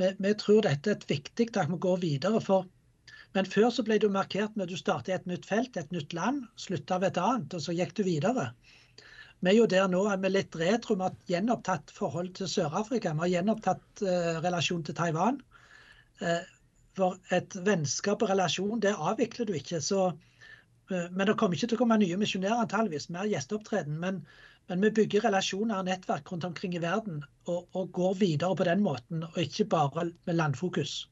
vi, 0.00 0.10
vi 0.18 0.34
tror 0.42 0.64
dette 0.66 0.92
er 0.92 0.98
et 0.98 1.08
viktig 1.10 1.50
tak 1.54 1.70
vi 1.72 1.80
går 1.88 2.02
videre. 2.06 2.42
for 2.44 2.66
men 3.36 3.46
før 3.46 3.68
så 3.74 3.84
ble 3.84 3.98
du 4.00 4.08
markert 4.08 4.54
med 4.56 4.64
at 4.64 4.72
du 4.72 4.80
startet 4.80 5.14
et 5.14 5.26
nytt 5.28 5.46
felt, 5.46 5.76
et 5.76 5.90
nytt 5.92 6.14
land, 6.16 6.46
slutta 6.56 6.96
av 6.96 7.04
et 7.06 7.18
annet, 7.20 7.54
og 7.54 7.60
så 7.60 7.74
gikk 7.76 7.92
du 7.98 8.02
videre. 8.06 8.48
Vi 9.44 9.52
er 9.52 9.58
jo 9.58 9.66
der 9.70 9.86
nå 9.90 10.00
med 10.18 10.32
litt 10.32 10.56
retro. 10.58 10.96
Vi 10.98 11.04
har 11.06 11.18
gjenopptatt 11.30 11.92
forhold 11.94 12.32
til 12.38 12.48
Sør-Afrika. 12.50 13.12
Vi 13.14 13.26
har 13.26 13.34
gjenopptatt 13.36 14.02
eh, 14.02 14.38
relasjon 14.42 14.82
til 14.86 14.96
Taiwan. 14.98 15.38
Eh, 16.24 16.40
for 16.98 17.20
et 17.34 17.54
vennskap 17.68 18.24
og 18.24 18.32
relasjon, 18.32 18.80
det 18.82 18.96
avvikler 18.96 19.46
du 19.46 19.54
ikke. 19.54 19.78
Så 19.84 20.08
men 20.88 21.26
det 21.26 21.36
kommer 21.36 21.56
ikke 21.56 21.70
til 21.72 21.78
å 21.78 21.82
komme 21.82 21.98
nye 22.00 22.16
misjonærer 22.20 22.62
antageligvis, 22.64 23.08
mer 23.12 23.28
gjesteopptreden. 23.28 23.98
Men, 24.00 24.22
men, 24.70 24.84
vi 24.84 24.92
bygger 25.00 25.26
relasjoner 25.28 25.80
og 25.80 25.88
nettverk 25.88 26.32
rundt 26.32 26.46
omkring 26.48 26.76
i 26.76 26.82
verden 26.82 27.22
og, 27.46 27.66
og, 27.72 27.90
går 27.96 28.18
videre 28.22 28.56
på 28.56 28.66
den 28.68 28.82
måten, 28.84 29.26
og 29.28 29.38
ikke 29.42 29.68
bare 29.72 30.08
med 30.28 30.38
landfokus. 30.38 31.02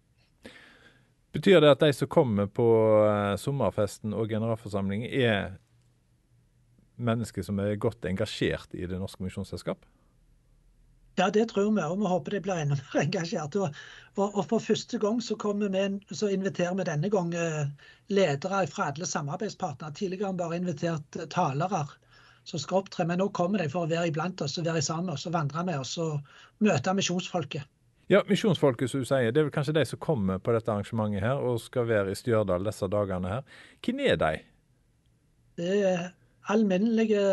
Betyr 1.37 1.61
det 1.61 1.75
at 1.75 1.85
de 1.85 1.93
som 1.93 2.09
kommer 2.09 2.49
på 2.49 2.67
eh, 3.05 3.35
sommerfesten 3.37 4.17
og 4.17 4.31
generalforsamlingen, 4.33 5.11
er 5.13 5.59
mennesker 6.97 7.45
som 7.45 7.61
er 7.61 7.77
godt 7.77 8.09
engasjert 8.09 8.73
i 8.73 8.87
Det 8.89 8.97
norske 8.97 9.21
misjonsselskap? 9.25 9.85
Ja, 11.17 11.31
det 11.33 11.47
tror 11.49 11.71
vi, 11.73 11.83
og 11.83 11.99
vi 12.01 12.09
håper 12.11 12.35
de 12.35 12.41
blir 12.45 12.59
enda 12.61 12.77
mer 12.77 13.03
engasjert. 13.03 13.57
Og, 13.57 13.77
og, 14.21 14.43
For 14.49 14.61
første 14.61 14.99
gang 15.01 15.23
så, 15.25 15.37
vi, 15.37 15.85
så 16.13 16.29
inviterer 16.29 16.75
vi 16.77 16.89
denne 16.89 17.11
gang 17.13 17.33
eh, 17.35 17.63
ledere 18.13 18.67
fra 18.69 18.91
alle 18.91 19.09
samarbeidspartnere. 19.09 19.95
Tidligere 19.97 20.29
har 20.29 20.35
vi 20.37 20.43
bare 20.43 20.59
invitert 20.61 21.17
eh, 21.17 21.31
talere 21.33 21.87
som 22.47 22.61
skal 22.63 22.85
opptre, 22.85 23.07
men 23.09 23.19
nå 23.19 23.31
kommer 23.35 23.59
de 23.59 23.71
for 23.73 23.87
å 23.87 23.91
være 23.91 24.11
iblant 24.13 24.45
oss 24.45 24.59
og 24.61 24.69
være 24.69 24.85
sammen 24.85 25.09
med 25.09 25.17
oss 25.17 25.27
og 25.27 25.35
vandre 25.35 25.65
med 25.67 25.81
oss 25.81 25.97
og 25.99 26.21
møte 26.63 26.95
misjonsfolket. 26.95 27.65
Ja, 28.07 28.21
Misjonsfolket 28.29 28.93
som 28.93 29.03
du 29.03 29.09
sier, 29.09 29.33
det 29.35 29.41
er 29.41 29.49
vel 29.49 29.55
kanskje 29.55 29.75
de 29.75 29.83
som 29.89 29.99
kommer 29.99 30.39
på 30.39 30.53
dette 30.55 30.71
arrangementet 30.71 31.25
her 31.25 31.41
og 31.43 31.57
skal 31.59 31.89
være 31.89 32.13
i 32.13 32.19
Stjørdal 32.19 32.69
disse 32.69 32.87
dagene 32.93 33.33
her. 33.33 33.57
Hvem 33.83 34.03
er 34.05 34.21
de? 34.21 34.29
Det 35.59 35.79
er 35.89 36.05
alminnelige 36.53 37.25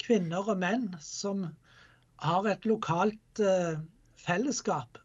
kvinner 0.00 0.48
og 0.48 0.62
menn 0.62 0.94
som 1.04 1.50
har 2.22 2.48
et 2.50 2.66
lokalt 2.66 3.42
uh, 3.42 3.78
fellesskap, 4.18 4.98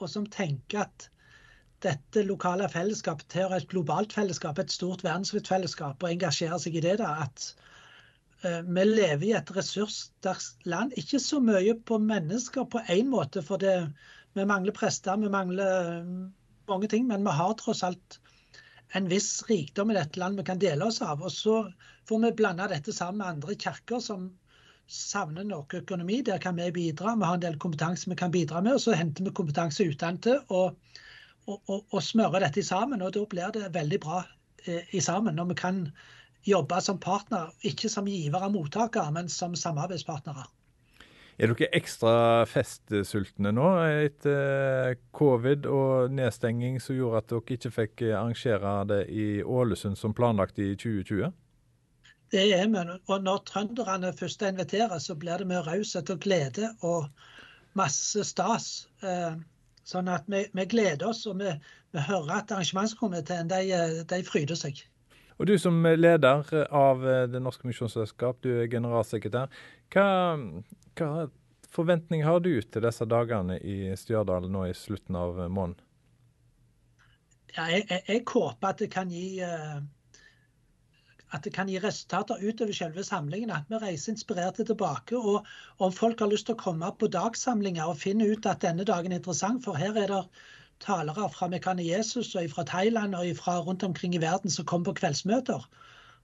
og 0.00 0.10
som 0.10 0.26
tenker 0.30 0.84
at 0.84 1.08
dette 1.82 2.22
lokale 2.26 2.68
fellesskapet 2.70 3.26
tilhører 3.32 3.62
et 3.62 3.70
globalt 3.70 4.14
fellesskap, 4.14 4.58
et 4.58 4.70
stort 4.70 5.02
verdensvidt 5.02 5.50
fellesskap, 5.50 6.02
og 6.02 6.12
engasjerer 6.12 6.62
seg 6.62 6.78
i 6.78 6.84
det. 6.84 6.98
da, 7.02 7.26
at 7.26 7.48
uh, 8.44 8.60
vi 8.66 8.86
lever 8.86 9.28
i 9.30 9.34
et 9.38 9.54
ressurssterkt 9.56 10.66
land. 10.68 10.94
Ikke 11.00 11.20
så 11.22 11.42
mye 11.42 11.74
på 11.74 11.98
mennesker 12.02 12.68
på 12.70 12.84
én 12.92 13.10
måte, 13.10 13.42
for 13.42 13.62
det, 13.62 13.76
vi 14.38 14.46
mangler 14.48 14.76
prester, 14.76 15.18
vi 15.18 15.32
mangler 15.32 16.06
mange 16.70 16.88
ting, 16.88 17.08
men 17.10 17.26
vi 17.26 17.34
har 17.36 17.58
tross 17.58 17.82
alt 17.82 18.20
en 18.94 19.08
viss 19.08 19.42
rikdom 19.48 19.90
i 19.90 19.96
dette 19.96 20.20
landet 20.20 20.42
vi 20.42 20.48
kan 20.50 20.60
dele 20.60 20.86
oss 20.86 21.00
av. 21.04 21.22
Og 21.24 21.32
så 21.32 21.56
får 22.08 22.22
vi 22.26 22.32
blande 22.42 22.68
dette 22.70 22.94
sammen 22.94 23.22
med 23.22 23.30
andre 23.34 23.56
kirker 23.58 24.02
som 24.04 24.30
savner 24.92 25.46
noe 25.48 25.80
økonomi. 25.80 26.20
Der 26.26 26.38
kan 26.38 26.56
vi 26.56 26.70
bidra. 26.74 27.16
Vi 27.16 27.28
har 27.28 27.38
en 27.38 27.44
del 27.44 27.58
kompetanse 27.58 28.10
vi 28.10 28.16
kan 28.18 28.32
bidra 28.34 28.60
med. 28.60 28.76
Og 28.76 28.84
så 28.84 28.96
henter 28.98 29.24
vi 29.24 29.34
kompetanse 29.34 29.86
utdannet 29.88 30.28
og, 30.48 30.76
og, 31.46 31.58
og, 31.66 31.84
og, 31.90 32.00
smører 32.02 32.44
dette 32.44 32.64
sammen. 32.66 33.02
Og 33.02 33.14
da 33.16 33.24
blir 33.28 33.54
det 33.54 33.72
veldig 33.74 34.00
bra 34.02 34.22
eh, 34.66 34.88
i 34.92 35.00
sammen. 35.00 35.38
Når 35.38 35.52
vi 35.52 35.60
kan 35.62 35.84
jobbe 36.46 36.80
som 36.80 36.98
partner, 37.00 37.52
ikke 37.62 37.88
som 37.88 38.08
giver 38.10 38.42
og 38.42 38.52
mottaker, 38.52 39.10
men 39.14 39.28
som 39.28 39.54
samarbeidspartnere. 39.56 40.48
Er 41.40 41.48
dere 41.48 41.70
ekstra 41.74 42.44
festsultne 42.44 43.54
nå 43.56 43.68
etter 44.04 44.98
covid 45.16 45.64
og 45.66 46.12
nedstenging 46.12 46.76
som 46.82 46.98
gjorde 46.98 47.22
at 47.22 47.30
dere 47.32 47.56
ikke 47.56 47.72
fikk 47.72 48.02
arrangere 48.10 48.74
det 48.90 49.00
i 49.08 49.26
Ålesund 49.40 49.96
som 49.98 50.12
planlagt 50.14 50.60
i 50.60 50.74
2020? 50.76 51.32
Det 52.32 52.46
er 52.56 52.68
vi. 52.72 52.82
Og 53.12 53.22
når 53.22 53.42
trønderne 53.48 54.12
først 54.16 54.42
inviterer, 54.42 54.98
så 54.98 55.14
blir 55.14 55.42
det 55.42 55.46
med 55.46 55.66
raushet 55.66 56.10
og 56.10 56.20
glede 56.24 56.70
og 56.80 57.10
masse 57.78 58.24
stas. 58.24 58.88
Eh, 59.04 59.36
sånn 59.84 60.08
at 60.08 60.24
vi, 60.30 60.46
vi 60.54 60.64
gleder 60.70 61.10
oss, 61.10 61.26
og 61.26 61.42
vi, 61.42 61.52
vi 61.92 62.06
hører 62.06 62.38
at 62.38 62.54
arrangementskomiteen 62.54 63.50
de, 63.52 63.60
de 64.08 64.22
fryder 64.24 64.58
seg. 64.58 64.80
Og 65.40 65.48
Du 65.48 65.56
som 65.58 65.80
leder 65.82 66.44
av 66.70 67.00
Det 67.32 67.40
norske 67.42 67.66
misjonsselskap, 67.66 68.42
du 68.44 68.62
er 68.62 68.68
generalsekretær. 68.70 69.50
Hva, 69.92 70.36
hva 70.96 71.26
forventning 71.72 72.24
har 72.24 72.40
du 72.44 72.52
til 72.62 72.84
disse 72.84 73.06
dagene 73.08 73.58
i 73.58 73.96
Stjørdal 73.98 74.48
nå 74.52 74.68
i 74.68 74.76
slutten 74.76 75.16
av 75.18 75.40
måneden? 75.48 75.80
Ja, 77.56 77.66
jeg, 77.68 77.84
jeg, 77.90 78.04
jeg, 78.08 78.22
håper 78.28 78.70
at 78.70 78.80
det 78.80 78.88
kan 78.92 79.10
gi 79.12 79.42
uh, 79.44 79.82
at 81.32 81.44
det 81.44 81.52
kan 81.56 81.68
gi 81.68 81.78
resultater 81.80 82.40
utover 82.42 82.72
selve 82.76 83.04
samlingen. 83.04 83.50
At 83.50 83.68
vi 83.68 83.80
reiser 83.82 84.12
inspirerte 84.12 84.64
tilbake. 84.64 85.16
Og 85.16 85.46
om 85.78 85.92
folk 85.92 86.20
har 86.20 86.30
lyst 86.32 86.46
til 86.46 86.56
å 86.56 86.62
komme 86.62 86.90
på 86.98 87.08
dagsamlinger 87.12 87.88
og 87.88 88.00
finne 88.02 88.28
ut 88.28 88.46
at 88.46 88.62
denne 88.64 88.84
dagen 88.88 89.12
er 89.12 89.22
interessant, 89.22 89.64
for 89.64 89.78
her 89.80 89.96
er 89.96 90.12
det 90.12 90.22
talere 90.82 91.28
fra 91.30 91.48
Mekane 91.48 91.84
Jesus 91.86 92.34
og 92.34 92.50
fra 92.50 92.64
Thailand 92.66 93.14
og 93.14 93.36
fra 93.38 93.60
rundt 93.60 93.82
omkring 93.86 94.14
i 94.14 94.20
verden 94.22 94.50
som 94.50 94.66
kommer 94.66 94.90
på 94.90 95.00
kveldsmøter. 95.00 95.66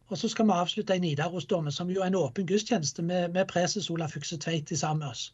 Og 0.08 0.18
så 0.18 0.28
skal 0.28 0.46
vi 0.48 0.56
avslutte 0.56 0.96
i 0.96 1.02
Nidarosdomen, 1.04 1.72
som 1.72 1.90
jo 1.90 2.00
er 2.00 2.08
en 2.08 2.16
åpen 2.16 2.46
gudstjeneste 2.46 3.02
med, 3.02 3.28
med 3.32 3.48
preses 3.48 3.90
Olaf 3.90 4.16
Fykse 4.16 4.38
Tveit 4.40 4.72
sammen 4.78 5.04
med 5.04 5.12
oss. 5.12 5.32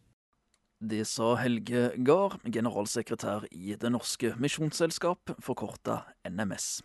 Det 0.85 1.07
sa 1.07 1.35
Helge 1.39 1.93
Gahr, 2.05 2.35
generalsekretær 2.45 3.47
i 3.53 3.77
Det 3.81 3.93
norske 3.93 4.35
misjonsselskap, 4.37 5.31
forkorta 5.41 6.03
NMS. 6.29 6.83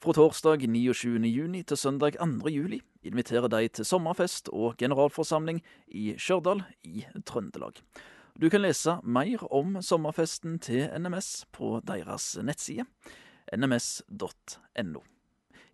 Fra 0.00 0.14
torsdag 0.16 0.62
29. 0.64 1.18
juni 1.28 1.58
til 1.62 1.76
søndag 1.76 2.14
2. 2.16 2.48
juli 2.48 2.78
inviterer 3.04 3.50
de 3.52 3.68
til 3.68 3.84
sommerfest 3.84 4.46
og 4.48 4.78
generalforsamling 4.80 5.58
i 5.92 6.14
Stjørdal 6.16 6.62
i 6.88 7.02
Trøndelag. 7.28 7.82
Du 8.40 8.48
kan 8.48 8.64
lese 8.64 8.94
mer 9.04 9.44
om 9.52 9.76
sommerfesten 9.84 10.56
til 10.58 10.88
NMS 10.96 11.44
på 11.52 11.82
deres 11.84 12.32
nettside 12.40 12.88
nms.no. 13.52 15.04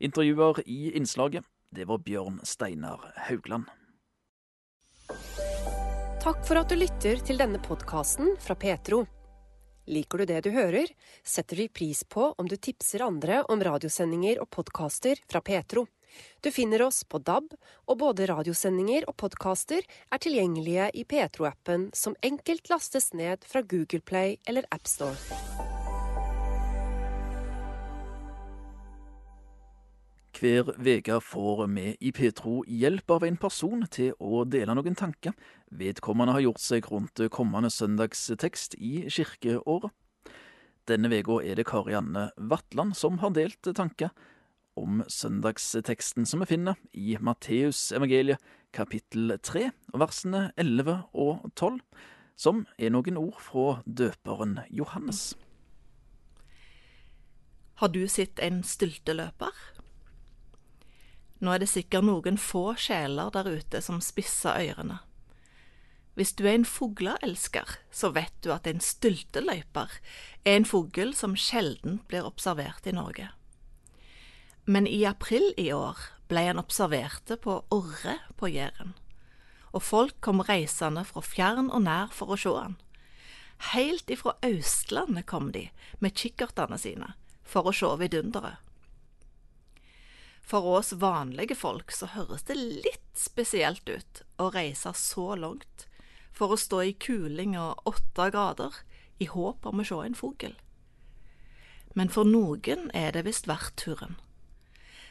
Intervjuer 0.00 0.58
i 0.66 0.90
innslaget, 0.98 1.46
det 1.70 1.86
var 1.86 2.02
Bjørn 2.02 2.40
Steinar 2.42 3.12
Haugland. 3.28 3.70
Takk 6.18 6.42
for 6.42 6.58
at 6.58 6.66
du 6.66 6.80
lytter 6.82 7.22
til 7.22 7.38
denne 7.38 7.62
podkasten 7.62 8.34
fra 8.42 8.58
Petro. 8.58 9.04
Liker 9.86 10.18
du 10.18 10.26
det 10.26 10.40
du 10.46 10.50
hører, 10.50 10.90
setter 11.22 11.56
vi 11.56 11.68
pris 11.68 12.02
på 12.04 12.32
om 12.38 12.48
du 12.48 12.56
tipser 12.56 13.04
andre 13.06 13.42
om 13.52 13.62
radiosendinger 13.62 14.40
og 14.42 14.50
podkaster 14.50 15.20
fra 15.30 15.40
Petro. 15.40 15.86
Du 16.40 16.50
finner 16.50 16.82
oss 16.82 17.04
på 17.04 17.18
DAB, 17.18 17.52
og 17.86 17.98
både 18.00 18.26
radiosendinger 18.30 19.06
og 19.06 19.16
podkaster 19.20 19.84
er 19.84 20.22
tilgjengelige 20.22 20.90
i 20.94 21.04
Petro-appen, 21.04 21.90
som 21.94 22.16
enkelt 22.22 22.70
lastes 22.72 23.12
ned 23.14 23.44
fra 23.46 23.62
Google 23.62 24.02
Play 24.02 24.38
eller 24.46 24.66
AppStore. 24.74 25.85
Hver 30.36 30.68
uke 30.76 31.16
får 31.24 31.60
vi 31.72 31.94
i 32.04 32.10
Petro 32.12 32.58
hjelp 32.68 33.10
av 33.14 33.22
en 33.24 33.38
person 33.40 33.86
til 33.88 34.10
å 34.20 34.42
dele 34.44 34.74
noen 34.76 34.96
tanker 34.98 35.32
vedkommende 35.72 36.34
har 36.36 36.42
gjort 36.44 36.60
seg 36.60 36.88
rundt 36.90 37.22
kommende 37.32 37.70
søndagstekst 37.72 38.76
i 38.76 39.06
kirkeåret. 39.08 39.94
Denne 40.84 41.08
uka 41.08 41.38
er 41.40 41.56
det 41.56 41.64
Karianne 41.70 42.26
Vatland 42.36 42.92
som 42.98 43.16
har 43.22 43.32
delt 43.32 43.64
tanker 43.78 44.12
om 44.76 45.00
søndagsteksten 45.08 46.28
som 46.28 46.44
vi 46.44 46.50
finner 46.50 46.76
i 46.92 47.16
Matteus 47.16 47.88
evangeliet 47.96 48.42
kapittel 48.76 49.38
3, 49.40 49.70
versene 49.96 50.50
11 50.60 50.98
og 51.16 51.48
12, 51.54 51.80
som 52.36 52.66
er 52.76 52.92
noen 52.92 53.16
ord 53.22 53.40
fra 53.40 53.80
døperen 53.88 54.58
Johannes. 54.68 55.30
Har 57.80 57.88
du 57.88 58.04
sett 58.08 58.36
en 58.44 58.60
stylteløper? 58.64 59.75
Nå 61.40 61.52
er 61.52 61.60
det 61.60 61.68
sikkert 61.68 62.06
noen 62.06 62.38
få 62.40 62.70
sjeler 62.80 63.30
der 63.34 63.48
ute 63.48 63.82
som 63.84 64.00
spisser 64.00 64.56
ørene. 64.56 65.00
Hvis 66.16 66.32
du 66.32 66.46
er 66.46 66.54
en 66.56 66.64
fugleelsker, 66.64 67.76
så 67.92 68.08
vet 68.16 68.32
du 68.40 68.48
at 68.54 68.66
en 68.66 68.80
stylteløyper 68.80 69.98
er 70.48 70.54
en 70.56 70.64
fugl 70.64 71.12
som 71.14 71.36
sjelden 71.36 72.00
blir 72.08 72.24
observert 72.24 72.88
i 72.88 72.94
Norge. 72.96 73.28
Men 74.64 74.88
i 74.88 75.04
april 75.04 75.52
i 75.60 75.68
år 75.76 76.00
ble 76.30 76.46
han 76.48 76.58
observerte 76.58 77.36
på 77.36 77.58
Orre 77.70 78.16
på 78.40 78.48
Jæren, 78.48 78.96
og 79.76 79.84
folk 79.84 80.16
kom 80.24 80.40
reisende 80.40 81.04
fra 81.04 81.20
fjern 81.20 81.68
og 81.68 81.84
nær 81.84 82.08
for 82.16 82.32
å 82.32 82.40
se 82.40 82.54
han. 82.56 82.80
Helt 83.76 84.08
ifra 84.10 84.38
Østlandet 84.44 85.28
kom 85.28 85.52
de 85.52 85.68
med 86.00 86.16
kikkertene 86.16 86.80
sine 86.80 87.12
for 87.44 87.68
å 87.68 87.76
se 87.76 87.92
vidunderet. 88.00 88.65
For 90.46 90.62
oss 90.78 90.92
vanlige 90.92 91.56
folk 91.58 91.90
så 91.90 92.06
høres 92.12 92.46
det 92.46 92.54
litt 92.54 93.18
spesielt 93.18 93.88
ut 93.90 94.22
å 94.38 94.52
reise 94.54 94.92
så 94.94 95.34
langt 95.34 95.88
for 96.36 96.54
å 96.54 96.60
stå 96.60 96.82
i 96.86 96.92
kuling 97.02 97.56
og 97.58 97.82
åtte 97.90 98.28
grader 98.30 98.76
i 99.18 99.26
håp 99.26 99.66
om 99.66 99.82
å 99.82 99.86
se 99.88 99.98
en 100.04 100.14
fugl. 100.14 100.54
Men 101.98 102.12
for 102.12 102.28
noen 102.28 102.92
er 102.94 103.10
det 103.16 103.24
visst 103.26 103.48
verdt 103.50 103.74
turen. 103.80 104.14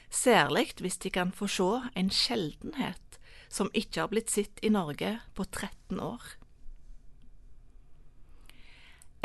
Særlig 0.08 0.78
hvis 0.80 1.02
de 1.04 1.12
kan 1.12 1.34
få 1.36 1.50
se 1.52 1.68
en 2.00 2.14
sjeldenhet 2.14 3.20
som 3.52 3.74
ikke 3.74 4.06
har 4.06 4.14
blitt 4.14 4.32
sett 4.32 4.64
i 4.64 4.72
Norge 4.72 5.18
på 5.36 5.44
13 5.50 6.00
år. 6.00 6.24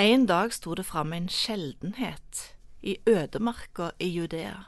En 0.01 0.27
dag 0.27 0.51
sto 0.57 0.75
det 0.75 0.89
fram 0.89 1.13
en 1.13 1.29
sjeldenhet 1.29 2.45
i 2.81 2.97
ødemarka 3.07 3.93
i 4.01 4.09
Judea 4.09 4.65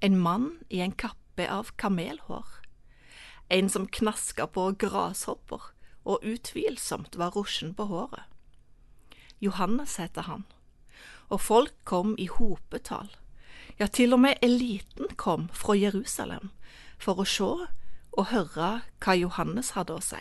en 0.00 0.18
mann 0.18 0.58
i 0.68 0.80
en 0.80 0.92
kappe 0.92 1.50
av 1.50 1.70
kamelhår. 1.76 2.46
En 3.48 3.68
som 3.68 3.86
knaska 3.86 4.46
på 4.46 4.70
grashopper 4.80 5.72
og 6.08 6.24
utvilsomt 6.24 7.16
var 7.20 7.34
rusjen 7.36 7.74
på 7.74 7.84
håret. 7.90 8.24
Johannes 9.40 9.96
heter 10.00 10.24
han, 10.28 10.44
og 11.28 11.40
folk 11.40 11.74
kom 11.84 12.14
i 12.18 12.28
hopetall. 12.32 13.10
Ja, 13.78 13.86
til 13.86 14.12
og 14.12 14.20
med 14.20 14.40
eliten 14.42 15.08
kom 15.16 15.48
fra 15.56 15.76
Jerusalem 15.76 16.50
for 17.00 17.20
å 17.20 17.28
se 17.28 17.48
og 18.10 18.28
høre 18.32 18.70
hva 19.00 19.16
Johannes 19.16 19.72
hadde 19.76 19.96
å 19.96 20.04
si. 20.04 20.20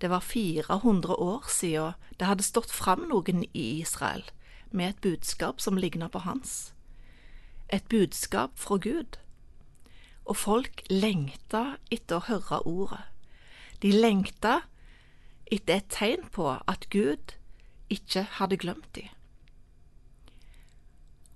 Det 0.00 0.10
var 0.12 0.20
400 0.20 1.16
år 1.16 1.48
siden 1.48 1.96
det 2.20 2.28
hadde 2.28 2.44
stått 2.44 2.72
fram 2.72 3.06
noen 3.08 3.44
i 3.52 3.80
Israel 3.80 4.24
med 4.70 4.90
et 4.90 5.00
budskap 5.00 5.60
som 5.60 5.78
ligna 5.80 6.10
på 6.12 6.24
hans 6.26 6.73
et 7.72 7.84
budskap 7.88 8.58
fra 8.58 8.76
Gud. 8.76 9.18
Og 10.24 10.36
folk 10.36 10.82
lengta 10.90 11.76
etter 11.90 12.20
å 12.20 12.26
høre 12.28 12.60
ordet. 12.66 13.02
De 13.82 13.92
lengta 13.92 14.60
etter 15.52 15.82
et 15.82 15.88
tegn 15.92 16.28
på 16.32 16.48
at 16.66 16.88
Gud 16.90 17.36
ikke 17.92 18.24
hadde 18.38 18.56
glemt 18.56 18.88
dem. 18.96 19.08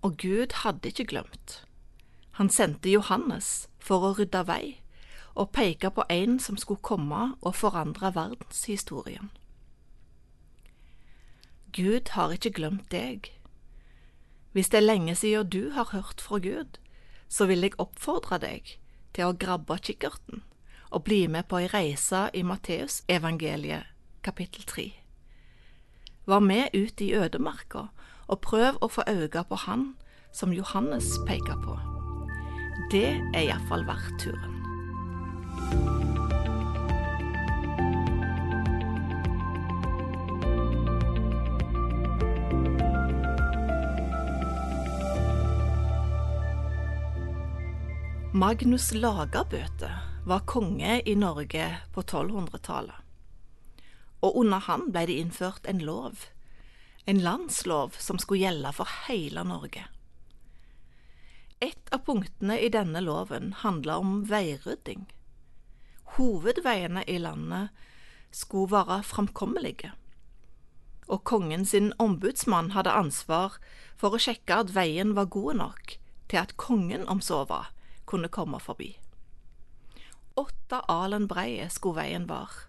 Og 0.03 0.17
Gud 0.17 0.53
hadde 0.63 0.89
ikke 0.89 1.05
glemt. 1.05 1.65
Han 2.39 2.49
sendte 2.49 2.91
Johannes 2.91 3.69
for 3.79 4.05
å 4.07 4.15
rydde 4.19 4.45
vei 4.47 4.79
og 5.39 5.53
peke 5.55 5.91
på 5.95 6.03
en 6.11 6.39
som 6.43 6.57
skulle 6.59 6.83
komme 6.83 7.35
og 7.41 7.55
forandre 7.55 8.11
verdenshistorien. 8.15 9.31
Gud 11.73 12.09
har 12.15 12.33
ikke 12.35 12.51
glemt 12.51 12.91
deg. 12.91 13.29
Hvis 14.59 14.69
det 14.69 14.79
er 14.79 14.89
lenge 14.89 15.15
siden 15.15 15.51
du 15.51 15.71
har 15.71 15.87
hørt 15.93 16.21
fra 16.21 16.39
Gud, 16.43 16.81
så 17.29 17.47
vil 17.47 17.61
jeg 17.63 17.77
oppfordre 17.79 18.41
deg 18.43 18.73
til 19.15 19.29
å 19.29 19.37
grabbe 19.39 19.77
kikkerten 19.79 20.43
og 20.91 21.05
bli 21.07 21.21
med 21.31 21.47
på 21.47 21.61
ei 21.61 21.69
reise 21.71 22.25
i 22.35 22.43
Matteusevangeliet 22.43 23.87
kapittel 24.27 24.67
3. 24.67 24.89
Var 26.27 26.43
med 26.43 26.75
ut 26.75 27.07
i 27.07 27.13
ødemarka 27.15 27.87
og 28.27 28.43
prøv 28.51 28.83
å 28.83 28.91
få 28.91 29.07
øye 29.07 29.47
på 29.47 29.63
han 29.69 29.93
som 30.35 30.51
Johannes 30.51 31.15
peker 31.31 31.63
på. 31.63 31.79
Det 32.91 33.15
er 33.15 33.45
iallfall 33.45 33.87
verdt 33.87 34.25
turen. 34.27 34.58
Magnus 48.39 48.93
Lagabøte 48.95 49.89
var 50.27 50.45
konge 50.47 51.01
i 51.03 51.15
Norge 51.19 51.65
på 51.91 52.03
1200-tallet. 52.03 52.95
Og 54.23 54.37
under 54.43 54.63
han 54.63 54.85
ble 54.95 55.01
det 55.09 55.15
innført 55.19 55.65
en 55.67 55.81
lov, 55.83 56.21
en 57.11 57.19
landslov 57.25 57.97
som 57.99 58.21
skulle 58.23 58.45
gjelde 58.45 58.71
for 58.77 58.93
hele 59.09 59.43
Norge. 59.49 59.83
Et 61.59 61.91
av 61.91 62.05
punktene 62.07 62.61
i 62.63 62.69
denne 62.71 63.03
loven 63.03 63.57
handla 63.65 63.97
om 63.99 64.21
veirydding. 64.31 65.09
Hovedveiene 66.15 67.03
i 67.11 67.17
landet 67.19 67.73
skulle 68.31 68.71
være 68.77 69.01
framkommelige, 69.09 69.91
og 71.09 71.25
kongen 71.27 71.67
sin 71.67 71.91
ombudsmann 71.99 72.71
hadde 72.77 72.95
ansvar 73.01 73.59
for 73.97 74.15
å 74.15 74.23
sjekke 74.29 74.61
at 74.63 74.71
veien 74.79 75.17
var 75.19 75.27
god 75.35 75.59
nok 75.65 75.99
til 76.29 76.43
at 76.45 76.55
kongen 76.61 77.09
om 77.11 77.25
så 77.25 77.43
var, 77.51 77.73
kunne 78.09 78.33
komme 78.33 78.61
forbi. 78.63 78.95
Åtte 80.39 80.81
alen 80.89 81.29
breie 81.31 81.69
skulle 81.71 82.01
veien 82.01 82.29
være, 82.31 82.67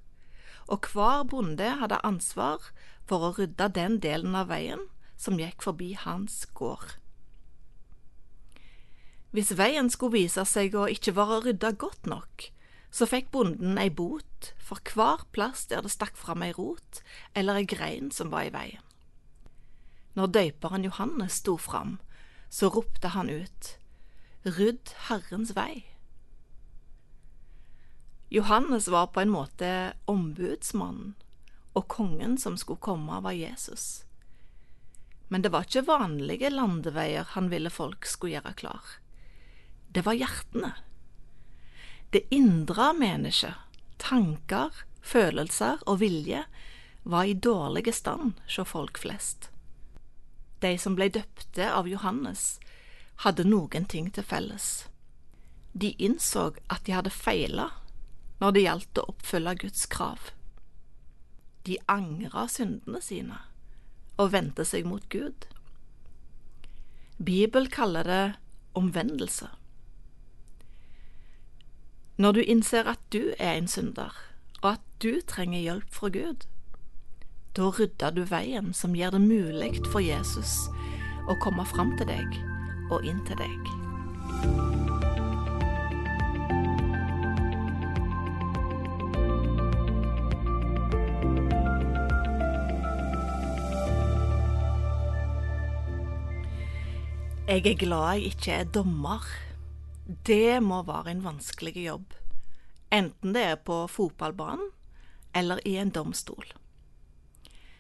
og 0.70 0.92
hver 0.94 1.26
bonde 1.30 1.72
hadde 1.82 2.02
ansvar 2.06 2.72
for 3.10 3.26
å 3.26 3.34
rydde 3.38 3.72
den 3.74 4.00
delen 4.04 4.38
av 4.38 4.52
veien 4.52 4.88
som 5.20 5.40
gikk 5.40 5.64
forbi 5.66 5.94
hans 5.98 6.44
gård. 6.58 7.00
Hvis 9.32 9.52
veien 9.58 9.92
skulle 9.94 10.24
vise 10.24 10.46
seg 10.50 10.74
å 10.74 10.88
ikke 10.90 11.14
være 11.18 11.44
rydda 11.46 11.76
godt 11.78 12.08
nok, 12.10 12.50
så 12.90 13.06
fikk 13.06 13.30
bonden 13.34 13.78
ei 13.78 13.90
bot 13.94 14.54
for 14.58 14.82
hver 14.94 15.26
plass 15.36 15.68
der 15.70 15.84
det 15.86 15.94
stakk 15.94 16.18
fram 16.18 16.42
ei 16.42 16.54
rot 16.58 17.04
eller 17.38 17.60
ei 17.62 17.68
grein 17.70 18.10
som 18.14 18.32
var 18.34 18.48
i 18.48 18.54
veien. 18.54 18.82
Når 20.18 20.34
døyperen 20.34 20.88
Johannes 20.88 21.38
sto 21.44 21.56
fram, 21.62 22.00
så 22.50 22.72
ropte 22.74 23.14
han 23.14 23.30
ut, 23.30 23.76
Rydd 24.44 24.94
Herrens 25.10 25.52
vei. 25.52 25.86
Johannes 28.30 28.88
var 28.88 29.08
på 29.08 29.20
en 29.20 29.34
måte 29.34 29.94
ombudsmannen, 30.08 31.16
og 31.74 31.88
kongen 31.92 32.38
som 32.38 32.56
skulle 32.58 32.80
komme, 32.80 33.20
var 33.20 33.36
Jesus. 33.36 34.06
Men 35.28 35.44
det 35.44 35.52
var 35.52 35.68
ikke 35.68 35.84
vanlige 35.90 36.54
landeveier 36.54 37.28
han 37.36 37.50
ville 37.52 37.70
folk 37.70 38.08
skulle 38.08 38.38
gjøre 38.38 38.56
klar. 38.62 38.96
Det 39.92 40.06
var 40.08 40.16
hjertene. 40.16 40.72
Det 42.10 42.24
indre 42.34 42.94
mennesket, 42.96 43.60
tanker, 44.00 44.72
følelser 45.02 45.84
og 45.86 46.00
vilje, 46.00 46.46
var 47.04 47.28
i 47.28 47.36
dårlig 47.36 47.92
stand 47.94 48.40
hos 48.46 48.72
folk 48.72 49.04
flest. 49.04 49.52
De 50.64 50.78
som 50.80 50.96
ble 50.96 51.12
døpte 51.12 51.68
av 51.68 51.92
Johannes, 51.92 52.60
hadde 53.24 53.44
noen 53.44 53.86
ting 53.86 54.08
til 54.16 54.24
felles. 54.24 54.88
De 55.74 55.92
innså 56.00 56.50
at 56.72 56.86
de 56.88 56.96
hadde 56.96 57.12
feila 57.14 57.70
når 58.40 58.56
det 58.56 58.64
gjaldt 58.64 59.02
å 59.02 59.08
oppfylle 59.12 59.56
Guds 59.60 59.86
krav. 59.92 60.32
De 61.68 61.78
angra 61.92 62.48
syndene 62.48 63.02
sine 63.04 63.42
og 64.20 64.32
vendte 64.34 64.66
seg 64.68 64.88
mot 64.88 65.04
Gud. 65.12 65.48
Bibelen 67.20 67.70
kaller 67.72 68.08
det 68.08 68.24
omvendelse. 68.80 69.50
Når 72.20 72.36
du 72.36 72.42
innser 72.44 72.88
at 72.88 73.00
du 73.16 73.34
er 73.40 73.56
en 73.56 73.68
synder, 73.68 74.16
og 74.62 74.74
at 74.74 74.84
du 75.04 75.22
trenger 75.28 75.64
hjelp 75.64 75.96
fra 75.96 76.12
Gud, 76.12 76.44
da 77.56 77.72
rydder 77.76 78.16
du 78.16 78.24
veien 78.28 78.74
som 78.76 78.96
gjør 78.96 79.16
det 79.16 79.24
mulig 79.24 79.74
for 79.88 80.04
Jesus 80.04 80.68
å 81.32 81.40
komme 81.44 81.68
fram 81.68 81.96
til 82.00 82.12
deg 82.12 82.40
og 82.90 83.06
inn 83.06 83.22
til 83.28 83.40
deg. 83.40 83.70
Jeg 97.50 97.66
er 97.66 97.80
glad 97.82 98.12
jeg 98.14 98.30
ikke 98.30 98.52
er 98.54 98.68
dommer. 98.70 99.24
Det 100.26 100.62
må 100.62 100.84
være 100.86 101.16
en 101.16 101.24
vanskelig 101.26 101.74
jobb, 101.82 102.14
enten 102.94 103.34
det 103.34 103.42
er 103.42 103.58
på 103.58 103.82
fotballbanen 103.90 104.70
eller 105.34 105.62
i 105.66 105.76
en 105.82 105.90
domstol. 105.94 106.46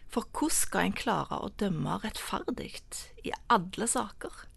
For 0.10 0.26
hvordan 0.34 0.56
skal 0.58 0.90
en 0.90 0.98
klare 0.98 1.38
å 1.38 1.52
dømme 1.62 2.00
rettferdig 2.02 2.82
i 3.22 3.34
alle 3.50 3.88
saker? 3.90 4.49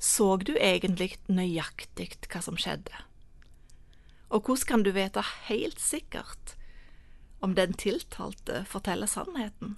Så 0.00 0.38
du 0.40 0.54
egentlig 0.56 1.18
nøyaktig 1.28 2.14
hva 2.24 2.40
som 2.40 2.56
skjedde? 2.56 3.04
Og 4.32 4.46
hvordan 4.46 4.68
kan 4.70 4.84
du 4.86 4.94
vite 4.96 5.22
helt 5.50 5.80
sikkert 5.82 6.54
om 7.44 7.52
den 7.54 7.74
tiltalte 7.76 8.62
forteller 8.64 9.10
sannheten? 9.10 9.76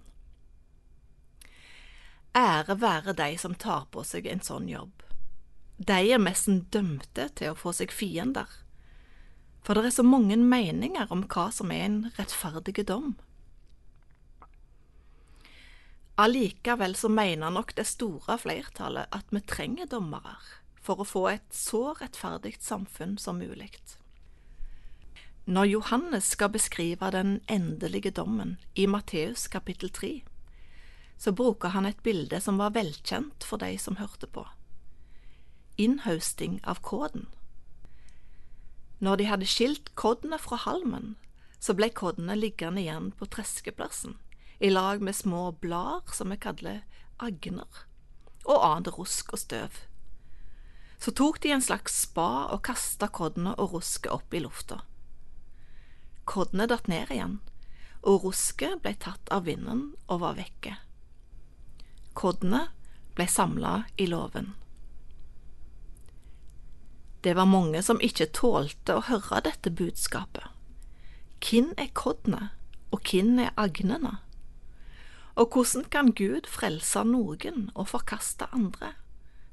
Ære 2.39 2.79
være 2.81 3.17
de 3.19 3.35
som 3.39 3.55
tar 3.59 3.89
på 3.91 4.05
seg 4.07 4.29
en 4.31 4.45
sånn 4.47 4.71
jobb. 4.71 5.03
De 5.83 5.99
er 6.15 6.23
nesten 6.23 6.63
dømte 6.71 7.27
til 7.35 7.51
å 7.51 7.59
få 7.59 7.75
seg 7.75 7.91
fiender, 7.91 8.47
for 9.67 9.75
det 9.75 9.91
er 9.91 9.97
så 9.99 10.07
mange 10.07 10.39
meninger 10.39 11.11
om 11.11 11.27
hva 11.27 11.51
som 11.55 11.75
er 11.75 11.85
en 11.89 12.01
rettferdig 12.17 12.87
dom. 12.87 13.17
Allikevel 16.21 16.95
så 16.97 17.09
mener 17.09 17.51
nok 17.51 17.73
det 17.77 17.87
store 17.89 18.37
flertallet 18.39 19.09
at 19.17 19.31
vi 19.33 19.41
trenger 19.41 19.89
dommere 19.89 20.37
for 20.83 21.01
å 21.01 21.07
få 21.09 21.29
et 21.31 21.55
så 21.55 21.95
rettferdig 22.01 22.59
samfunn 22.61 23.17
som 23.19 23.39
mulig. 23.41 23.71
Når 25.47 25.65
Johannes 25.71 26.29
skal 26.35 26.53
beskrive 26.55 27.11
den 27.11 27.41
endelige 27.49 28.11
dommen 28.11 28.59
i 28.75 28.87
Matteus 28.87 29.49
kapittel 29.49 29.91
3, 29.91 30.23
så 31.19 31.33
bruker 31.33 31.73
han 31.75 31.87
et 31.87 32.03
bilde 32.03 32.41
som 32.41 32.59
var 32.59 32.75
velkjent 32.75 33.45
for 33.47 33.63
de 33.63 33.79
som 33.79 33.97
hørte 33.97 34.27
på. 34.27 34.47
innhausting 35.79 36.61
av 36.65 36.83
koden. 36.85 37.27
Når 39.01 39.17
de 39.17 39.25
hadde 39.25 39.47
skilt 39.49 39.95
koddene 39.95 40.39
fra 40.39 40.57
halmen, 40.57 41.17
så 41.59 41.75
ble 41.75 41.89
koddene 41.91 42.37
liggende 42.37 42.83
igjen 42.83 43.09
på 43.19 43.27
treskeplassen, 43.27 44.19
i 44.63 44.71
lag 44.71 45.01
med 45.03 45.17
små 45.17 45.53
blader 45.53 46.13
som 46.15 46.31
vi 46.31 46.37
kaller 46.39 46.85
agner, 47.19 47.67
og 48.47 48.61
annet 48.63 48.93
rusk 48.95 49.33
og 49.35 49.41
støv. 49.43 49.81
Så 51.03 51.11
tok 51.19 51.41
de 51.43 51.51
en 51.51 51.65
slags 51.65 51.97
spa 52.05 52.47
og 52.55 52.63
kasta 52.69 53.09
koddene 53.11 53.57
og 53.59 53.75
rusket 53.75 54.13
opp 54.15 54.31
i 54.31 54.45
lufta. 54.45 54.85
Koddene 56.31 56.69
datt 56.71 56.87
ned 56.87 57.11
igjen, 57.11 57.41
og 58.07 58.29
rusket 58.29 58.79
ble 58.87 58.95
tatt 59.03 59.35
av 59.35 59.51
vinden 59.51 59.97
og 60.07 60.23
var 60.23 60.39
vekke. 60.39 60.79
Koddene 62.15 62.69
ble 63.19 63.27
samla 63.27 63.77
i 63.99 64.07
låven. 64.07 64.53
Det 67.27 67.35
var 67.35 67.51
mange 67.51 67.83
som 67.83 67.99
ikke 67.99 68.31
tålte 68.31 68.95
å 68.95 69.09
høre 69.11 69.43
dette 69.43 69.75
budskapet. 69.75 70.47
Hvem 71.43 71.75
er 71.75 71.91
koddene, 71.99 72.53
og 72.95 73.03
hvem 73.11 73.41
er 73.43 73.57
agnene? 73.59 74.21
Og 75.35 75.49
hvordan 75.53 75.85
kan 75.91 76.13
Gud 76.13 76.49
frelse 76.49 77.05
noen 77.09 77.71
og 77.75 77.89
forkaste 77.89 78.49
andre? 78.53 78.93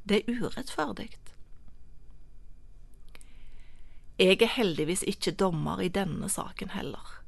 Det 0.09 0.23
er 0.23 0.41
urettferdig. 0.41 1.11
Jeg 4.19 4.41
er 4.41 4.51
heldigvis 4.51 5.03
ikke 5.07 5.31
dommer 5.31 5.79
i 5.79 5.87
denne 5.87 6.27
saken 6.29 6.73
heller, 6.75 7.21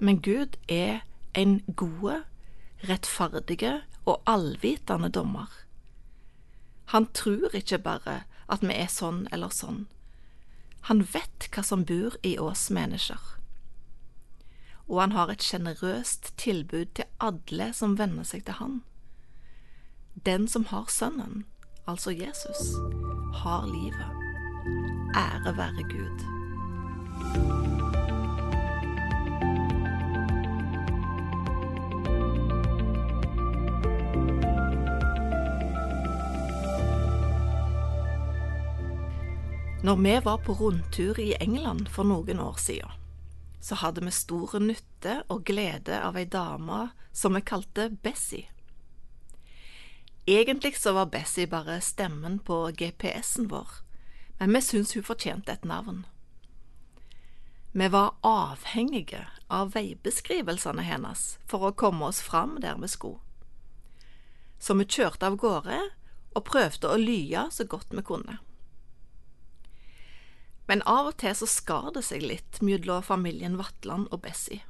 men 0.00 0.22
Gud 0.22 0.56
er 0.68 1.02
en 1.36 1.60
gode, 1.76 2.22
rettferdige 2.88 3.82
og 4.04 4.22
allvitende 4.26 5.10
dommer. 5.12 5.52
Han 6.84 7.06
tror 7.12 7.52
ikke 7.54 7.78
bare 7.78 8.22
at 8.48 8.64
vi 8.64 8.72
er 8.72 8.88
sånn 8.88 9.26
eller 9.32 9.52
sånn. 9.52 9.84
Han 10.88 11.04
vet 11.12 11.50
hva 11.52 11.62
som 11.62 11.84
bor 11.84 12.16
i 12.26 12.38
oss 12.40 12.70
mennesker. 12.70 13.20
Og 14.92 15.00
han 15.00 15.12
har 15.16 15.30
et 15.32 15.40
sjenerøst 15.40 16.34
tilbud 16.36 16.90
til 16.98 17.08
alle 17.16 17.70
som 17.72 17.94
venner 17.96 18.26
seg 18.28 18.44
til 18.44 18.58
han. 18.58 18.74
Den 20.28 20.44
som 20.48 20.66
har 20.68 20.84
Sønnen, 20.92 21.46
altså 21.88 22.12
Jesus, 22.12 22.76
har 23.40 23.64
livet. 23.72 24.12
Ære 25.16 25.56
være 25.56 25.88
Gud. 25.88 26.28
Når 39.82 39.96
vi 39.96 40.18
var 40.24 40.36
på 40.36 40.52
rundtur 40.52 41.18
i 41.18 41.32
England 41.40 41.86
for 41.86 42.04
noen 42.04 42.38
år 42.38 42.60
siden, 42.60 43.01
så 43.62 43.78
hadde 43.78 44.02
vi 44.02 44.10
stor 44.10 44.58
nytte 44.58 45.20
og 45.30 45.44
glede 45.46 46.00
av 46.02 46.18
ei 46.18 46.26
dame 46.26 46.88
som 47.14 47.36
vi 47.38 47.44
kalte 47.46 47.88
Bessie. 48.02 48.48
Egentlig 50.26 50.74
så 50.78 50.92
var 50.96 51.12
Bessie 51.14 51.46
bare 51.46 51.80
stemmen 51.80 52.40
på 52.42 52.64
GPS-en 52.78 53.46
vår, 53.50 53.68
men 54.38 54.54
vi 54.54 54.62
syntes 54.66 54.94
hun 54.98 55.06
fortjente 55.06 55.54
et 55.54 55.64
navn. 55.64 56.02
Vi 57.72 57.88
var 57.88 58.14
avhengige 58.26 59.24
av 59.48 59.72
veibeskrivelsene 59.76 60.82
hennes 60.84 61.38
for 61.48 61.64
å 61.64 61.76
komme 61.78 62.10
oss 62.10 62.20
fram 62.20 62.58
der 62.60 62.76
vi 62.82 62.90
skulle. 62.90 63.22
Så 64.58 64.74
vi 64.78 64.84
kjørte 64.86 65.30
av 65.30 65.38
gårde 65.38 65.78
og 66.34 66.44
prøvde 66.50 66.90
å 66.90 66.98
lye 66.98 67.46
så 67.54 67.64
godt 67.64 67.94
vi 67.94 68.04
kunne. 68.06 68.36
Men 70.66 70.82
av 70.86 71.10
og 71.10 71.16
til 71.20 71.34
så 71.36 71.48
skar 71.50 71.90
det 71.94 72.04
seg 72.06 72.22
litt 72.22 72.60
mellom 72.62 73.02
familien 73.02 73.58
Vatland 73.58 74.08
og 74.10 74.22
Bessie. 74.26 74.62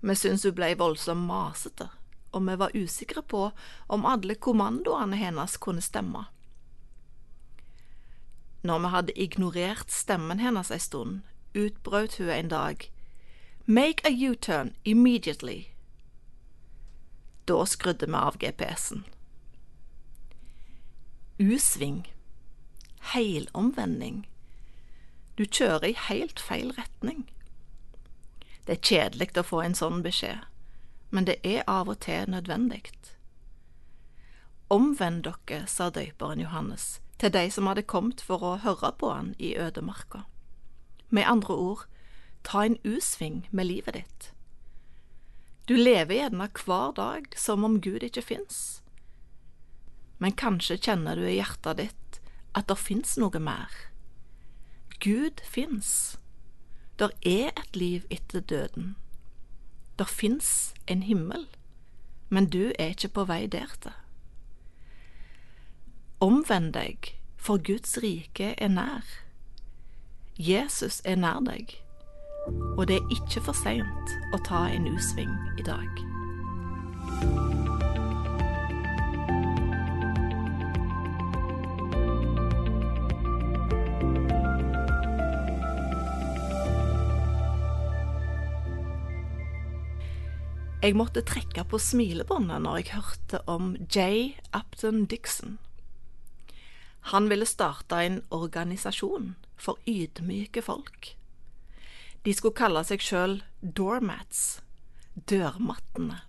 Vi 0.00 0.14
syntes 0.14 0.44
hun 0.46 0.54
ble 0.54 0.74
voldsomt 0.78 1.26
masete, 1.26 1.88
og 2.32 2.46
vi 2.46 2.56
var 2.60 2.76
usikre 2.76 3.22
på 3.22 3.50
om 3.88 4.06
alle 4.06 4.36
kommandoene 4.36 5.18
hennes 5.18 5.56
kunne 5.56 5.82
stemme. 5.82 6.26
Når 8.66 8.78
vi 8.82 8.92
hadde 8.92 9.18
ignorert 9.22 9.90
stemmen 9.94 10.42
hennes 10.42 10.70
ei 10.74 10.78
stund, 10.82 11.22
utbrøt 11.54 12.18
hun 12.18 12.30
en 12.30 12.52
dag 12.52 12.90
Make 13.66 14.06
a 14.06 14.10
U-turn 14.10 14.74
immediately. 14.84 15.72
Da 17.48 17.64
skrudde 17.66 18.06
vi 18.06 18.14
av 18.14 18.38
GPS-en. 18.38 19.04
U-sving. 21.38 22.06
Heilomvending 23.12 24.26
du 25.36 25.44
kjører 25.44 25.90
i 25.90 25.96
helt 26.08 26.40
feil 26.40 26.72
retning. 26.76 27.26
Det 28.66 28.78
er 28.78 28.86
kjedelig 28.88 29.36
å 29.36 29.44
få 29.46 29.62
en 29.62 29.76
sånn 29.78 30.02
beskjed, 30.02 30.42
men 31.14 31.28
det 31.28 31.38
er 31.46 31.66
av 31.70 31.90
og 31.92 32.00
til 32.06 32.30
nødvendig. 32.32 32.88
Omvend 34.72 35.28
dere, 35.28 35.66
sa 35.70 35.90
døyperen 35.94 36.42
Johannes 36.42 36.96
til 37.20 37.30
de 37.32 37.44
som 37.52 37.68
hadde 37.70 37.86
kommet 37.86 38.20
for 38.20 38.42
å 38.42 38.56
høre 38.64 38.90
på 38.98 39.12
han 39.12 39.34
i 39.38 39.54
ødemarka. 39.56 40.24
Med 41.08 41.28
andre 41.28 41.54
ord, 41.54 41.84
ta 42.42 42.64
en 42.64 42.80
U-sving 42.84 43.46
med 43.50 43.70
livet 43.70 43.94
ditt. 43.94 44.30
Du 45.68 45.76
lever 45.76 46.18
gjerne 46.18 46.48
hver 46.58 46.92
dag 46.96 47.30
som 47.38 47.64
om 47.64 47.80
Gud 47.80 48.02
ikke 48.06 48.24
fins, 48.26 48.82
men 50.18 50.32
kanskje 50.32 50.78
kjenner 50.80 51.18
du 51.18 51.26
i 51.26 51.36
hjertet 51.36 51.80
ditt 51.80 52.20
at 52.56 52.68
det 52.70 52.78
fins 52.80 53.16
noe 53.20 53.38
mer 53.42 53.72
Gud 55.04 55.40
fins. 55.44 56.18
Der 56.98 57.08
er 57.26 57.48
et 57.48 57.76
liv 57.76 58.00
etter 58.10 58.40
døden. 58.40 58.96
Der 59.98 60.04
fins 60.04 60.74
en 60.86 61.02
himmel, 61.02 61.46
men 62.28 62.50
du 62.50 62.72
er 62.78 62.86
ikke 62.86 63.08
på 63.08 63.24
vei 63.24 63.46
der 63.46 63.76
til. 63.82 63.92
Omvend 66.20 66.72
deg, 66.72 66.96
for 67.36 67.56
Guds 67.66 67.98
rike 68.02 68.54
er 68.58 68.68
nær. 68.68 69.04
Jesus 70.38 71.02
er 71.04 71.16
nær 71.16 71.40
deg, 71.40 71.76
og 72.76 72.88
det 72.88 72.96
er 72.96 73.16
ikke 73.20 73.44
for 73.48 73.56
seint 73.56 74.16
å 74.32 74.40
ta 74.48 74.66
en 74.72 74.88
U-sving 74.92 75.32
i 75.60 75.64
dag. 75.64 77.55
Jeg 90.86 90.94
måtte 90.94 91.18
trekke 91.26 91.64
på 91.66 91.80
smilebåndet 91.82 92.62
når 92.62 92.76
jeg 92.78 92.92
hørte 92.94 93.40
om 93.50 93.72
J. 93.90 94.36
Upton 94.54 95.00
Dixon. 95.10 95.56
Han 97.10 97.26
ville 97.26 97.48
starte 97.50 97.98
en 98.06 98.20
organisasjon 98.30 99.32
for 99.58 99.82
ydmyke 99.90 100.62
folk. 100.62 101.08
De 102.22 102.36
skulle 102.38 102.54
kalle 102.54 102.84
seg 102.86 103.02
sjøl 103.02 103.34
doormats, 103.60 104.60
dørmattene, 105.26 106.20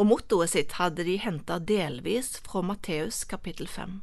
og 0.00 0.08
mottoet 0.08 0.54
sitt 0.54 0.78
hadde 0.80 1.04
de 1.04 1.18
henta 1.20 1.60
delvis 1.60 2.38
fra 2.48 2.64
Matteus 2.64 3.20
kapittel 3.28 3.68
fem. 3.68 3.98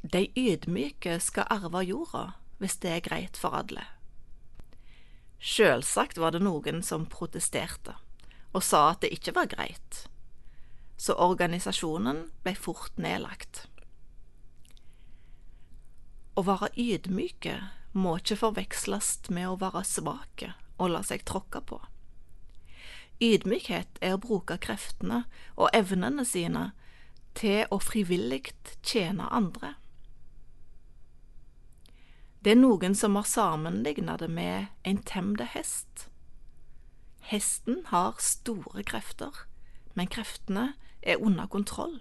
De 0.00 0.30
ydmyke 0.32 1.20
skal 1.20 1.44
arve 1.52 1.84
jorda, 1.92 2.30
hvis 2.56 2.80
det 2.80 2.96
er 2.96 3.04
greit 3.04 3.36
for 3.36 3.60
alle. 3.60 3.84
Sjølsagt 5.42 6.20
var 6.22 6.30
det 6.30 6.44
noen 6.44 6.84
som 6.86 7.08
protesterte, 7.10 7.96
og 8.54 8.62
sa 8.62 8.92
at 8.92 9.02
det 9.02 9.10
ikke 9.16 9.34
var 9.34 9.50
greit, 9.50 10.04
så 10.94 11.16
organisasjonen 11.18 12.28
ble 12.46 12.54
fort 12.54 12.94
nedlagt. 12.94 13.64
Å 16.38 16.44
være 16.46 16.70
ydmyke 16.78 17.56
må 17.92 18.14
ikke 18.20 18.38
forveksles 18.44 19.08
med 19.34 19.50
å 19.50 19.58
være 19.58 19.82
svake 19.84 20.52
og 20.78 20.94
la 20.94 21.02
seg 21.04 21.26
tråkke 21.26 21.60
på. 21.66 21.80
Ydmykhet 23.22 23.98
er 24.00 24.14
å 24.14 24.22
bruke 24.22 24.56
kreftene 24.62 25.24
og 25.58 25.74
evnene 25.74 26.24
sine 26.26 26.70
til 27.34 27.66
å 27.74 27.82
frivillig 27.82 28.54
tjene 28.86 29.26
andre. 29.26 29.74
Det 32.42 32.56
er 32.56 32.58
noen 32.58 32.94
som 32.98 33.14
har 33.14 33.28
sammenlignet 33.28 34.18
det 34.18 34.30
med 34.30 34.66
en 34.82 34.98
temde 35.06 35.46
hest. 35.46 36.08
Hesten 37.30 37.84
har 37.92 38.18
store 38.18 38.82
krefter, 38.82 39.44
men 39.94 40.10
kreftene 40.10 40.72
er 41.02 41.22
under 41.22 41.46
kontroll. 41.46 42.00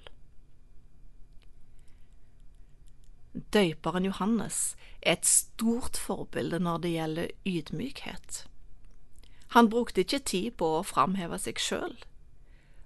Døyperen 3.53 4.05
Johannes 4.09 4.75
er 5.01 5.19
et 5.19 5.29
stort 5.29 5.95
forbilde 5.97 6.59
når 6.59 6.81
det 6.83 6.95
gjelder 6.95 7.31
ydmykhet. 7.45 8.45
Han 9.53 9.69
brukte 9.69 10.01
ikke 10.01 10.23
tid 10.25 10.51
på 10.57 10.67
å 10.79 10.83
framheve 10.87 11.37
seg 11.39 11.61
sjøl, 11.61 11.95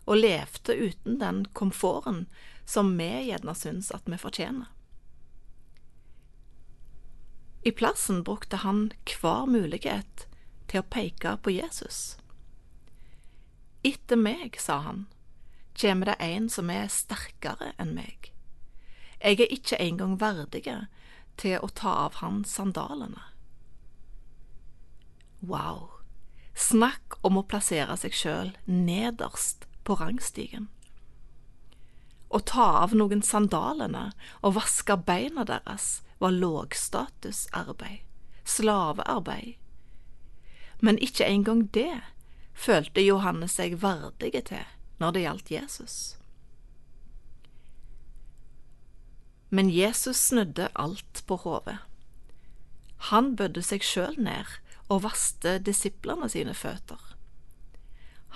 og 0.05 0.19
levde 0.21 0.75
uten 0.75 1.19
den 1.23 1.45
komforten 1.57 2.25
som 2.65 2.91
vi 2.99 3.09
gjerne 3.29 3.55
syns 3.57 3.93
at 3.95 4.09
vi 4.11 4.19
fortjener. 4.19 4.74
I 7.65 7.71
plassen 7.71 8.23
brukte 8.23 8.55
han 8.61 8.91
hver 9.09 9.47
mulighet 9.49 10.27
til 10.69 10.83
å 10.83 10.89
peke 10.93 11.31
på 11.41 11.55
Jesus. 11.55 12.19
Etter 13.81 14.19
meg, 14.21 14.59
sa 14.61 14.83
han, 14.85 15.07
kommer 15.73 16.11
det 16.11 16.15
en 16.21 16.45
som 16.49 16.69
er 16.69 16.93
sterkere 16.93 17.71
enn 17.81 17.95
meg. 17.97 18.29
Jeg 19.17 19.41
er 19.41 19.57
ikke 19.57 19.81
engang 19.81 20.13
verdig 20.21 20.67
til 21.41 21.57
å 21.57 21.71
ta 21.73 21.95
av 22.05 22.21
han 22.21 22.43
sandalene. 22.45 23.25
Wow, 25.41 25.89
snakk 26.53 27.17
om 27.25 27.41
å 27.41 27.47
plassere 27.49 27.97
seg 27.97 28.13
sjøl 28.13 28.55
nederst 28.69 29.65
på 29.81 29.97
rangstigen. 29.97 30.69
Å 32.29 32.45
ta 32.45 32.71
av 32.85 32.93
noen 32.93 33.25
sandalene 33.25 34.11
og 34.41 34.59
vaske 34.61 35.01
beina 35.01 35.49
deres 35.49 36.04
var 36.19 36.31
lågstatusarbeid, 36.31 38.03
slavearbeid. 38.43 39.55
Men 40.79 40.99
ikke 40.99 41.25
engang 41.25 41.67
det 41.73 42.01
følte 42.53 43.03
Johannes 43.03 43.57
seg 43.59 43.79
verdige 43.81 44.41
til 44.51 44.67
når 44.99 45.11
det 45.11 45.25
gjaldt 45.25 45.51
Jesus. 45.51 45.97
Men 49.49 49.69
Jesus 49.69 50.17
snudde 50.17 50.69
alt 50.73 51.23
på 51.27 51.35
hodet. 51.35 51.77
Han 53.11 53.35
bødde 53.35 53.61
seg 53.63 53.83
sjøl 53.85 54.15
ned 54.19 54.49
og 54.89 55.03
vaste 55.05 55.57
disiplene 55.59 56.29
sine 56.31 56.55
føtter. 56.57 57.01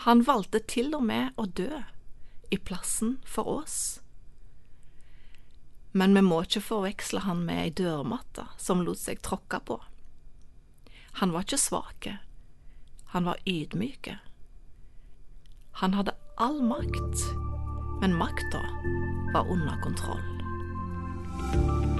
Han 0.06 0.24
valgte 0.28 0.62
til 0.64 0.94
og 0.96 1.04
med 1.10 1.36
å 1.36 1.46
dø 1.46 1.82
i 2.52 2.58
plassen 2.58 3.18
for 3.26 3.50
oss. 3.52 4.00
Men 5.92 6.14
vi 6.14 6.22
må 6.22 6.44
ikke 6.46 6.62
forveksle 6.62 7.24
han 7.26 7.42
med 7.48 7.64
ei 7.64 7.70
dørmatte 7.74 8.46
som 8.62 8.84
lot 8.86 9.02
seg 9.02 9.22
tråkke 9.26 9.60
på. 9.66 9.80
Han 11.20 11.34
var 11.34 11.48
ikke 11.48 11.60
svake, 11.60 12.18
han 13.14 13.26
var 13.26 13.42
ydmyke. 13.50 14.20
Han 15.82 15.98
hadde 15.98 16.14
all 16.38 16.62
makt, 16.64 17.26
men 18.02 18.14
makta 18.20 18.62
var 19.34 19.50
under 19.50 19.82
kontroll. 19.82 21.99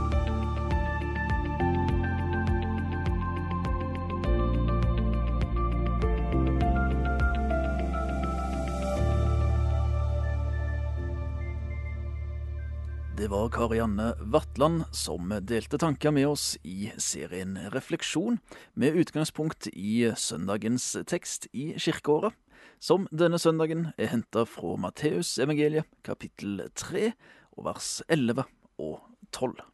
Det 13.20 13.28
var 13.28 13.50
Karianne 13.50 14.14
Vatland 14.20 14.84
som 14.92 15.34
delte 15.42 15.78
tanker 15.78 16.12
med 16.16 16.28
oss 16.28 16.58
i 16.64 16.92
serien 16.98 17.58
Refleksjon, 17.74 18.38
med 18.80 18.96
utgangspunkt 18.96 19.68
i 19.68 20.14
søndagens 20.16 20.86
tekst 21.04 21.50
i 21.52 21.74
kirkeåret, 21.76 22.32
som 22.80 23.10
denne 23.12 23.36
søndagen 23.36 23.90
er 24.00 24.14
henta 24.14 24.46
fra 24.48 24.78
Matteusevangeliet 24.80 25.84
kapittel 26.08 26.64
3 26.80 27.12
og 27.60 27.68
vers 27.68 27.92
11 28.08 28.48
og 28.88 29.04
12. 29.36 29.68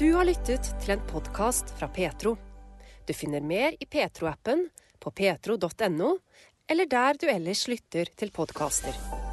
Du 0.00 0.08
har 0.16 0.30
lyttet 0.32 0.72
til 0.80 0.96
en 0.96 1.08
podkast 1.12 1.76
fra 1.76 1.92
Petro. 1.92 2.38
Du 3.04 3.12
finner 3.12 3.44
mer 3.44 3.76
i 3.76 3.84
Petro-appen, 3.84 4.70
på 4.96 5.12
petro.no, 5.12 6.14
eller 6.72 6.88
der 6.88 7.20
du 7.20 7.28
ellers 7.28 7.68
lytter 7.68 8.08
til 8.16 8.32
podkaster. 8.32 9.28